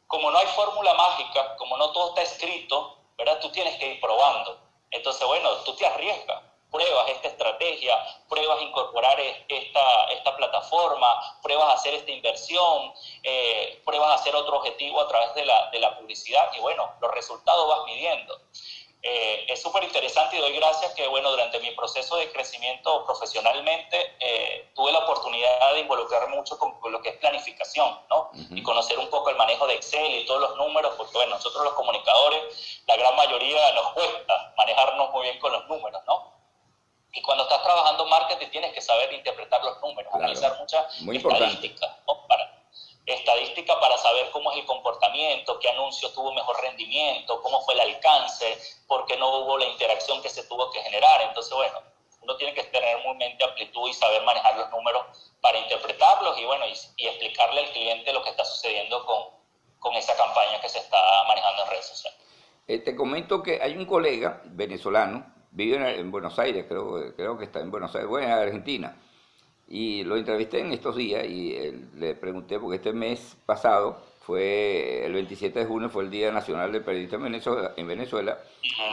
como 0.06 0.30
no 0.30 0.38
hay 0.38 0.46
fórmula 0.48 0.94
mágica, 0.94 1.56
como 1.56 1.76
no 1.76 1.92
todo 1.92 2.08
está 2.08 2.22
escrito, 2.22 2.98
¿verdad? 3.16 3.38
Tú 3.40 3.50
tienes 3.50 3.78
que 3.78 3.92
ir 3.92 4.00
probando. 4.00 4.58
Entonces, 4.90 5.26
bueno, 5.26 5.50
tú 5.66 5.76
te 5.76 5.86
arriesgas, 5.86 6.42
pruebas 6.70 7.08
esta 7.10 7.28
estrategia, 7.28 7.94
pruebas 8.28 8.62
incorporar 8.62 9.18
esta, 9.20 10.04
esta 10.10 10.36
plataforma, 10.36 11.38
pruebas 11.42 11.74
hacer 11.74 11.94
esta 11.94 12.10
inversión, 12.10 12.92
eh, 13.22 13.82
pruebas 13.84 14.20
hacer 14.20 14.34
otro 14.34 14.56
objetivo 14.56 15.00
a 15.00 15.08
través 15.08 15.34
de 15.34 15.44
la, 15.44 15.70
de 15.70 15.78
la 15.78 15.98
publicidad 15.98 16.50
y 16.56 16.60
bueno, 16.60 16.90
los 17.00 17.10
resultados 17.12 17.68
vas 17.68 17.84
midiendo. 17.84 18.40
Eh, 19.00 19.46
es 19.48 19.62
súper 19.62 19.84
interesante 19.84 20.36
y 20.36 20.40
doy 20.40 20.52
gracias 20.54 20.92
que, 20.94 21.06
bueno, 21.06 21.30
durante 21.30 21.60
mi 21.60 21.70
proceso 21.70 22.16
de 22.16 22.32
crecimiento 22.32 23.04
profesionalmente 23.06 24.16
eh, 24.18 24.70
tuve 24.74 24.90
la 24.90 24.98
oportunidad 24.98 25.72
de 25.74 25.80
involucrar 25.80 26.28
mucho 26.30 26.58
con, 26.58 26.74
lo 26.90 27.00
que 27.00 27.10
es 27.10 27.16
planificación, 27.18 27.96
¿no? 28.10 28.30
Y 28.50 28.62
conocer 28.62 28.98
un 28.98 29.08
poco 29.08 29.30
el 29.30 29.36
manejo 29.36 29.68
de 29.68 29.74
Excel 29.74 30.20
y 30.20 30.26
todos 30.26 30.40
los 30.40 30.56
números, 30.56 30.94
porque, 30.96 31.12
bueno, 31.14 31.36
nosotros 31.36 31.62
los 31.62 31.74
comunicadores, 31.74 32.82
la 32.86 32.96
gran 32.96 33.14
mayoría 33.14 33.72
nos 33.74 33.92
cuesta 33.92 34.54
manejarnos 34.56 35.10
muy 35.12 35.22
bien 35.22 35.38
con 35.38 35.52
los 35.52 35.68
números, 35.68 36.02
¿no? 36.08 36.32
Y 37.12 37.22
cuando 37.22 37.44
estás 37.44 37.62
trabajando 37.62 38.04
marketing 38.06 38.48
tienes 38.48 38.72
que 38.72 38.80
saber 38.80 39.12
interpretar 39.12 39.62
los 39.64 39.80
números, 39.80 40.12
analizar 40.12 40.58
muchas 40.58 40.86
estadísticas, 41.00 41.90
¿no? 42.06 42.26
Para, 42.26 42.47
estadística 43.14 43.78
para 43.80 43.96
saber 43.96 44.30
cómo 44.30 44.52
es 44.52 44.58
el 44.58 44.66
comportamiento, 44.66 45.58
qué 45.58 45.70
anuncio 45.70 46.10
tuvo 46.12 46.32
mejor 46.32 46.60
rendimiento, 46.60 47.42
cómo 47.42 47.60
fue 47.62 47.74
el 47.74 47.80
alcance, 47.80 48.58
por 48.86 49.06
qué 49.06 49.16
no 49.16 49.38
hubo 49.38 49.58
la 49.58 49.66
interacción 49.66 50.20
que 50.22 50.28
se 50.28 50.44
tuvo 50.44 50.70
que 50.70 50.80
generar. 50.82 51.22
Entonces, 51.22 51.52
bueno, 51.54 51.82
uno 52.22 52.36
tiene 52.36 52.54
que 52.54 52.64
tener 52.64 52.98
muy 53.04 53.16
mente 53.16 53.44
amplitud 53.44 53.88
y 53.88 53.92
saber 53.94 54.22
manejar 54.24 54.56
los 54.56 54.70
números 54.70 55.02
para 55.40 55.58
interpretarlos 55.58 56.38
y, 56.38 56.44
bueno, 56.44 56.64
y, 56.66 57.06
explicarle 57.06 57.60
al 57.60 57.70
cliente 57.70 58.12
lo 58.12 58.22
que 58.22 58.30
está 58.30 58.44
sucediendo 58.44 59.04
con, 59.06 59.22
con, 59.78 59.94
esa 59.94 60.14
campaña 60.16 60.60
que 60.60 60.68
se 60.68 60.78
está 60.78 60.98
manejando 61.26 61.62
en 61.62 61.70
redes 61.70 61.86
sociales. 61.86 62.18
Eh, 62.66 62.78
te 62.78 62.94
comento 62.94 63.42
que 63.42 63.62
hay 63.62 63.76
un 63.76 63.86
colega 63.86 64.42
venezolano, 64.44 65.32
vive 65.50 65.98
en, 65.98 66.10
Buenos 66.10 66.38
Aires, 66.38 66.66
creo, 66.68 67.14
creo 67.16 67.38
que 67.38 67.44
está 67.44 67.60
en 67.60 67.70
Buenos 67.70 67.94
Aires, 67.94 68.08
bueno, 68.08 68.26
en 68.26 68.32
Argentina, 68.32 68.94
y 69.68 70.02
lo 70.04 70.16
entrevisté 70.16 70.60
en 70.60 70.72
estos 70.72 70.96
días 70.96 71.26
y 71.26 71.54
le 71.96 72.14
pregunté, 72.14 72.58
porque 72.58 72.76
este 72.76 72.92
mes 72.92 73.36
pasado 73.44 74.00
fue 74.20 75.04
el 75.04 75.12
27 75.12 75.58
de 75.58 75.66
junio, 75.66 75.90
fue 75.90 76.04
el 76.04 76.10
Día 76.10 76.32
Nacional 76.32 76.72
del 76.72 76.82
Periodista 76.82 77.16
en 77.16 77.22
Venezuela, 77.22 77.72
en 77.76 77.86
Venezuela 77.86 78.38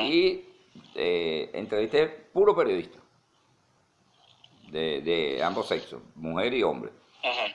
y 0.03 0.43
eh, 0.95 1.49
entrevisté 1.53 2.07
puro 2.07 2.55
periodista, 2.55 2.99
de, 4.71 5.41
ambos 5.43 5.67
sexos, 5.67 6.01
mujer 6.15 6.53
y 6.53 6.63
hombre. 6.63 6.91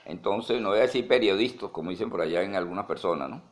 Entonces, 0.07 0.61
no 0.61 0.71
voy 0.71 0.79
a 0.79 0.83
decir 0.83 1.07
periodistas, 1.07 1.71
como 1.71 1.91
dicen 1.91 2.11
por 2.11 2.23
allá 2.23 2.43
en 2.43 2.57
algunas 2.57 2.87
personas, 2.87 3.31
¿no? 3.31 3.43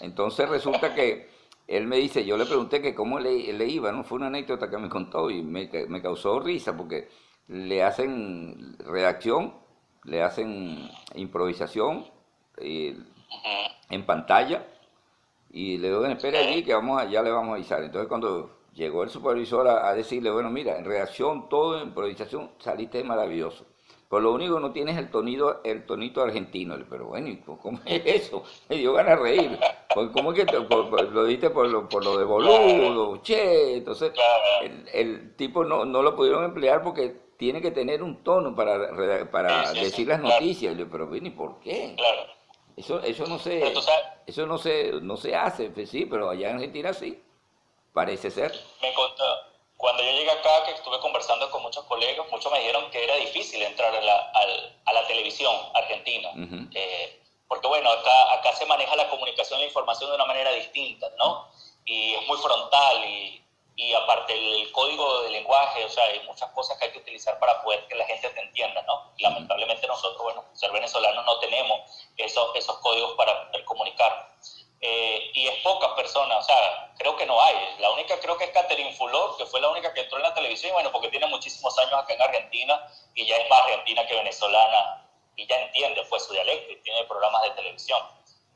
Entonces 0.00 0.48
resulta 0.48 0.94
que 0.94 1.28
él 1.68 1.86
me 1.86 1.96
dice, 1.96 2.24
yo 2.24 2.36
le 2.36 2.46
pregunté 2.46 2.82
que 2.82 2.94
cómo 2.94 3.20
le, 3.20 3.52
le 3.52 3.66
iba, 3.66 3.92
¿no? 3.92 4.02
Fue 4.02 4.16
una 4.16 4.26
anécdota 4.26 4.68
que 4.68 4.78
me 4.78 4.88
contó 4.88 5.30
y 5.30 5.42
me, 5.42 5.70
me 5.88 6.02
causó 6.02 6.40
risa 6.40 6.76
porque 6.76 7.08
le 7.50 7.82
hacen 7.82 8.76
redacción, 8.78 9.52
le 10.04 10.22
hacen 10.22 10.88
improvisación 11.16 12.06
eh, 12.58 12.96
en 13.90 14.06
pantalla 14.06 14.66
y 15.50 15.76
le 15.78 15.88
digo, 15.88 16.06
espere 16.06 16.38
allí 16.38 16.62
que 16.62 16.72
vamos 16.74 17.10
ya 17.10 17.22
le 17.22 17.32
vamos 17.32 17.50
a 17.50 17.54
avisar. 17.56 17.82
Entonces 17.82 18.08
cuando 18.08 18.50
llegó 18.72 19.02
el 19.02 19.10
supervisor 19.10 19.66
a, 19.66 19.92
decirle, 19.94 20.30
bueno, 20.30 20.48
mira, 20.48 20.78
en 20.78 20.84
redacción, 20.84 21.48
todo 21.48 21.76
en 21.80 21.88
improvisación, 21.88 22.52
saliste 22.58 23.02
maravilloso. 23.02 23.66
Por 24.08 24.22
lo 24.22 24.32
único 24.32 24.60
no 24.60 24.72
tienes 24.72 24.96
el 24.96 25.10
tonito, 25.10 25.60
el 25.64 25.86
tonito 25.86 26.22
argentino. 26.22 26.76
Pero 26.88 27.06
bueno, 27.06 27.36
¿cómo 27.60 27.80
es 27.84 28.02
eso? 28.06 28.44
Me 28.68 28.76
dio 28.76 28.92
ganas 28.92 29.18
de 29.18 29.24
reír. 29.24 29.58
Porque 29.92 30.12
¿Cómo 30.12 30.32
es 30.32 30.44
que 30.44 30.52
lo 30.52 31.24
diste 31.24 31.50
por 31.50 31.68
lo, 31.68 31.88
por 31.88 32.04
lo 32.04 32.16
de 32.16 32.24
boludo, 32.24 33.20
che? 33.22 33.78
Entonces, 33.78 34.12
el, 34.62 34.88
el 34.92 35.36
tipo 35.36 35.64
no, 35.64 35.84
no 35.84 36.02
lo 36.02 36.14
pudieron 36.14 36.44
emplear 36.44 36.82
porque 36.82 37.29
tiene 37.40 37.62
que 37.62 37.70
tener 37.70 38.02
un 38.02 38.22
tono 38.22 38.54
para, 38.54 39.30
para 39.30 39.72
decir 39.72 40.06
las 40.06 40.20
noticias. 40.20 40.76
pero 40.92 41.06
Vini, 41.06 41.30
¿por 41.30 41.58
qué? 41.60 41.94
Claro. 41.96 42.26
Eso, 42.76 43.00
eso 43.00 43.24
no 43.26 43.38
se, 43.38 43.72
eso 44.26 44.44
no 44.44 44.58
se, 44.58 44.92
no 45.00 45.16
se 45.16 45.34
hace, 45.34 45.70
pues 45.70 45.88
sí, 45.88 46.04
pero 46.04 46.28
allá 46.28 46.50
en 46.50 46.56
Argentina 46.56 46.92
sí, 46.92 47.18
parece 47.94 48.30
ser. 48.30 48.52
Me 48.82 48.92
contó, 48.92 49.24
cuando 49.78 50.02
yo 50.02 50.10
llegué 50.10 50.30
acá, 50.30 50.66
que 50.66 50.72
estuve 50.72 51.00
conversando 51.00 51.50
con 51.50 51.62
muchos 51.62 51.82
colegas, 51.84 52.26
muchos 52.30 52.52
me 52.52 52.58
dijeron 52.58 52.90
que 52.90 53.02
era 53.02 53.16
difícil 53.16 53.62
entrar 53.62 53.94
a 53.96 54.00
la, 54.02 54.32
a 54.84 54.92
la 54.92 55.06
televisión 55.06 55.54
argentina. 55.72 56.28
Eh, 56.74 57.22
porque 57.48 57.68
bueno, 57.68 57.90
acá, 57.90 58.34
acá 58.34 58.52
se 58.52 58.66
maneja 58.66 58.94
la 58.96 59.08
comunicación 59.08 59.60
y 59.60 59.62
la 59.62 59.68
información 59.68 60.10
de 60.10 60.16
una 60.16 60.26
manera 60.26 60.52
distinta, 60.52 61.06
¿no? 61.18 61.48
Y 61.86 62.12
es 62.12 62.26
muy 62.28 62.36
frontal 62.36 63.02
y, 63.06 63.42
y 63.76 63.94
aparte 63.94 64.34
el, 64.34 64.70
código 64.72 65.22
de 65.22 65.30
lenguaje, 65.30 65.84
o 65.84 65.88
sea, 65.88 66.04
hay 66.04 66.20
muchas 66.20 66.50
cosas 66.50 66.78
que 66.78 66.86
hay 66.86 66.92
que 66.92 66.98
utilizar 66.98 67.38
para 67.38 67.62
poder 67.62 67.86
que 67.88 67.94
la 67.94 68.06
gente 68.06 68.28
te 68.28 68.40
entienda, 68.40 68.82
¿no? 68.82 69.12
lamentablemente 69.18 69.86
nosotros, 69.86 70.22
bueno, 70.22 70.44
ser 70.52 70.70
venezolanos 70.70 71.24
no 71.24 71.38
tenemos 71.38 71.80
esos, 72.16 72.54
esos 72.56 72.78
códigos 72.78 73.14
para 73.16 73.50
poder 73.50 73.64
comunicar. 73.64 74.30
Eh, 74.82 75.30
y 75.34 75.46
es 75.46 75.62
pocas 75.62 75.90
personas, 75.90 76.38
o 76.38 76.42
sea, 76.42 76.94
creo 76.96 77.14
que 77.14 77.26
no 77.26 77.40
hay. 77.40 77.54
La 77.80 77.90
única 77.90 78.18
creo 78.18 78.38
que 78.38 78.44
es 78.44 78.50
Catherine 78.50 78.94
Fulor, 78.94 79.36
que 79.36 79.44
fue 79.44 79.60
la 79.60 79.68
única 79.68 79.92
que 79.92 80.00
entró 80.00 80.16
en 80.16 80.22
la 80.22 80.32
televisión, 80.32 80.72
bueno, 80.72 80.90
porque 80.90 81.08
tiene 81.08 81.26
muchísimos 81.26 81.78
años 81.78 81.94
acá 81.94 82.14
en 82.14 82.22
Argentina 82.22 82.86
y 83.14 83.26
ya 83.26 83.36
es 83.36 83.50
más 83.50 83.60
argentina 83.62 84.06
que 84.06 84.14
venezolana 84.14 85.06
y 85.36 85.46
ya 85.46 85.56
entiende 85.56 86.02
pues 86.08 86.24
su 86.24 86.32
dialecto 86.32 86.72
y 86.72 86.76
tiene 86.80 87.04
programas 87.04 87.42
de 87.42 87.50
televisión. 87.50 88.02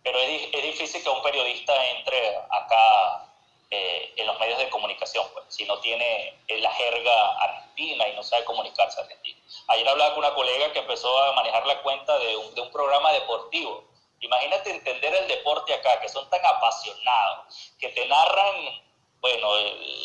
Pero 0.02 0.18
es, 0.18 0.48
es 0.52 0.62
difícil 0.62 1.02
que 1.02 1.10
un 1.10 1.22
periodista 1.22 1.90
entre 1.90 2.36
acá 2.50 3.33
eh, 3.76 4.12
en 4.16 4.26
los 4.28 4.38
medios 4.38 4.58
de 4.58 4.70
comunicación, 4.70 5.26
pues, 5.32 5.46
si 5.48 5.64
no 5.64 5.78
tiene 5.80 6.38
eh, 6.46 6.58
la 6.60 6.70
jerga 6.70 7.32
argentina 7.40 8.08
y 8.08 8.14
no 8.14 8.22
sabe 8.22 8.44
comunicarse 8.44 9.00
argentino. 9.00 9.40
Ayer 9.66 9.88
hablaba 9.88 10.14
con 10.14 10.24
una 10.24 10.34
colega 10.34 10.72
que 10.72 10.78
empezó 10.78 11.10
a 11.24 11.32
manejar 11.32 11.66
la 11.66 11.82
cuenta 11.82 12.16
de 12.18 12.36
un, 12.36 12.54
de 12.54 12.60
un 12.60 12.70
programa 12.70 13.10
deportivo. 13.12 13.82
Imagínate 14.20 14.70
entender 14.70 15.12
el 15.12 15.26
deporte 15.26 15.74
acá, 15.74 16.00
que 16.00 16.08
son 16.08 16.28
tan 16.30 16.44
apasionados, 16.46 17.72
que 17.80 17.88
te 17.88 18.06
narran, 18.06 18.80
bueno, 19.20 19.48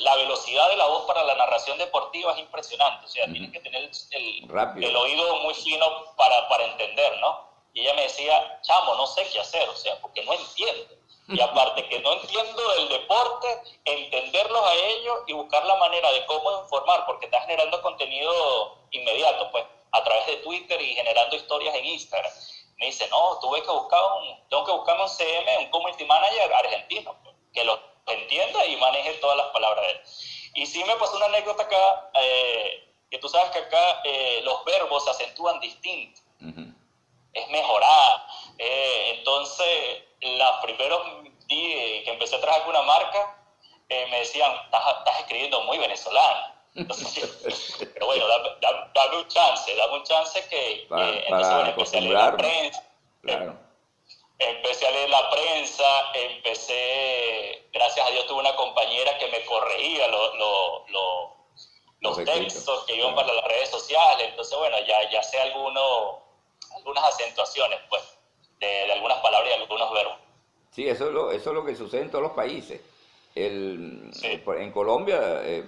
la 0.01 0.15
velocidad 0.15 0.67
de 0.69 0.77
la 0.77 0.87
voz 0.87 1.05
para 1.05 1.23
la 1.23 1.35
narración 1.35 1.77
deportiva 1.77 2.33
es 2.33 2.39
impresionante, 2.39 3.05
o 3.05 3.09
sea, 3.09 3.25
tienes 3.25 3.51
que 3.51 3.59
tener 3.59 3.83
el, 3.83 4.83
el, 4.83 4.95
oído 4.95 5.35
muy 5.37 5.53
fino 5.53 6.15
para, 6.15 6.47
para 6.49 6.65
entender, 6.65 7.17
¿no? 7.19 7.47
Y 7.73 7.81
ella 7.81 7.93
me 7.93 8.01
decía, 8.03 8.59
chamo, 8.63 8.95
no 8.95 9.05
sé 9.05 9.29
qué 9.31 9.39
hacer, 9.39 9.69
o 9.69 9.75
sea, 9.75 9.95
porque 10.01 10.23
no 10.23 10.33
entiendo 10.33 10.99
y 11.29 11.39
aparte 11.41 11.87
que 11.87 11.99
no 11.99 12.13
entiendo 12.13 12.61
del 12.73 12.89
buscar 15.39 15.63
la 15.65 15.75
manera 15.75 16.11
de 16.11 16.25
cómo 16.25 16.61
informar, 16.61 17.05
porque 17.05 17.25
está 17.25 17.41
generando 17.41 17.81
contenido 17.81 18.77
inmediato, 18.91 19.49
pues, 19.51 19.65
a 19.91 20.03
través 20.03 20.27
de 20.27 20.37
Twitter 20.37 20.79
y 20.81 20.93
generando 20.93 21.35
historias 21.35 21.75
en 21.75 21.85
Instagram. 21.85 22.31
Me 22.77 22.87
dice, 22.87 23.07
no, 23.09 23.39
tuve 23.39 23.61
que 23.63 23.71
buscar 23.71 24.01
un, 24.21 24.47
tengo 24.49 24.65
que 24.65 24.71
buscarme 24.71 25.03
un 25.03 25.09
CM, 25.09 25.57
un 25.57 25.69
community 25.69 26.05
manager 26.05 26.53
argentino, 26.53 27.15
que 27.53 27.63
lo 27.63 27.79
entienda 28.07 28.65
y 28.65 28.75
maneje 28.77 29.13
todas 29.15 29.37
las 29.37 29.47
palabras 29.47 29.85
de 29.85 29.91
él. 29.91 30.01
Y 30.55 30.65
sí 30.65 30.83
me 30.83 30.95
pasó 30.95 31.17
una 31.17 31.25
anécdota 31.27 31.63
acá, 31.63 32.11
eh, 32.21 32.93
que 33.09 33.17
tú 33.17 33.29
sabes 33.29 33.51
que 33.51 33.59
acá 33.59 34.01
eh, 34.03 34.41
los 34.43 34.63
verbos 34.65 35.03
se 35.03 35.11
acentúan 35.11 35.59
distintos. 35.59 36.23
Es 37.31 37.47
mejorar. 37.49 38.25
Eh, 38.57 39.15
entonces, 39.17 40.03
los 40.21 40.51
primeros 40.63 41.01
días 41.47 42.03
que 42.03 42.11
empecé 42.11 42.35
a 42.35 42.41
trabajar 42.41 42.65
con 42.65 42.75
una 42.75 42.81
marca, 42.83 43.39
eh, 43.89 44.05
me 44.11 44.19
decían, 44.19 44.51
estás, 44.65 45.19
escribiendo 45.19 45.61
muy 45.63 45.79
venezolano. 45.79 46.53
pero 47.93 48.05
bueno, 48.05 48.25
dame, 48.61 49.17
un 49.17 49.27
chance, 49.27 49.75
dame 49.75 49.93
un 49.97 50.03
chance 50.03 50.47
que 50.47 50.87
eh, 50.89 51.25
empecé 51.93 51.97
a 51.97 52.01
leer 52.01 52.13
la 52.13 52.37
prensa. 52.37 52.83
Empecé 54.39 54.87
a 54.87 54.91
leer 54.91 55.09
la 55.09 55.29
prensa, 55.29 55.83
empecé, 56.13 57.67
gracias 57.73 58.07
a 58.07 58.11
Dios 58.11 58.25
tuve 58.25 58.39
una 58.39 58.55
compañera 58.55 59.17
que 59.17 59.27
me 59.27 59.43
corregía 59.45 60.07
los 61.99 62.23
textos 62.23 62.85
que 62.85 62.95
iban 62.95 63.15
para 63.15 63.33
las 63.33 63.45
redes 63.45 63.69
sociales, 63.69 64.29
entonces 64.29 64.57
bueno, 64.57 64.77
ya, 64.87 65.09
ya 65.11 65.21
sé 65.23 65.41
alguno, 65.41 66.19
algunas 66.73 67.03
acentuaciones, 67.03 67.79
pues 67.89 68.01
de, 68.59 68.91
algunas 68.93 69.19
palabras 69.19 69.51
y 69.51 69.61
algunos 69.61 69.91
verbos. 69.91 70.15
Sí, 70.71 70.87
eso 70.87 71.07
es, 71.07 71.13
lo, 71.13 71.31
eso 71.31 71.49
es 71.49 71.55
lo 71.55 71.65
que 71.65 71.75
sucede 71.75 72.03
en 72.03 72.11
todos 72.11 72.23
los 72.23 72.33
países. 72.33 72.79
El, 73.35 74.11
En 74.23 74.71
Colombia 74.71 75.41
eh, 75.43 75.63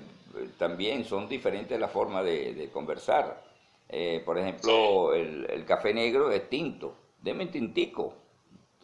también 0.58 1.06
son 1.06 1.28
diferentes 1.28 1.80
las 1.80 1.92
formas 1.92 2.24
de, 2.26 2.70
conversar. 2.72 3.51
Eh, 3.94 4.22
por 4.26 4.38
ejemplo, 4.38 5.14
el, 5.14 5.66
café 5.66 5.94
negro 5.94 6.32
es 6.32 6.50
tinto, 6.50 6.96
deme 7.22 7.44
un 7.44 7.52
tintico, 7.52 8.14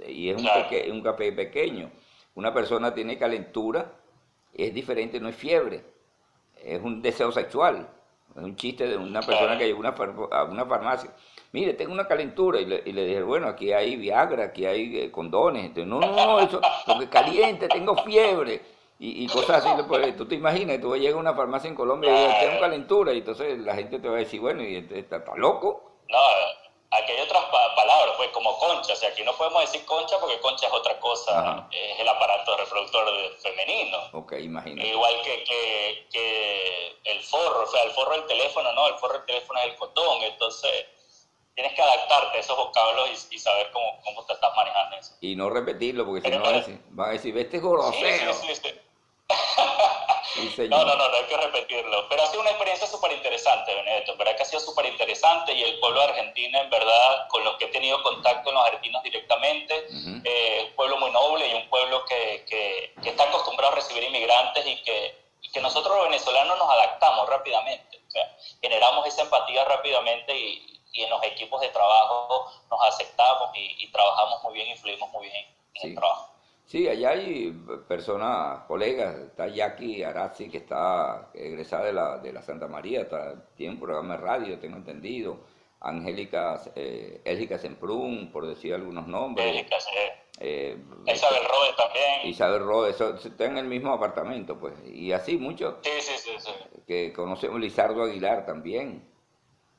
y 0.05 0.29
es 0.29 0.37
un, 0.37 0.47
un 0.91 1.01
café 1.01 1.31
pequeño. 1.31 1.89
Una 2.35 2.53
persona 2.53 2.93
tiene 2.93 3.17
calentura, 3.17 3.93
es 4.53 4.73
diferente, 4.73 5.19
no 5.19 5.29
es 5.29 5.35
fiebre, 5.35 5.83
es 6.61 6.81
un 6.81 7.01
deseo 7.01 7.31
sexual. 7.31 7.89
Es 8.35 8.43
un 8.43 8.55
chiste 8.55 8.85
de 8.87 8.97
una 8.97 9.21
persona 9.21 9.57
que 9.57 9.65
llegó 9.65 9.81
a 10.31 10.43
una 10.43 10.65
farmacia 10.65 11.11
mire, 11.51 11.73
tengo 11.73 11.93
una 11.93 12.07
calentura. 12.07 12.59
Y 12.59 12.65
le, 12.65 12.83
y 12.85 12.91
le 12.91 13.05
dije, 13.05 13.21
bueno, 13.23 13.47
aquí 13.47 13.71
hay 13.71 13.95
Viagra, 13.95 14.45
aquí 14.45 14.65
hay 14.65 14.99
eh, 14.99 15.11
condones. 15.11 15.65
Entonces, 15.65 15.87
no, 15.87 15.99
no, 15.99 16.13
no, 16.13 16.39
eso, 16.39 16.61
porque 16.85 17.07
caliente, 17.09 17.67
tengo 17.67 17.95
fiebre. 18.03 18.61
Y, 18.99 19.25
y 19.25 19.27
cosas 19.27 19.63
así, 19.63 19.83
pues, 19.87 20.17
tú 20.17 20.27
te 20.27 20.35
imaginas, 20.35 20.81
tú 20.81 20.95
llegas 20.95 21.15
a 21.15 21.19
una 21.19 21.35
farmacia 21.35 21.67
en 21.67 21.75
Colombia 21.75 22.09
y 22.09 22.13
dices, 22.13 22.39
tengo 22.39 22.59
calentura, 22.59 23.13
y 23.13 23.19
entonces 23.19 23.59
la 23.59 23.75
gente 23.75 23.99
te 23.99 24.09
va 24.09 24.15
a 24.15 24.19
decir, 24.19 24.39
bueno, 24.39 24.63
y 24.63 24.77
está, 24.77 24.95
está 24.95 25.35
loco. 25.35 25.83
No, 26.09 26.17
aquí 26.91 27.11
hay 27.11 27.21
otras 27.21 27.43
palabras, 27.75 28.15
pues 28.17 28.29
como 28.29 28.57
concha. 28.57 28.93
O 28.93 28.95
sea, 28.95 29.09
aquí 29.09 29.23
no 29.23 29.33
podemos 29.33 29.61
decir 29.61 29.85
concha 29.85 30.17
porque 30.19 30.39
concha 30.39 30.67
es 30.67 30.73
otra 30.73 30.99
cosa, 30.99 31.67
es 31.71 31.99
el 31.99 32.07
aparato 32.07 32.57
reproductor 32.57 33.05
femenino. 33.37 33.97
Ok, 34.13 34.33
imagínate. 34.39 34.87
Igual 34.87 35.21
que, 35.21 35.43
que, 36.11 36.97
el 37.03 37.21
forro, 37.21 37.63
o 37.63 37.67
sea, 37.67 37.83
el 37.83 37.91
forro 37.91 38.13
del 38.13 38.25
teléfono, 38.25 38.71
no, 38.73 38.87
el 38.87 38.95
forro 38.95 39.13
del 39.15 39.25
teléfono 39.25 39.59
es 39.59 39.65
el 39.65 39.75
cotón. 39.75 40.23
Entonces, 40.23 40.85
tienes 41.55 41.73
que 41.73 41.81
adaptarte 41.81 42.37
a 42.37 42.39
esos 42.39 42.57
vocablos 42.57 43.27
y, 43.31 43.39
saber 43.39 43.71
cómo, 43.71 43.99
cómo 44.03 44.25
te 44.25 44.33
estás 44.33 44.51
manejando 44.55 44.97
eso. 44.97 45.13
Y 45.21 45.35
no 45.35 45.49
repetirlo, 45.49 46.05
porque 46.05 46.21
si 46.21 46.35
no 46.35 46.43
van 46.43 46.53
a 46.53 46.57
decir, 46.57 46.81
van 46.89 47.09
a 47.09 47.13
decir, 47.13 47.33
vete 47.33 47.59
grosero. 47.59 48.33
Sí, 48.33 48.47
sí, 48.47 48.55
sí, 48.55 48.81
no, 49.29 50.85
no, 50.85 50.95
no, 50.95 51.09
no 51.09 51.15
hay 51.15 51.23
que 51.23 51.37
repetirlo. 51.37 52.07
Pero 52.09 52.23
ha 52.23 52.27
sido 52.27 52.41
una 52.41 52.51
experiencia 52.51 52.87
súper 52.87 53.11
interesante, 53.11 53.73
Benedetto. 53.73 54.13
En 54.13 54.17
verdad 54.17 54.35
que 54.35 54.43
ha 54.43 54.45
sido 54.45 54.59
súper 54.59 54.85
interesante 54.85 55.53
y 55.53 55.63
el 55.63 55.79
pueblo 55.79 55.99
de 55.99 56.07
Argentina, 56.07 56.61
en 56.61 56.69
verdad, 56.69 57.27
con 57.29 57.43
los 57.43 57.57
que 57.57 57.65
he 57.65 57.69
tenido 57.69 58.01
contacto 58.03 58.49
en 58.49 58.55
los 58.55 58.65
argentinos 58.65 59.03
directamente, 59.03 59.87
eh, 60.23 60.65
un 60.69 60.75
pueblo 60.75 60.97
muy 60.97 61.11
noble 61.11 61.47
y 61.47 61.53
un 61.53 61.69
pueblo 61.69 62.05
que, 62.05 62.45
que, 62.47 62.93
está 63.09 63.23
acostumbrado 63.23 63.73
a 63.73 63.75
recibir 63.75 64.03
inmigrantes 64.03 64.65
y 64.65 64.81
que, 64.83 65.15
y 65.41 65.49
que 65.49 65.61
nosotros 65.61 65.95
los 65.95 66.05
venezolanos 66.05 66.57
nos 66.57 66.69
adaptamos 66.69 67.27
rápidamente. 67.29 68.01
O 68.07 68.11
sea, 68.11 68.37
generamos 68.61 69.05
esa 69.07 69.23
empatía 69.23 69.65
rápidamente 69.65 70.37
y, 70.37 70.77
y 70.97 71.03
en 71.03 71.09
los 71.09 71.23
equipos 71.23 71.61
de 71.61 71.69
trabajo 71.69 72.51
nos 72.69 72.83
aceptamos 72.83 73.51
y, 73.55 73.87
trabajamos 73.91 74.43
muy 74.43 74.53
bien 74.53 74.69
y 74.69 74.77
fluimos 74.77 75.09
muy 75.11 75.27
bien 75.27 75.45
en 75.75 75.89
el 75.89 75.95
trabajo. 75.95 76.36
Sí, 76.67 76.85
allá 76.85 77.11
hay 77.11 77.49
personas, 77.87 78.65
colegas, 78.67 79.15
está 79.19 79.47
Jackie 79.47 80.03
Arazzi, 80.03 80.49
que 80.49 80.57
está 80.57 81.29
egresada 81.33 81.85
de 81.85 81.93
la, 81.93 82.17
de 82.17 82.33
la 82.33 82.41
Santa 82.41 82.67
María, 82.67 83.03
está, 83.03 83.41
tiene 83.55 83.75
un 83.75 83.79
programa 83.79 84.17
de 84.17 84.21
radio, 84.21 84.59
tengo 84.59 84.75
entendido. 84.75 85.39
Angélica, 85.79 86.61
eh, 86.75 87.57
Semprún, 87.57 88.31
por 88.33 88.45
decir 88.45 88.73
algunos 88.73 89.07
nombres. 89.07 89.47
Angélica, 89.47 89.77
eh, 90.41 90.77
Isabel 91.05 91.43
Rode 91.45 91.73
también. 91.77 92.27
Isabel 92.27 92.59
Rode, 92.59 92.89
está 92.89 93.45
en 93.45 93.57
el 93.59 93.67
mismo 93.67 93.93
apartamento, 93.93 94.59
pues. 94.59 94.73
Y 94.87 95.13
así 95.13 95.37
muchos. 95.37 95.75
Sí, 95.83 95.91
sí, 96.01 96.17
sí, 96.17 96.31
sí. 96.37 96.51
Que 96.85 97.13
conocemos 97.13 97.61
Lizardo 97.61 98.03
Aguilar 98.03 98.45
también, 98.45 99.07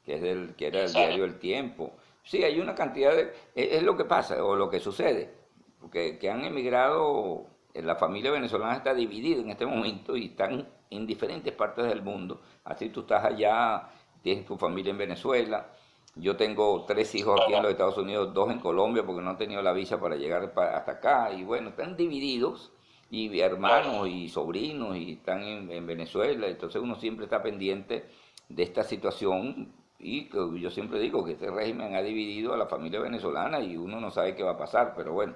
que, 0.07 0.14
es 0.14 0.22
del, 0.22 0.57
que 0.57 0.68
era 0.68 0.80
del 0.80 0.93
diario 0.95 1.24
El 1.26 1.39
Tiempo. 1.39 1.93
Sí, 2.22 2.43
hay 2.43 2.59
una 2.61 2.74
cantidad 2.74 3.14
de... 3.14 3.34
es 3.55 3.82
lo 3.82 3.95
que 3.95 4.05
pasa, 4.07 4.43
o 4.43 4.57
lo 4.57 4.70
que 4.70 4.80
sucede 4.80 5.36
porque 5.81 6.18
que 6.18 6.31
han 6.31 6.45
emigrado, 6.45 7.47
eh, 7.74 7.83
la 7.83 7.97
familia 7.97 8.31
venezolana 8.31 8.76
está 8.76 8.95
dividida 8.95 9.41
en 9.41 9.51
este 9.51 9.66
momento 9.66 10.16
y 10.16 10.26
están 10.26 10.68
en 10.91 11.07
diferentes 11.07 11.53
partes 11.53 11.87
del 11.87 12.03
mundo. 12.03 12.41
Así 12.64 12.89
tú 12.91 13.01
estás 13.01 13.24
allá, 13.24 13.89
tienes 14.22 14.47
tu 14.47 14.57
familia 14.57 14.91
en 14.91 14.99
Venezuela. 14.99 15.68
Yo 16.14 16.37
tengo 16.37 16.85
tres 16.85 17.14
hijos 17.14 17.41
aquí 17.41 17.55
en 17.55 17.62
los 17.62 17.70
Estados 17.70 17.99
Unidos, 17.99 18.35
dos 18.35 18.51
en 18.51 18.59
Colombia 18.59 19.05
porque 19.05 19.22
no 19.22 19.31
han 19.31 19.39
tenido 19.39 19.62
la 19.62 19.72
visa 19.72 20.01
para 20.01 20.16
llegar 20.16 20.53
hasta 20.57 20.91
acá. 20.91 21.33
Y 21.33 21.45
bueno, 21.45 21.70
están 21.70 21.97
divididos 21.97 22.72
y 23.11 23.39
hermanos 23.41 24.09
y 24.09 24.29
sobrinos 24.29 24.97
y 24.97 25.12
están 25.12 25.43
en, 25.43 25.70
en, 25.70 25.87
Venezuela. 25.87 26.49
Entonces 26.49 26.83
uno 26.83 26.97
siempre 26.97 27.26
está 27.26 27.43
pendiente 27.43 28.07
de 28.49 28.62
esta 28.62 28.83
situación 28.83 29.72
y 30.01 30.29
yo 30.29 30.70
siempre 30.70 31.01
digo 31.01 31.24
que 31.24 31.33
este 31.33 31.51
régimen 31.51 31.97
ha 31.97 32.03
dividido 32.03 32.55
a 32.55 32.57
la 32.57 32.66
familia 32.66 33.01
venezolana 33.01 33.61
y 33.61 33.76
uno 33.76 34.01
no 34.01 34.11
sabe 34.11 34.37
qué 34.37 34.45
va 34.45 34.53
a 34.53 34.59
pasar. 34.59 34.95
Pero 34.97 35.12
bueno, 35.12 35.35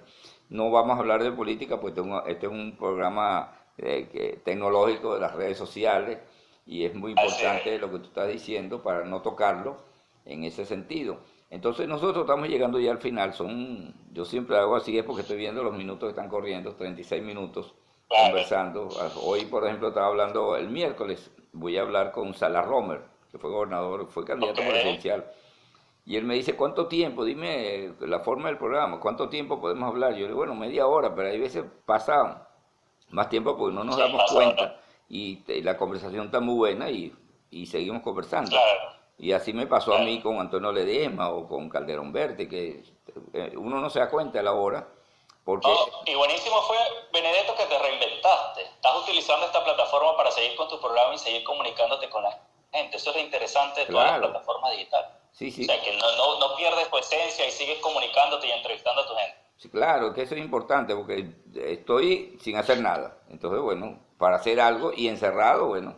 no 0.53 0.71
vamos 0.71 0.97
a 0.97 1.01
hablar 1.01 1.23
de 1.23 1.33
política, 1.33 1.81
pues 1.81 1.95
este 2.27 2.47
es 2.47 2.53
un 2.53 2.77
programa 2.77 3.53
eh, 3.79 4.39
tecnológico 4.45 5.15
de 5.15 5.21
las 5.21 5.35
redes 5.35 5.57
sociales 5.57 6.19
y 6.67 6.85
es 6.85 6.95
muy 6.95 7.13
importante 7.13 7.79
lo 7.79 7.91
que 7.91 7.99
tú 7.99 8.05
estás 8.05 8.29
diciendo 8.29 8.83
para 8.83 9.05
no 9.05 9.23
tocarlo 9.23 9.79
en 10.27 10.45
ese 10.45 10.67
sentido. 10.67 11.21
Entonces 11.49 11.89
nosotros 11.89 12.25
estamos 12.25 12.49
llegando 12.49 12.79
ya 12.79 12.93
al 12.93 12.99
final, 12.99 13.33
son, 13.33 13.95
yo 14.13 14.27
siempre 14.27 14.57
hago 14.59 14.77
así, 14.77 14.97
es 14.97 15.05
porque 15.05 15.23
estoy 15.23 15.39
viendo 15.39 15.63
los 15.63 15.75
minutos 15.75 16.09
que 16.09 16.11
están 16.11 16.29
corriendo, 16.29 16.75
36 16.75 17.23
minutos 17.23 17.75
conversando. 18.09 18.89
Hoy, 19.23 19.47
por 19.47 19.65
ejemplo, 19.65 19.89
estaba 19.89 20.09
hablando 20.09 20.57
el 20.57 20.69
miércoles, 20.69 21.31
voy 21.53 21.79
a 21.79 21.83
hablar 21.83 22.13
con 22.13 22.35
Salah 22.35 22.63
Romer, 22.63 23.01
que 23.31 23.39
fue 23.39 23.51
gobernador, 23.51 24.07
fue 24.11 24.25
candidato 24.25 24.61
presidencial 24.61 25.25
y 26.05 26.17
él 26.17 26.25
me 26.25 26.35
dice, 26.35 26.57
¿cuánto 26.57 26.89
tiempo? 26.89 27.25
Dime 27.25 27.95
la 28.01 28.21
forma 28.21 28.49
del 28.49 28.59
programa, 28.59 28.99
¿cuánto 28.99 29.29
tiempo 29.29 29.61
podemos 29.61 29.89
hablar? 29.89 30.13
Yo 30.13 30.21
le 30.21 30.27
digo, 30.27 30.39
bueno, 30.39 30.55
media 30.55 30.87
hora, 30.87 31.15
pero 31.15 31.29
hay 31.29 31.39
veces 31.39 31.65
pasa 31.87 32.49
más 33.11 33.29
tiempo 33.29 33.57
porque 33.57 33.75
no 33.75 33.85
nos 33.85 33.97
damos 33.97 34.23
cuenta 34.33 34.81
y, 35.13 35.63
la 35.63 35.77
conversación 35.77 36.27
está 36.27 36.41
muy 36.41 36.55
buena 36.55 36.91
y, 36.91 37.13
seguimos 37.67 38.03
conversando. 38.03 38.57
Y 39.19 39.33
así 39.33 39.53
me 39.53 39.67
pasó 39.67 39.95
a 39.95 39.99
mí 39.99 40.21
con 40.21 40.41
Antonio 40.41 40.73
Ledesma 40.73 41.31
o 41.31 41.47
con 41.47 41.69
Calderón 41.69 42.13
Verde, 42.13 42.49
que 42.49 42.83
eh, 43.35 43.53
uno 43.57 43.79
no 43.79 43.91
se 43.91 44.01
da 44.01 44.09
cuenta 44.09 44.41
a 44.41 44.43
la 44.43 44.53
hora. 44.53 44.89
Porque... 45.45 45.69
y 46.07 46.15
buenísimo 46.15 46.63
fue, 46.63 46.77
Benedetto, 47.13 47.55
que 47.57 47.65
te 47.67 47.79
reinventaste. 47.79 48.63
Estás 48.63 48.97
utilizando 49.03 49.47
esta 49.47 49.63
plataforma 49.63 50.17
para 50.17 50.31
seguir 50.31 50.57
con 50.57 50.69
tu 50.69 50.81
programa 50.81 51.15
y 51.15 51.19
seguir 51.19 51.45
comunicándote 51.45 52.09
con 52.09 52.23
la 52.23 52.41
gente. 52.73 52.97
Eso 52.97 53.11
es 53.11 53.17
lo 53.17 53.23
interesante 53.23 53.81
de 53.81 53.87
todas 53.87 54.13
las 54.13 54.31
plataformas 54.31 54.73
digitales. 54.73 55.22
Sí, 55.33 55.51
sí. 55.51 55.63
O 55.63 55.65
sea, 55.65 55.83
que 55.83 55.97
no, 55.97 56.39
no, 56.39 56.57
pierdes 56.57 56.91
tu 56.91 56.99
esencia 56.99 57.49
y 57.49 57.51
sigues 57.51 57.79
comunicándote 57.81 58.47
y 58.47 58.51
entrevistando 58.51 59.01
a 59.01 59.07
tu 59.07 59.15
gente. 59.15 59.37
Sí, 59.57 59.69
claro, 59.69 60.13
que 60.13 60.23
eso 60.23 60.35
es 60.35 60.41
importante 60.41 60.95
porque 60.95 61.33
estoy 61.55 62.37
sin 62.41 62.57
hacer 62.57 62.81
nada. 62.81 63.19
Entonces, 63.31 63.61
bueno, 63.61 63.99
para 64.19 64.37
hacer 64.37 64.61
algo 64.61 64.93
y 64.95 65.09
encerrado, 65.09 65.69
bueno, 65.69 65.97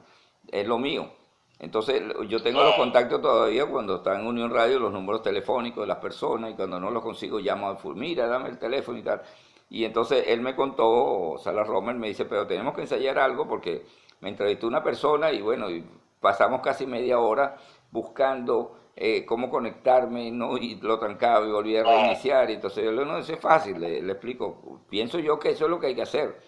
es 0.51 0.67
lo 0.67 0.79
mío. 0.79 1.11
Entonces, 1.59 2.03
yo 2.29 2.43
tengo 2.43 2.63
los 2.63 2.75
contactos 2.75 3.23
todavía 3.23 3.67
cuando 3.67 3.97
está 3.97 4.15
en 4.19 4.27
Unión 4.27 4.51
Radio, 4.53 4.79
los 4.79 4.93
números 4.93 5.23
telefónicos 5.23 5.83
de 5.83 5.87
las 5.87 5.99
personas 5.99 6.51
y 6.51 6.55
cuando 6.55 6.79
no 6.79 6.91
los 6.91 7.03
consigo 7.03 7.39
llamo 7.39 7.69
a 7.69 7.77
Fulmira, 7.77 8.27
dame 8.27 8.51
el 8.51 8.59
teléfono 8.59 8.99
y 8.99 9.03
tal. 9.03 9.23
Y 9.71 9.85
entonces 9.85 10.25
él 10.29 10.41
me 10.41 10.55
contó, 10.55 11.37
Sala 11.43 11.65
Romer 11.65 11.97
me 11.97 12.09
dice, 12.09 12.25
pero 12.27 12.47
tenemos 12.47 12.75
que 12.75 12.83
ensayar 12.83 13.19
algo 13.19 13.49
porque 13.49 13.87
me 14.21 14.29
entrevistó 14.29 14.67
una 14.67 14.83
persona 14.83 15.33
y 15.33 15.41
bueno, 15.41 15.71
y 15.71 15.85
pasamos 16.21 16.61
casi 16.61 16.87
media 16.87 17.19
hora 17.19 17.57
buscando 17.91 18.77
eh, 18.97 19.25
cómo 19.27 19.51
conectarme, 19.51 20.31
¿no? 20.31 20.57
Y 20.57 20.77
lo 20.77 20.99
trancaba 20.99 21.45
y 21.47 21.51
volví 21.51 21.77
a 21.77 21.83
reiniciar. 21.83 22.51
Y 22.51 22.55
entonces 22.55 22.85
yo 22.85 22.93
le 22.93 23.05
no, 23.05 23.19
eso 23.19 23.33
es 23.33 23.41
fácil, 23.41 23.81
le, 23.81 23.99
explico. 23.99 24.81
Pienso 24.89 25.19
yo 25.19 25.39
que 25.39 25.51
eso 25.51 25.65
es 25.65 25.71
lo 25.71 25.81
que 25.81 25.89
hay 25.89 25.95
que 25.95 26.03
hacer. 26.03 26.41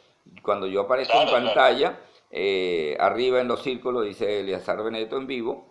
Cuando 0.42 0.66
yo 0.66 0.82
aparezco 0.82 1.20
en 1.20 1.30
pantalla, 1.30 2.00
eh, 2.30 2.96
arriba 3.00 3.40
en 3.40 3.48
los 3.48 3.62
círculos 3.62 4.04
dice 4.04 4.40
Eliazar 4.40 4.82
Benedetto 4.82 5.16
en 5.16 5.26
vivo, 5.26 5.66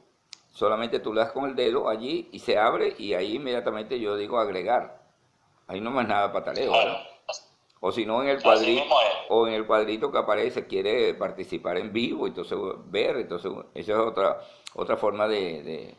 solamente 0.52 1.00
tú 1.00 1.14
le 1.14 1.22
das 1.22 1.32
con 1.32 1.50
el 1.50 1.56
dedo 1.56 1.90
allí 1.90 2.30
y 2.32 2.40
se 2.40 2.58
abre 2.58 2.96
y 2.98 3.14
ahí 3.14 3.36
inmediatamente 3.36 4.00
yo 4.00 4.18
digo 4.18 4.40
agregar. 4.40 5.02
Ahí 5.68 5.82
no 5.82 5.92
más 5.92 6.08
nada 6.08 6.32
pataleo, 6.32 6.74
O 7.80 7.92
si 7.92 8.06
no 8.06 8.22
en 8.22 8.30
el 8.30 8.42
cuadrito, 8.42 8.84
o 9.30 9.48
en 9.48 9.54
el 9.54 9.66
cuadrito 9.66 10.12
que 10.12 10.18
aparece, 10.18 10.68
quiere 10.68 11.14
participar 11.14 11.78
en 11.78 11.92
vivo, 11.92 12.28
entonces 12.28 12.58
ver, 12.88 13.18
entonces 13.18 13.52
esa 13.74 13.94
es 13.94 13.98
otra 13.98 14.40
otra 14.76 14.98
forma 14.98 15.28
de, 15.28 15.94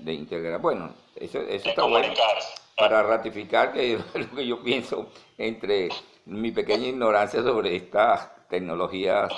de, 0.00 0.12
integrar. 0.12 0.60
Bueno, 0.60 0.90
eso, 1.16 1.40
eso 1.40 1.68
está 1.68 1.84
bueno 1.84 2.12
para 2.76 3.02
ratificar 3.02 3.72
que 3.72 3.98
lo 4.14 4.36
que 4.36 4.46
yo 4.46 4.62
pienso 4.62 5.08
entre 5.38 5.90
mi 6.26 6.50
pequeña 6.50 6.88
ignorancia 6.88 7.42
sobre 7.42 7.76
estas 7.76 8.48
tecnologías 8.48 9.32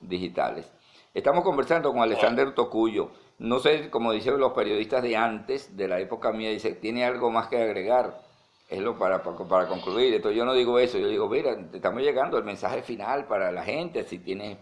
digitales. 0.00 0.70
Estamos 1.14 1.44
conversando 1.44 1.92
con 1.92 2.00
Alexander 2.00 2.54
Tocuyo. 2.54 3.10
No 3.38 3.58
sé, 3.58 3.90
como 3.90 4.12
dicen 4.12 4.38
los 4.38 4.52
periodistas 4.52 5.02
de 5.02 5.16
antes, 5.16 5.76
de 5.76 5.88
la 5.88 6.00
época 6.00 6.32
mía, 6.32 6.50
dice, 6.50 6.72
tiene 6.74 7.04
algo 7.04 7.30
más 7.30 7.48
que 7.48 7.62
agregar. 7.62 8.20
Es 8.68 8.80
lo 8.80 8.98
para, 8.98 9.22
para, 9.22 9.68
concluir. 9.68 10.14
Entonces 10.14 10.38
yo 10.38 10.44
no 10.44 10.54
digo 10.54 10.78
eso, 10.78 10.98
yo 10.98 11.08
digo, 11.08 11.28
mira, 11.28 11.56
estamos 11.72 12.02
llegando 12.02 12.38
al 12.38 12.44
mensaje 12.44 12.82
final 12.82 13.26
para 13.26 13.52
la 13.52 13.62
gente, 13.62 14.04
si 14.04 14.18
tiene 14.20 14.58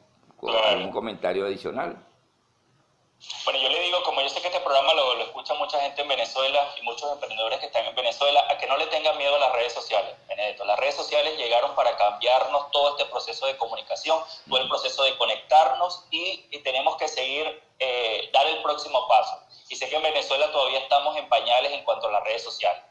algún 0.69 0.91
comentario 0.91 1.47
adicional. 1.47 1.97
Bueno, 3.45 3.61
yo 3.61 3.69
le 3.69 3.81
digo, 3.81 4.03
como 4.03 4.23
yo 4.23 4.29
sé 4.29 4.41
que 4.41 4.49
este 4.49 4.61
programa 4.61 4.95
lo, 4.95 5.15
lo, 5.15 5.25
escucha 5.25 5.53
mucha 5.55 5.79
gente 5.81 6.01
en 6.01 6.09
Venezuela 6.09 6.75
y 6.81 6.83
muchos 6.83 7.11
emprendedores 7.13 7.59
que 7.59 7.67
están 7.67 7.85
en 7.85 7.95
Venezuela, 7.95 8.47
a 8.49 8.57
que 8.57 8.67
no 8.67 8.79
le 8.79 8.87
tengan 8.87 9.17
miedo 9.19 9.37
a 9.37 9.39
las 9.39 9.53
redes 9.53 9.73
sociales, 9.75 10.15
Benedetto. 10.27 10.65
Las 10.65 10.79
redes 10.79 10.95
sociales 10.95 11.37
llegaron 11.37 11.75
para 11.75 11.97
cambiarnos 11.97 12.71
todo 12.71 12.91
este 12.91 13.05
proceso 13.07 13.47
de 13.47 13.57
comunicación, 13.59 14.23
todo 14.49 14.61
el 14.61 14.69
proceso 14.69 15.03
de 15.03 15.17
conectarnos 15.19 16.05
y, 16.11 16.49
tenemos 16.63 16.97
que 16.97 17.09
seguir, 17.09 17.63
eh, 17.79 18.31
dar 18.33 18.47
el 18.47 18.63
próximo 18.63 19.07
paso. 19.09 19.39
Y 19.69 19.77
sé 19.77 19.89
que 19.89 19.97
en 19.97 20.03
Venezuela 20.03 20.51
todavía 20.51 20.79
estamos 20.79 21.17
en 21.17 21.29
pañales 21.29 21.73
en 21.73 21.85
cuanto 21.85 22.09
a 22.09 22.13
las 22.13 22.25
redes 22.25 22.43
sociales. 22.43 22.83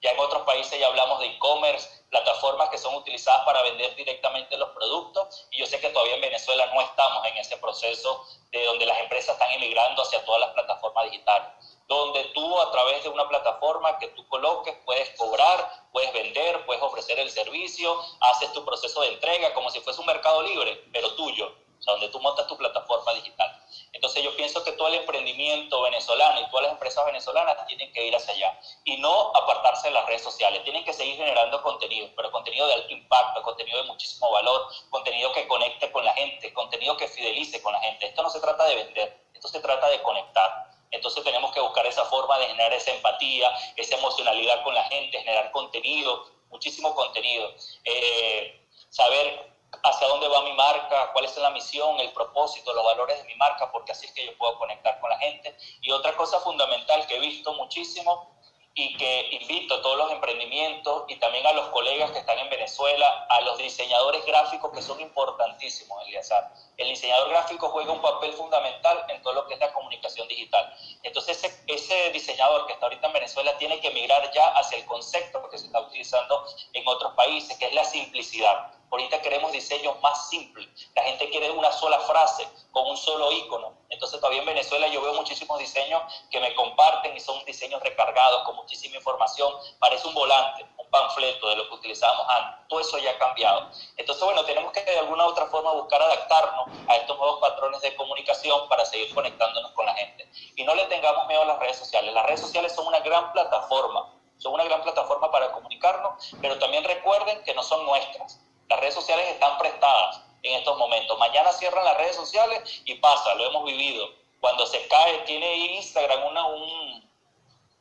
Ya 0.00 0.12
en 0.12 0.18
otros 0.20 0.42
países 0.42 0.78
ya 0.78 0.86
hablamos 0.86 1.18
de 1.18 1.26
e-commerce, 1.26 1.88
plataformas 2.10 2.68
que 2.70 2.78
son 2.78 2.94
utilizadas 2.94 3.44
para 3.44 3.62
vender 3.62 3.94
directamente 3.96 4.56
los 4.56 4.70
productos 4.70 5.46
y 5.50 5.58
yo 5.58 5.66
sé 5.66 5.80
que 5.80 5.90
todavía 5.90 6.14
en 6.14 6.20
Venezuela 6.20 6.66
no 6.72 6.80
estamos 6.80 7.24
en 7.26 7.36
ese 7.36 7.56
proceso 7.58 8.24
de 8.50 8.64
donde 8.64 8.86
las 8.86 8.98
empresas 9.00 9.34
están 9.34 9.50
emigrando 9.52 10.02
hacia 10.02 10.24
todas 10.24 10.40
las 10.40 10.50
plataformas 10.50 11.04
digitales, 11.10 11.48
donde 11.88 12.24
tú 12.34 12.58
a 12.60 12.70
través 12.70 13.02
de 13.02 13.08
una 13.08 13.28
plataforma 13.28 13.98
que 13.98 14.08
tú 14.08 14.26
coloques 14.28 14.76
puedes 14.84 15.10
cobrar, 15.18 15.88
puedes 15.92 16.12
vender, 16.12 16.64
puedes 16.64 16.82
ofrecer 16.82 17.18
el 17.18 17.30
servicio, 17.30 17.98
haces 18.20 18.52
tu 18.52 18.64
proceso 18.64 19.00
de 19.02 19.08
entrega 19.08 19.52
como 19.52 19.68
si 19.70 19.80
fuese 19.80 20.00
un 20.00 20.06
mercado 20.06 20.42
libre, 20.42 20.84
pero 20.92 21.14
tuyo, 21.14 21.52
o 21.78 21.82
sea, 21.82 21.92
donde 21.94 22.08
tú 22.08 22.20
montas 22.20 22.46
tu 22.46 22.56
plataforma 22.56 23.12
digital. 23.14 23.58
Entonces 23.92 24.22
yo 24.22 24.34
pienso 24.36 24.62
que 24.64 24.72
todo 24.72 24.88
el 24.88 24.94
emprendimiento 24.94 25.82
venezolano 25.82 26.40
y 26.40 26.50
todas 26.50 26.64
las 26.64 26.72
empresas 26.72 27.04
venezolanas 27.06 27.66
tienen 27.66 27.92
que 27.92 28.06
ir 28.06 28.14
hacia 28.14 28.34
allá 28.34 28.60
y 28.84 28.96
no 28.98 29.32
apartarse 29.34 29.88
de 29.88 29.94
las 29.94 30.06
redes 30.06 30.22
sociales. 30.22 30.62
Tienen 30.64 30.84
que 30.84 30.92
seguir 30.92 31.16
generando 31.16 31.62
contenido, 31.62 32.08
pero 32.16 32.30
contenido 32.30 32.66
de 32.66 32.74
alto 32.74 32.92
impacto, 32.92 33.42
contenido 33.42 33.78
de 33.78 33.84
muchísimo 33.84 34.30
valor, 34.30 34.68
contenido 34.90 35.32
que 35.32 35.46
conecte 35.48 35.90
con 35.90 36.04
la 36.04 36.12
gente, 36.14 36.52
contenido 36.52 36.96
que 36.96 37.08
fidelice 37.08 37.62
con 37.62 37.72
la 37.72 37.80
gente. 37.80 38.06
Esto 38.06 38.22
no 38.22 38.30
se 38.30 38.40
trata 38.40 38.64
de 38.64 38.74
vender, 38.76 39.20
esto 39.34 39.48
se 39.48 39.60
trata 39.60 39.88
de 39.88 40.02
conectar. 40.02 40.68
Entonces 40.90 41.22
tenemos 41.22 41.52
que 41.52 41.60
buscar 41.60 41.86
esa 41.86 42.04
forma 42.06 42.38
de 42.38 42.46
generar 42.46 42.72
esa 42.72 42.92
empatía, 42.92 43.50
esa 43.76 43.96
emocionalidad 43.96 44.62
con 44.64 44.74
la 44.74 44.84
gente, 44.84 45.18
generar 45.18 45.50
contenido, 45.52 46.26
muchísimo 46.50 46.94
contenido. 46.94 47.52
Eh, 47.84 48.66
saber 48.88 49.57
hacia 49.82 50.08
dónde 50.08 50.28
va 50.28 50.42
mi 50.42 50.52
marca, 50.52 51.10
cuál 51.12 51.24
es 51.24 51.36
la 51.36 51.50
misión, 51.50 51.98
el 52.00 52.12
propósito, 52.12 52.72
los 52.72 52.84
valores 52.84 53.18
de 53.18 53.24
mi 53.24 53.34
marca, 53.36 53.70
porque 53.70 53.92
así 53.92 54.06
es 54.06 54.12
que 54.12 54.26
yo 54.26 54.36
puedo 54.38 54.58
conectar 54.58 54.98
con 55.00 55.10
la 55.10 55.18
gente. 55.18 55.56
Y 55.82 55.90
otra 55.90 56.16
cosa 56.16 56.40
fundamental 56.40 57.06
que 57.06 57.16
he 57.16 57.20
visto 57.20 57.52
muchísimo 57.54 58.38
y 58.74 58.96
que 58.96 59.28
invito 59.32 59.74
a 59.74 59.82
todos 59.82 59.98
los 59.98 60.12
emprendimientos 60.12 61.02
y 61.08 61.16
también 61.16 61.44
a 61.46 61.52
los 61.52 61.66
colegas 61.70 62.12
que 62.12 62.20
están 62.20 62.38
en 62.38 62.48
Venezuela, 62.48 63.26
a 63.28 63.40
los 63.40 63.58
diseñadores 63.58 64.24
gráficos 64.24 64.70
que 64.72 64.82
son 64.82 65.00
importantísimos, 65.00 66.00
Eliazar. 66.06 66.54
El 66.76 66.88
diseñador 66.88 67.28
gráfico 67.30 67.70
juega 67.70 67.90
un 67.90 68.00
papel 68.00 68.32
fundamental 68.34 69.04
en 69.08 69.20
todo 69.22 69.32
lo 69.32 69.46
que 69.48 69.54
es 69.54 69.60
la 69.60 69.72
comunicación 69.72 70.28
digital. 70.28 70.72
Entonces 71.02 71.42
ese, 71.42 71.64
ese 71.66 72.10
diseñador 72.10 72.66
que 72.66 72.74
está 72.74 72.86
ahorita 72.86 73.08
en 73.08 73.14
Venezuela 73.14 73.58
tiene 73.58 73.80
que 73.80 73.90
migrar 73.90 74.30
ya 74.32 74.46
hacia 74.50 74.78
el 74.78 74.86
concepto 74.86 75.50
que 75.50 75.58
se 75.58 75.66
está 75.66 75.80
utilizando 75.80 76.46
en 76.72 76.86
otros 76.86 77.14
países, 77.14 77.58
que 77.58 77.66
es 77.66 77.74
la 77.74 77.84
simplicidad. 77.84 78.77
Ahorita 78.90 79.20
queremos 79.20 79.52
diseños 79.52 80.00
más 80.00 80.28
simples. 80.30 80.66
La 80.94 81.02
gente 81.02 81.28
quiere 81.28 81.50
una 81.50 81.70
sola 81.72 81.98
frase 82.00 82.48
con 82.72 82.86
un 82.86 82.96
solo 82.96 83.30
icono. 83.32 83.74
Entonces 83.90 84.18
todavía 84.18 84.40
en 84.40 84.46
Venezuela 84.46 84.88
yo 84.88 85.02
veo 85.02 85.12
muchísimos 85.14 85.58
diseños 85.58 86.02
que 86.30 86.40
me 86.40 86.54
comparten 86.54 87.14
y 87.14 87.20
son 87.20 87.44
diseños 87.44 87.82
recargados 87.82 88.44
con 88.44 88.56
muchísima 88.56 88.96
información. 88.96 89.52
Parece 89.78 90.08
un 90.08 90.14
volante, 90.14 90.66
un 90.78 90.88
panfleto 90.88 91.48
de 91.48 91.56
lo 91.56 91.68
que 91.68 91.74
utilizábamos 91.74 92.26
antes. 92.28 92.68
Todo 92.68 92.80
eso 92.80 92.98
ya 92.98 93.10
ha 93.10 93.18
cambiado. 93.18 93.70
Entonces, 93.96 94.24
bueno, 94.24 94.44
tenemos 94.44 94.72
que 94.72 94.82
de 94.82 94.98
alguna 94.98 95.26
u 95.26 95.30
otra 95.30 95.46
forma 95.46 95.72
buscar 95.72 96.00
adaptarnos 96.00 96.68
a 96.88 96.96
estos 96.96 97.16
nuevos 97.18 97.40
patrones 97.40 97.80
de 97.82 97.94
comunicación 97.94 98.68
para 98.68 98.86
seguir 98.86 99.14
conectándonos 99.14 99.72
con 99.72 99.84
la 99.84 99.94
gente. 99.94 100.30
Y 100.56 100.64
no 100.64 100.74
le 100.74 100.86
tengamos 100.86 101.26
miedo 101.26 101.42
a 101.42 101.46
las 101.46 101.58
redes 101.58 101.76
sociales. 101.76 102.14
Las 102.14 102.24
redes 102.24 102.40
sociales 102.40 102.74
son 102.74 102.86
una 102.86 103.00
gran 103.00 103.32
plataforma. 103.32 104.14
Son 104.38 104.54
una 104.54 104.64
gran 104.64 104.82
plataforma 104.82 105.30
para 105.32 105.50
comunicarnos, 105.50 106.32
pero 106.40 106.58
también 106.58 106.84
recuerden 106.84 107.42
que 107.42 107.54
no 107.54 107.62
son 107.64 107.84
nuestras 107.84 108.40
las 108.68 108.80
redes 108.80 108.94
sociales 108.94 109.28
están 109.28 109.56
prestadas 109.58 110.20
en 110.42 110.54
estos 110.54 110.76
momentos. 110.76 111.18
Mañana 111.18 111.52
cierran 111.52 111.84
las 111.84 111.96
redes 111.96 112.16
sociales 112.16 112.82
y 112.84 112.94
pasa, 112.96 113.34
lo 113.34 113.46
hemos 113.46 113.64
vivido. 113.64 114.08
Cuando 114.40 114.66
se 114.66 114.86
cae, 114.88 115.18
tiene 115.20 115.56
Instagram 115.76 116.24
una, 116.26 116.46
un, 116.46 117.10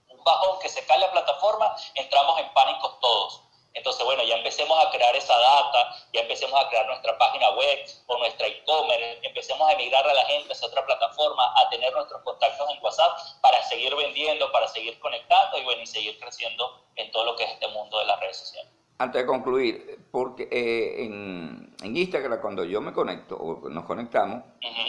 un 0.10 0.24
bajón 0.24 0.60
que 0.60 0.70
se 0.70 0.86
cae 0.86 1.00
la 1.00 1.12
plataforma, 1.12 1.76
entramos 1.96 2.40
en 2.40 2.52
pánico 2.54 2.98
todos. 3.02 3.42
Entonces, 3.74 4.04
bueno, 4.06 4.24
ya 4.24 4.38
empecemos 4.38 4.84
a 4.84 4.90
crear 4.90 5.16
esa 5.16 5.38
data, 5.38 5.96
ya 6.12 6.22
empecemos 6.22 6.60
a 6.60 6.68
crear 6.68 6.88
nuestra 6.88 7.16
página 7.20 7.52
web 7.52 7.86
o 8.08 8.18
nuestra 8.18 8.48
e-commerce, 8.48 9.20
empecemos 9.22 9.70
a 9.70 9.74
emigrar 9.74 10.08
a 10.08 10.14
la 10.16 10.26
gente 10.26 10.50
a 10.50 10.54
esa 10.54 10.66
otra 10.66 10.84
plataforma, 10.84 11.54
a 11.56 11.70
tener 11.70 11.94
nuestros 11.94 12.24
contactos 12.24 12.68
en 12.72 12.84
WhatsApp 12.84 13.20
para 13.42 13.62
seguir 13.64 13.96
vendiendo, 13.96 14.52
para 14.52 14.68
seguir 14.68 15.00
conectando 15.00 15.60
y, 15.60 15.64
bueno, 15.64 15.84
y 15.84 15.88
seguir 15.88 16.20
creciendo 16.20 16.82
en 16.96 17.12
todo 17.12 17.26
lo 17.26 17.36
que 17.36 17.44
es 17.44 17.52
este 17.52 17.68
mundo 17.68 18.00
de 18.00 18.06
las 18.06 18.20
redes 18.20 18.38
sociales. 18.38 18.77
Antes 19.00 19.22
de 19.22 19.28
concluir, 19.28 20.00
porque 20.10 20.48
eh, 20.52 21.06
en, 21.06 21.78
Instagram 21.84 22.42
cuando 22.42 22.64
yo 22.64 22.82
me 22.82 22.94
conecto 22.94 23.38
o 23.38 23.70
nos 23.70 23.86
conectamos, 23.86 24.44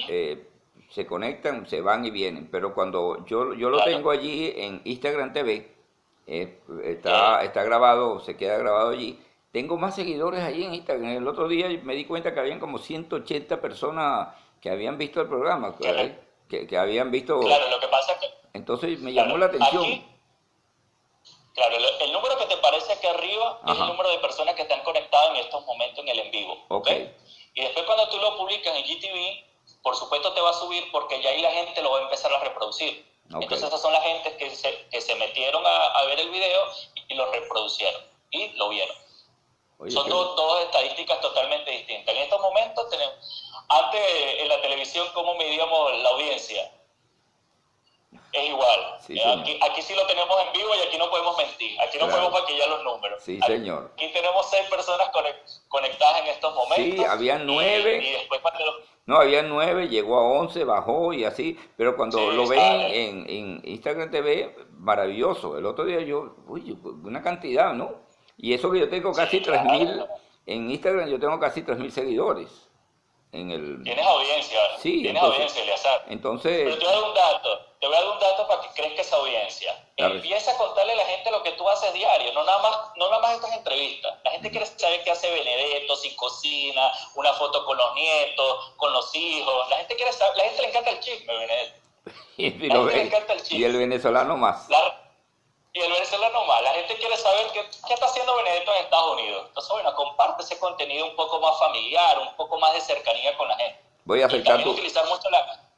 eh, 0.09 0.49
se 0.91 1.07
conectan, 1.07 1.67
se 1.67 1.83
van 1.83 2.05
y 2.07 2.11
vienen, 2.11 2.49
pero 2.51 2.73
cuando 2.75 3.27
yo, 3.27 3.53
yo 3.53 3.69
lo 3.69 3.85
tengo 3.85 4.11
allí 4.11 4.53
en 4.57 4.81
Instagram 4.85 5.35
TV, 5.35 5.71
eh, 6.27 6.59
está, 6.85 7.45
está 7.45 7.63
grabado, 7.65 8.21
se 8.21 8.37
queda 8.37 8.57
grabado 8.57 8.91
allí, 8.91 9.19
tengo 9.53 9.77
más 9.77 9.95
seguidores 9.95 10.43
allí 10.43 10.65
en 10.65 10.75
Instagram. 10.75 11.11
El 11.11 11.29
otro 11.29 11.49
día 11.49 11.69
me 11.83 11.95
di 11.95 12.05
cuenta 12.05 12.33
que 12.33 12.41
habían 12.41 12.61
como 12.61 12.79
180 12.79 13.61
personas 13.61 14.29
que 14.61 14.71
habían 14.71 14.99
visto 14.99 15.21
el 15.21 15.29
programa, 15.29 15.75
que, 15.77 16.67
que, 16.67 16.79
habían 16.79 17.11
visto... 17.11 17.41
Claro, 17.41 17.71
lo 17.71 17.81
que 17.81 17.89
pasa 17.89 18.13
que... 18.21 18.27
Entonces 18.53 19.01
me 19.01 19.13
llamó 19.13 19.37
la 19.39 19.47
atención. 19.47 19.85
Claro, 21.55 21.77
el, 21.77 21.83
número 21.83 21.88
que 21.88 21.88
arriba 23.09 23.61
es 23.67 23.79
el 23.79 23.87
número 23.87 24.11
de 24.11 24.19
personas 24.19 24.55
que 24.55 24.63
están 24.63 24.83
conectadas 24.83 25.31
en 25.31 25.37
estos 25.37 25.65
momentos 25.67 25.99
en 25.99 26.09
el 26.09 26.19
en 26.19 26.31
vivo. 26.31 26.65
Okay. 26.69 27.15
Y 27.55 27.63
después 27.63 27.85
cuando 27.87 28.09
tú 28.09 28.19
lo 28.19 28.37
publicas 28.37 28.75
en 28.77 28.85
GTV, 28.85 29.49
por 29.83 29.97
supuesto 29.97 30.33
te 30.33 30.41
va 30.41 30.51
a 30.51 30.55
subir 30.55 30.91
porque 30.93 31.21
ya 31.23 31.31
ahí 31.31 31.41
la 31.41 31.51
gente 31.51 31.83
lo 31.83 31.91
va 31.91 31.99
a 31.99 32.03
empezar 32.03 32.33
a 32.33 32.41
reproducir. 32.41 33.07
Entonces 33.31 33.69
esas 33.69 33.81
son 33.81 33.93
las 33.93 34.03
gentes 34.03 34.35
que 34.37 34.51
se, 34.55 34.87
que 34.89 35.01
se 35.01 35.15
metieron 35.17 35.63
a, 35.67 36.05
ver 36.05 36.19
el 36.21 36.31
video 36.31 36.61
y, 37.09 37.15
lo 37.15 37.31
reproducieron 37.31 38.01
y 38.31 38.49
lo 38.53 38.71
vieron. 38.71 38.97
son 39.89 40.09
dos, 40.09 40.63
estadísticas 40.63 41.21
totalmente 41.21 41.71
distintas. 41.71 42.15
En 42.15 42.23
estos 42.23 42.41
momentos 42.41 42.89
tenemos, 42.89 43.15
antes 43.69 44.01
en 44.39 44.49
la 44.49 44.61
televisión, 44.63 45.07
¿cómo 45.13 45.35
medíamos 45.35 45.99
la 45.99 46.09
audiencia? 46.11 46.73
Es 48.33 48.49
igual. 48.49 48.81
Eh, 49.09 49.59
aquí, 49.63 49.83
sí 49.83 49.95
lo 49.95 50.07
tenemos 50.07 50.37
en 50.47 50.53
vivo 50.53 50.69
y 50.75 50.87
aquí 50.87 50.99
no 50.99 51.09
podemos 51.11 51.37
mentir. 51.39 51.81
Aquí 51.81 51.99
no 51.99 52.09
podemos 52.09 52.33
maquillar 52.33 52.69
los 52.69 52.85
números. 52.85 53.23
Sí, 53.23 53.41
señor. 53.47 53.91
Aquí 53.95 54.11
tenemos 54.13 54.49
seis 54.51 54.69
personas 54.69 55.11
conectadas 55.69 56.21
en 56.21 56.27
estos 56.29 56.55
momentos. 56.55 56.99
Sí, 56.99 57.05
había 57.05 57.39
nueve. 57.39 58.03
Y, 58.05 58.13
después 58.13 58.41
No, 59.07 59.17
había 59.17 59.43
nueve, 59.43 59.89
llegó 59.89 60.19
a 60.19 60.23
once, 60.23 60.65
bajó 60.65 61.13
y 61.13 61.25
así. 61.25 61.59
Pero 61.77 61.97
cuando 61.97 62.33
lo 62.33 62.47
ven 62.47 62.61
en, 62.61 63.31
en, 63.31 63.63
Instagram 63.65 64.11
TV, 64.11 64.55
maravilloso. 64.73 65.57
El 65.57 65.65
otro 65.67 65.85
día 65.85 66.01
yo, 66.01 66.37
uy, 66.47 66.77
una 67.05 67.23
cantidad, 67.23 67.73
¿no? 67.73 68.09
Y 68.37 68.53
eso 68.53 68.71
que 68.71 68.81
yo 68.81 68.89
tengo 68.89 69.13
casi 69.13 69.41
tres 69.41 69.65
mil, 69.65 70.05
en 70.47 70.71
Instagram 70.71 71.09
yo 71.09 71.19
tengo 71.19 71.41
casi 71.41 71.63
tres 71.63 71.79
mil 71.79 71.91
seguidores. 71.91 72.68
En 73.33 73.51
el... 73.51 73.83
Tienes 73.85 74.07
audiencia. 74.07 74.61
Sí, 74.79 75.03
tienes 75.03 75.23
audiencia, 75.23 75.63
Eleazar. 75.63 76.05
Entonces... 76.09 76.63
Pero 76.65 76.79
te 76.79 76.85
voy 76.85 76.95
a 76.95 76.97
dar 76.97 77.09
un 77.09 77.15
dato 77.15 77.69
te 77.81 77.87
voy 77.87 77.97
a 77.97 78.01
dar 78.01 78.11
un 78.11 78.19
dato 78.19 78.49
para 78.49 78.61
que 78.63 78.69
crezca 78.71 79.03
esa 79.03 79.17
audiencia. 79.17 79.85
Empieza 79.97 80.53
a 80.53 80.57
contarle 80.57 80.93
a 80.93 80.97
la 80.97 81.05
gente 81.05 81.31
lo 81.31 81.43
que 81.43 81.53
tú 81.53 81.69
haces 81.69 81.93
diario, 81.95 82.33
no 82.33 82.45
nada 82.45 82.61
más, 82.61 82.77
no 82.97 83.09
nada 83.09 83.23
más 83.23 83.35
estas 83.35 83.53
entrevistas. 83.53 84.15
La 84.25 84.33
gente 84.33 84.51
quiere 84.51 84.67
saber 84.67 85.05
qué 85.05 85.11
hace 85.13 85.31
Benedetto, 85.31 85.95
si 85.97 86.15
cocina, 86.17 86.91
una 87.15 87.33
foto 87.35 87.65
con 87.65 87.77
los 87.77 87.95
nietos, 87.95 88.73
con 88.77 88.93
los 88.93 89.15
hijos. 89.15 89.69
La 89.71 89.77
gente 89.77 89.95
quiere 89.95 90.13
saber, 90.13 90.37
la 90.37 90.45
gente 90.45 90.63
le 90.63 90.69
encanta 90.69 90.91
el 90.91 91.01
chisme, 91.01 91.37
Benedetto. 91.37 91.81
y, 92.37 92.51
le 92.51 93.03
encanta 93.03 93.33
el 93.35 93.43
chisme. 93.43 93.59
y 93.59 93.65
el 93.65 93.77
venezolano 93.77 94.37
más. 94.37 94.69
Y 95.79 95.83
el 95.83 95.93
venezolano 95.93 96.45
más. 96.45 96.63
La 96.63 96.73
gente 96.73 96.97
quiere 96.97 97.17
saber 97.17 97.47
qué, 97.53 97.65
qué, 97.87 97.95
está 97.95 98.07
haciendo 98.07 98.37
Benedetto 98.37 98.75
en 98.75 98.85
Estados 98.85 99.13
Unidos. 99.13 99.45
Entonces, 99.49 99.73
bueno, 99.73 99.95
comparte 99.95 100.43
ese 100.43 100.59
contenido 100.59 101.07
un 101.07 101.17
poco 101.17 101.41
más 101.41 101.59
familiar, 101.59 102.19
un 102.19 102.35
poco 102.37 102.59
más 102.59 102.75
de 102.75 102.81
cercanía 102.81 103.37
con 103.37 103.49
la 103.49 103.57
gente. 103.57 103.81
Voy 104.05 104.23
a 104.23 104.27
aceptar 104.27 104.63
tu... 104.63 104.71
utilizar 104.71 105.07
mucho 105.07 105.31
la 105.31 105.69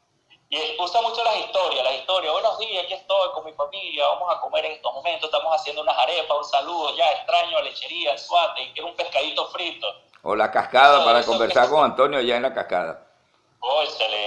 y 0.52 0.76
usa 0.80 1.00
mucho 1.02 1.22
las 1.22 1.36
historias, 1.36 1.84
las 1.84 1.94
historias. 1.94 2.32
Buenos 2.32 2.58
días, 2.58 2.82
aquí 2.82 2.94
estoy 2.94 3.30
con 3.34 3.44
mi 3.44 3.52
familia, 3.52 4.04
vamos 4.08 4.34
a 4.36 4.40
comer 4.40 4.64
en 4.64 4.72
estos 4.72 4.92
momentos, 4.92 5.26
estamos 5.26 5.54
haciendo 5.54 5.82
unas 5.82 5.96
arepas, 5.96 6.38
un 6.38 6.44
saludo, 6.44 6.96
ya 6.96 7.08
extraño 7.12 7.58
a 7.58 7.62
lechería, 7.62 8.10
el 8.10 8.18
suate, 8.18 8.60
y 8.64 8.72
quiero 8.72 8.88
un 8.88 8.96
pescadito 8.96 9.46
frito. 9.50 9.86
O 10.22 10.34
la 10.34 10.50
cascada 10.50 11.04
para 11.04 11.22
conversar 11.22 11.70
con 11.70 11.84
Antonio 11.84 12.20
ya 12.20 12.34
en 12.34 12.42
la 12.42 12.52
cascada. 12.52 13.09
Oh, 13.62 13.82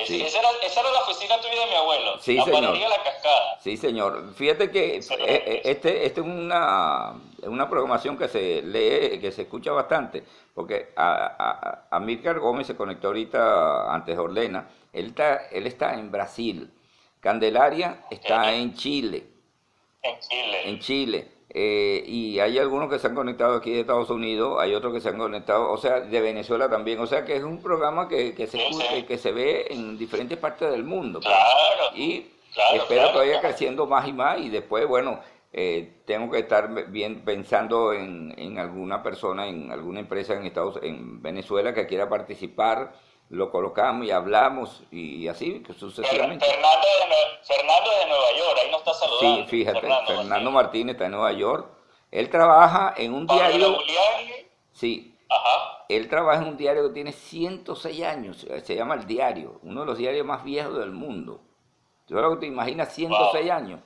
sí. 0.06 0.22
esa, 0.22 0.40
era, 0.40 0.50
esa, 0.64 0.82
era, 0.82 0.92
la 0.92 1.00
oficina 1.00 1.42
tuya 1.42 1.62
de 1.62 1.66
mi 1.66 1.76
abuelo. 1.76 2.20
Sí, 2.20 2.36
la 2.36 2.46
señor. 2.46 2.78
La 2.78 3.04
cascada. 3.04 3.60
Sí, 3.60 3.78
señor. 3.78 4.34
Fíjate 4.36 4.70
que 4.70 4.98
eh, 4.98 5.04
eh, 5.20 5.62
este, 5.66 6.06
este 6.06 6.22
es 6.22 6.28
una, 6.28 7.16
una 7.42 7.68
programación 7.68 8.16
que 8.16 8.28
se 8.28 8.62
lee, 8.62 9.20
que 9.20 9.32
se 9.32 9.44
escucha 9.44 9.72
bastante, 9.72 10.24
porque 10.54 10.94
a, 10.96 11.88
a, 11.90 11.98
a 11.98 12.34
Gómez 12.34 12.68
se 12.68 12.76
conectó 12.76 13.08
ahorita 13.08 13.92
antes 13.92 14.16
de 14.16 14.22
Orlena 14.22 14.68
él 14.94 15.08
está, 15.08 15.48
él 15.52 15.68
está 15.68 15.96
en 15.96 16.12
Brasil. 16.12 16.72
Candelaria 17.20 18.06
está 18.12 18.54
en 18.54 18.76
Chile. 18.76 19.26
En 20.02 20.20
Chile. 20.20 20.70
En 20.70 20.80
Chile. 20.80 21.32
Eh, 21.50 22.04
y 22.08 22.40
hay 22.40 22.58
algunos 22.58 22.90
que 22.90 22.98
se 22.98 23.08
han 23.08 23.16
conectado 23.16 23.56
aquí 23.56 23.72
de 23.72 23.82
Estados 23.82 24.10
Unidos, 24.10 24.58
hay 24.60 24.74
otros 24.74 24.94
que 24.94 25.02
se 25.02 25.10
han 25.10 25.18
conectado, 25.18 25.72
o 25.72 25.78
sea, 25.78 26.00
de 26.00 26.22
Venezuela 26.22 26.70
también. 26.70 27.00
O 27.00 27.06
sea, 27.06 27.26
que 27.26 27.36
es 27.36 27.44
un 27.44 27.62
programa 27.62 28.08
que, 28.08 28.34
que 28.34 28.48
se, 28.48 28.60
que 29.08 29.18
se 29.18 29.32
ve 29.32 29.68
en 29.70 29.98
diferentes 29.98 30.38
partes 30.38 30.72
del 30.72 30.84
mundo. 30.84 31.20
Pues. 31.20 31.34
Claro. 31.34 31.96
Y 31.96 32.28
espero 32.76 33.12
que 33.12 33.18
vaya 33.20 33.42
creciendo 33.42 33.86
más 33.86 34.08
y 34.08 34.14
más. 34.14 34.40
Y 34.40 34.50
después, 34.50 34.88
bueno, 34.88 35.20
eh, 35.52 35.98
tengo 36.06 36.32
que 36.32 36.40
estar 36.40 36.90
bien 36.90 37.22
pensando 37.24 37.94
en, 37.94 38.34
en 38.38 38.58
alguna 38.58 39.04
persona, 39.04 39.48
en 39.48 39.72
alguna 39.72 40.00
empresa 40.00 40.34
en 40.34 40.46
Estados 40.46 40.80
en 40.82 41.22
Venezuela 41.22 41.76
que 41.76 41.86
quiera 41.86 42.10
participar 42.10 42.94
lo 43.30 43.52
colocamos 43.52 44.06
y 44.06 44.12
hablamos 44.12 44.84
y 44.92 45.28
así 45.28 45.64
sucesivamente. 45.78 46.46
Fernando 46.46 46.88
de, 46.88 47.46
Fernando 47.46 47.90
de 48.00 48.06
Nueva 48.08 48.32
York, 48.38 48.60
ahí 48.64 48.72
nos 48.72 48.80
está 48.80 48.94
saludando. 48.94 49.44
Sí, 49.44 49.50
fíjate, 49.50 49.82
Fernando, 49.82 50.52
Martínez 50.52 50.94
está 50.94 51.06
en 51.06 51.12
Nueva 51.12 51.32
York. 51.34 51.68
Él 52.12 52.30
trabaja 52.30 52.94
en 52.96 53.14
un 53.14 53.26
diario. 53.26 53.78
Sí. 54.72 55.16
Ajá. 55.30 55.86
Él 55.90 56.08
trabaja 56.10 56.42
en 56.42 56.50
un 56.50 56.58
diario 56.58 56.88
que 56.88 56.94
tiene 56.94 57.12
106 57.12 58.04
años, 58.04 58.48
se 58.64 58.76
llama 58.76 58.96
El 58.96 59.06
Diario, 59.06 59.60
uno 59.64 59.82
de 59.82 59.86
los 59.86 59.98
diarios 59.98 60.26
más 60.26 60.44
viejos 60.44 60.78
del 60.78 60.92
mundo. 60.92 61.42
Yo 62.08 62.38
te 62.38 62.46
imaginas 62.46 62.94
106 62.94 63.52
años, 63.52 63.80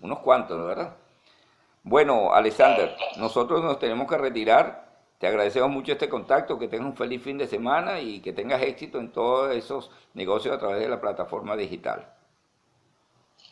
unos 0.00 0.20
cuantos, 0.20 0.64
¿verdad? 0.64 0.96
Bueno, 1.82 2.32
Alexander, 2.32 2.96
nosotros 3.16 3.62
nos 3.62 3.78
tenemos 3.78 4.08
que 4.08 4.16
retirar. 4.16 4.91
Te 5.22 5.28
agradecemos 5.28 5.70
mucho 5.70 5.92
este 5.92 6.08
contacto, 6.08 6.58
que 6.58 6.66
tengas 6.66 6.88
un 6.88 6.96
feliz 6.96 7.22
fin 7.22 7.38
de 7.38 7.46
semana 7.46 8.00
y 8.00 8.20
que 8.20 8.32
tengas 8.32 8.60
éxito 8.60 8.98
en 8.98 9.12
todos 9.12 9.54
esos 9.54 9.88
negocios 10.14 10.52
a 10.52 10.58
través 10.58 10.80
de 10.80 10.88
la 10.88 11.00
plataforma 11.00 11.54
digital. 11.56 12.12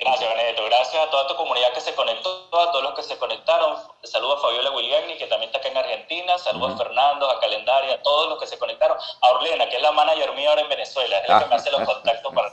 Gracias, 0.00 0.30
Benedetto. 0.30 0.64
Gracias 0.64 1.06
a 1.06 1.10
toda 1.10 1.26
tu 1.26 1.36
comunidad 1.36 1.74
que 1.74 1.80
se 1.82 1.94
conectó, 1.94 2.48
a 2.58 2.72
todos 2.72 2.82
los 2.82 2.94
que 2.94 3.02
se 3.02 3.18
conectaron. 3.18 3.76
Saludos 4.02 4.38
a 4.38 4.40
Fabiola 4.40 4.70
Williamni, 4.70 5.18
que 5.18 5.26
también 5.26 5.48
está 5.48 5.58
acá 5.58 5.68
en 5.68 5.76
Argentina. 5.76 6.38
Saludos 6.38 6.72
a 6.72 6.78
Fernando, 6.78 7.28
a 7.28 7.38
Calendaria, 7.38 7.96
a 7.96 8.02
todos 8.02 8.30
los 8.30 8.40
que 8.40 8.46
se 8.46 8.58
conectaron. 8.58 8.96
A 9.20 9.30
Orlena, 9.32 9.68
que 9.68 9.76
es 9.76 9.82
la 9.82 9.92
manager 9.92 10.32
mía 10.32 10.48
ahora 10.48 10.62
en 10.62 10.70
Venezuela, 10.70 11.18
es 11.18 11.28
la 11.28 11.40
que 11.40 11.46
me 11.46 11.54
hace 11.54 11.70
los 11.70 11.82
contactos 11.82 12.32
para, 12.32 12.50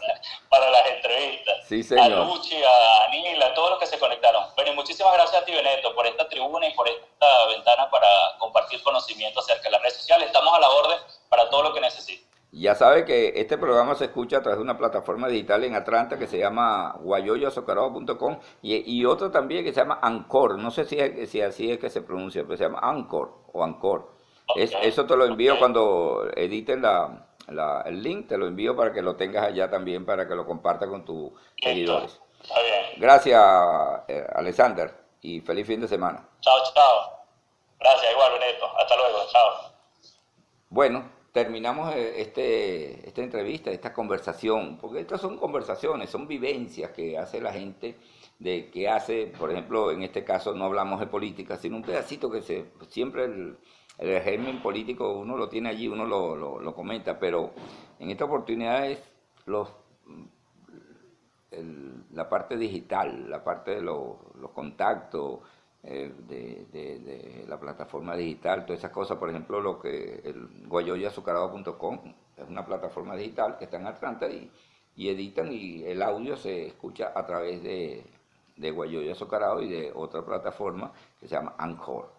para 0.50 0.72
las 0.72 0.88
entrevistas. 0.88 1.66
Sí, 1.70 1.84
señor. 1.84 2.06
A 2.06 2.26
Luchi, 2.26 2.62
a 2.62 3.04
Anil, 3.06 3.42
a 3.42 3.54
todos 3.54 3.70
los 3.70 3.80
que 3.80 3.88
se 3.88 3.98
conectaron. 3.98 4.44
Bueno, 4.58 4.74
muchísimas 4.74 5.14
gracias 5.14 5.42
a 5.42 5.46
ti, 5.46 5.54
Benedetto, 5.54 5.96
por 5.96 6.06
esta 6.06 6.28
tribuna 6.28 6.68
y 6.68 6.74
por 6.74 6.90
esta 6.90 7.46
ventana 7.46 7.90
para 7.90 8.10
compartir 8.40 8.84
conocimiento 8.84 9.40
acerca 9.40 9.64
de 9.64 9.72
las 9.72 9.82
redes 9.84 9.96
sociales. 9.96 10.28
Estamos 10.28 10.54
a 10.54 10.60
la 10.60 10.70
orden 10.70 11.00
para 11.30 11.50
todo 11.50 11.64
lo 11.64 11.74
que 11.74 11.80
necesites. 11.80 12.28
Ya 12.52 12.76
sabe 12.98 13.06
que 13.06 13.40
este 13.40 13.58
programa 13.58 13.96
se 13.96 14.06
escucha 14.06 14.38
a 14.38 14.42
través 14.42 14.58
de 14.58 14.64
una 14.64 14.78
plataforma 14.78 15.28
digital 15.28 15.64
en 15.64 15.76
Atlanta 15.76 16.18
que 16.18 16.28
se 16.28 16.38
llama 16.38 16.96
guayoyoazocarado.com 17.00 18.40
y, 18.62 19.00
y 19.00 19.06
otro 19.06 19.32
también 19.32 19.64
que 19.64 19.74
se 19.74 19.82
llama 19.82 20.00
Anchor. 20.02 20.58
No 20.58 20.72
sé 20.72 20.86
si, 20.86 21.28
si 21.28 21.42
así 21.42 21.72
es 21.72 21.78
que 21.78 21.90
se 21.90 22.02
pronuncia, 22.02 22.44
pero 22.44 22.58
se 22.58 22.64
llama 22.64 22.80
Anchor 22.82 23.34
o 23.54 23.64
Anchor. 23.64 24.12
Es, 24.56 24.74
eso 24.82 25.06
te 25.06 25.16
lo 25.16 25.26
envío 25.26 25.60
cuando 25.60 26.28
editen 26.36 26.82
la, 26.82 27.84
el 27.86 28.02
link, 28.02 28.28
te 28.28 28.38
lo 28.38 28.48
envío 28.48 28.76
para 28.76 28.94
que 28.94 29.02
lo 29.02 29.16
tengas 29.16 29.46
allá 29.46 29.70
también, 29.70 30.06
para 30.06 30.28
que 30.28 30.36
lo 30.36 30.46
compartas 30.46 30.90
con 30.90 31.06
tus 31.06 31.32
seguidores. 31.62 32.20
Gracias, 32.98 33.42
eh, 34.08 34.26
Alexander, 34.36 34.96
y 35.22 35.42
feliz 35.42 35.68
fin 35.68 35.82
de 35.82 35.88
semana. 35.88 36.28
Chao, 36.40 36.58
chao. 36.74 37.26
Gracias, 37.80 38.12
igual, 38.12 38.34
Beneto. 38.34 38.66
Hasta 38.78 38.96
luego, 38.96 39.20
chao. 39.32 39.72
Bueno, 40.70 41.17
terminamos 41.38 41.94
eh, 41.94 42.20
este, 42.20 43.08
esta 43.08 43.22
entrevista, 43.22 43.70
esta 43.70 43.94
conversación, 43.94 44.80
porque 44.82 45.02
estas 45.02 45.22
son 45.22 45.38
conversaciones, 45.38 46.10
son 46.10 46.28
vivencias 46.28 46.90
que 46.90 47.16
hace 47.16 47.40
la 47.40 47.54
gente, 47.54 47.96
de 48.40 48.72
que 48.72 48.90
hace, 48.90 49.28
por 49.38 49.52
ejemplo, 49.52 49.92
en 49.92 50.02
este 50.02 50.24
caso 50.24 50.56
no 50.56 50.66
hablamos 50.66 51.00
de 51.00 51.06
política, 51.06 51.56
sino 51.56 51.76
un 51.76 51.84
pedacito 51.84 52.32
que 52.32 52.42
se, 52.42 52.72
siempre 52.90 53.26
el, 53.26 53.56
el 54.00 54.24
régimen 54.24 54.64
político 54.64 55.14
uno 55.14 55.38
lo 55.38 55.48
tiene 55.48 55.70
allí, 55.70 55.88
uno 55.88 56.08
lo, 56.08 56.36
lo, 56.36 56.74
comenta, 56.74 57.20
pero 57.20 57.52
en 58.00 58.10
esta 58.10 58.26
oportunidad 58.26 58.90
es 58.90 59.00
los, 59.46 59.72
la 62.14 62.28
parte 62.28 62.58
digital, 62.58 63.30
la 63.30 63.44
parte 63.44 63.76
de 63.76 63.82
los 63.84 64.18
contactos, 64.56 65.42
eh, 65.90 66.12
de, 66.28 67.46
la 67.48 67.58
plataforma 67.58 68.16
digital, 68.16 68.66
todas 68.66 68.80
esas 68.80 68.92
cosas, 68.92 69.18
por 69.18 69.30
ejemplo, 69.30 69.62
lo 69.62 69.80
que 69.80 70.22
el 70.26 70.68
guayoyazucarado.com 70.68 72.14
es 72.36 72.48
una 72.48 72.66
plataforma 72.66 73.16
digital 73.16 73.58
que 73.58 73.66
está 73.66 73.78
en 73.78 73.88
Atlanta 73.88 74.28
y, 74.28 74.52
editan 74.98 75.52
y 75.52 75.84
el 75.84 76.02
audio 76.02 76.36
se 76.36 76.68
escucha 76.68 77.14
a 77.16 77.26
través 77.26 77.64
de, 77.64 78.04
de 78.58 78.72
Guayoya 78.72 79.14
Azucarado 79.14 79.62
y 79.62 79.70
de 79.70 79.92
otra 79.94 80.26
plataforma 80.26 80.92
que 81.20 81.28
se 81.28 81.36
llama 81.36 81.56
Anchor. 81.58 82.12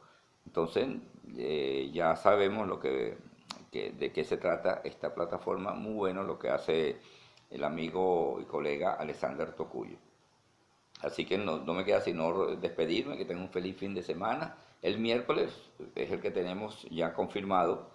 Entonces, 0.46 0.88
eh, 1.36 1.90
ya 1.92 2.16
sabemos 2.16 2.66
lo 2.66 2.80
que, 2.80 3.18
de 3.72 4.12
qué 4.12 4.24
se 4.24 4.38
trata 4.38 4.80
esta 4.82 5.12
plataforma, 5.12 5.74
muy 5.74 5.92
bueno 5.92 6.22
lo 6.22 6.38
que 6.38 6.48
hace 6.48 6.96
el 7.50 7.64
amigo 7.64 8.38
y 8.40 8.44
colega 8.44 8.94
Alexander 8.94 9.52
Tocuyo. 9.52 9.98
Así 11.00 11.24
que 11.24 11.38
no, 11.38 11.58
me 11.58 11.84
queda 11.84 12.00
sino 12.00 12.56
despedirme, 12.56 13.16
que 13.16 13.24
tengan 13.24 13.44
un 13.44 13.50
feliz 13.50 13.76
fin 13.76 13.94
de 13.94 14.02
semana. 14.02 14.56
El 14.82 14.98
miércoles 14.98 15.52
es 15.94 16.10
el 16.10 16.20
que 16.20 16.30
tenemos 16.30 16.86
ya 16.90 17.12
confirmado. 17.14 17.90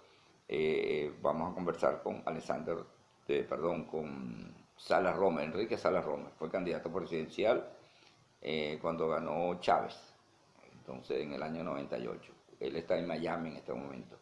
Eh, 0.48 1.12
vamos 1.22 1.52
a 1.52 1.54
conversar 1.54 2.02
con 2.02 2.22
Alexander, 2.24 2.78
perdón, 3.26 3.84
con 3.84 4.54
Sala 4.76 5.12
Roma, 5.12 5.42
Enrique 5.42 5.76
Sala 5.76 6.00
Roma. 6.00 6.30
Fue 6.38 6.50
candidato 6.50 6.92
presidencial 6.92 7.68
eh, 8.40 8.78
cuando 8.80 9.08
ganó 9.08 9.58
Chávez, 9.60 9.96
entonces 10.72 11.22
en 11.22 11.32
el 11.32 11.42
año 11.42 11.64
98. 11.64 12.32
Él 12.60 12.76
está 12.76 12.98
en 12.98 13.06
Miami 13.06 13.50
en 13.50 13.56
este 13.56 13.72
momento. 13.72 14.18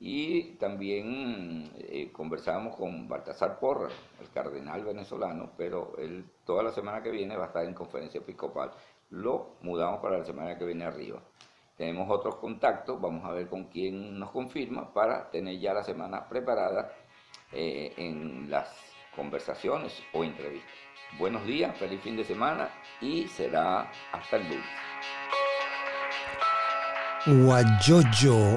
Y 0.00 0.52
también 0.58 1.70
eh, 1.76 2.12
conversamos 2.12 2.76
con 2.76 3.08
Baltasar 3.08 3.58
Porra, 3.58 3.88
el 4.20 4.30
cardenal 4.30 4.84
venezolano, 4.84 5.50
pero 5.56 5.94
él 5.98 6.24
toda 6.44 6.62
la 6.62 6.70
semana 6.70 7.02
que 7.02 7.10
viene 7.10 7.36
va 7.36 7.44
a 7.44 7.46
estar 7.48 7.64
en 7.64 7.74
conferencia 7.74 8.18
episcopal. 8.18 8.70
Lo 9.10 9.56
mudamos 9.62 10.00
para 10.00 10.18
la 10.18 10.24
semana 10.24 10.56
que 10.56 10.64
viene 10.64 10.84
arriba. 10.84 11.20
Tenemos 11.76 12.08
otros 12.10 12.36
contactos, 12.36 13.00
vamos 13.00 13.24
a 13.24 13.32
ver 13.32 13.48
con 13.48 13.64
quién 13.64 14.18
nos 14.18 14.30
confirma 14.30 14.92
para 14.92 15.30
tener 15.30 15.58
ya 15.58 15.72
la 15.74 15.82
semana 15.82 16.28
preparada 16.28 16.92
eh, 17.52 17.92
en 17.96 18.50
las 18.50 18.68
conversaciones 19.14 20.00
o 20.12 20.22
entrevistas. 20.22 20.70
Buenos 21.18 21.44
días, 21.44 21.76
feliz 21.76 22.00
fin 22.02 22.16
de 22.16 22.24
semana 22.24 22.68
y 23.00 23.26
será 23.28 23.90
hasta 24.12 24.36
el 24.36 24.48
lunes. 24.48 24.66
Guayoyo 27.26 28.56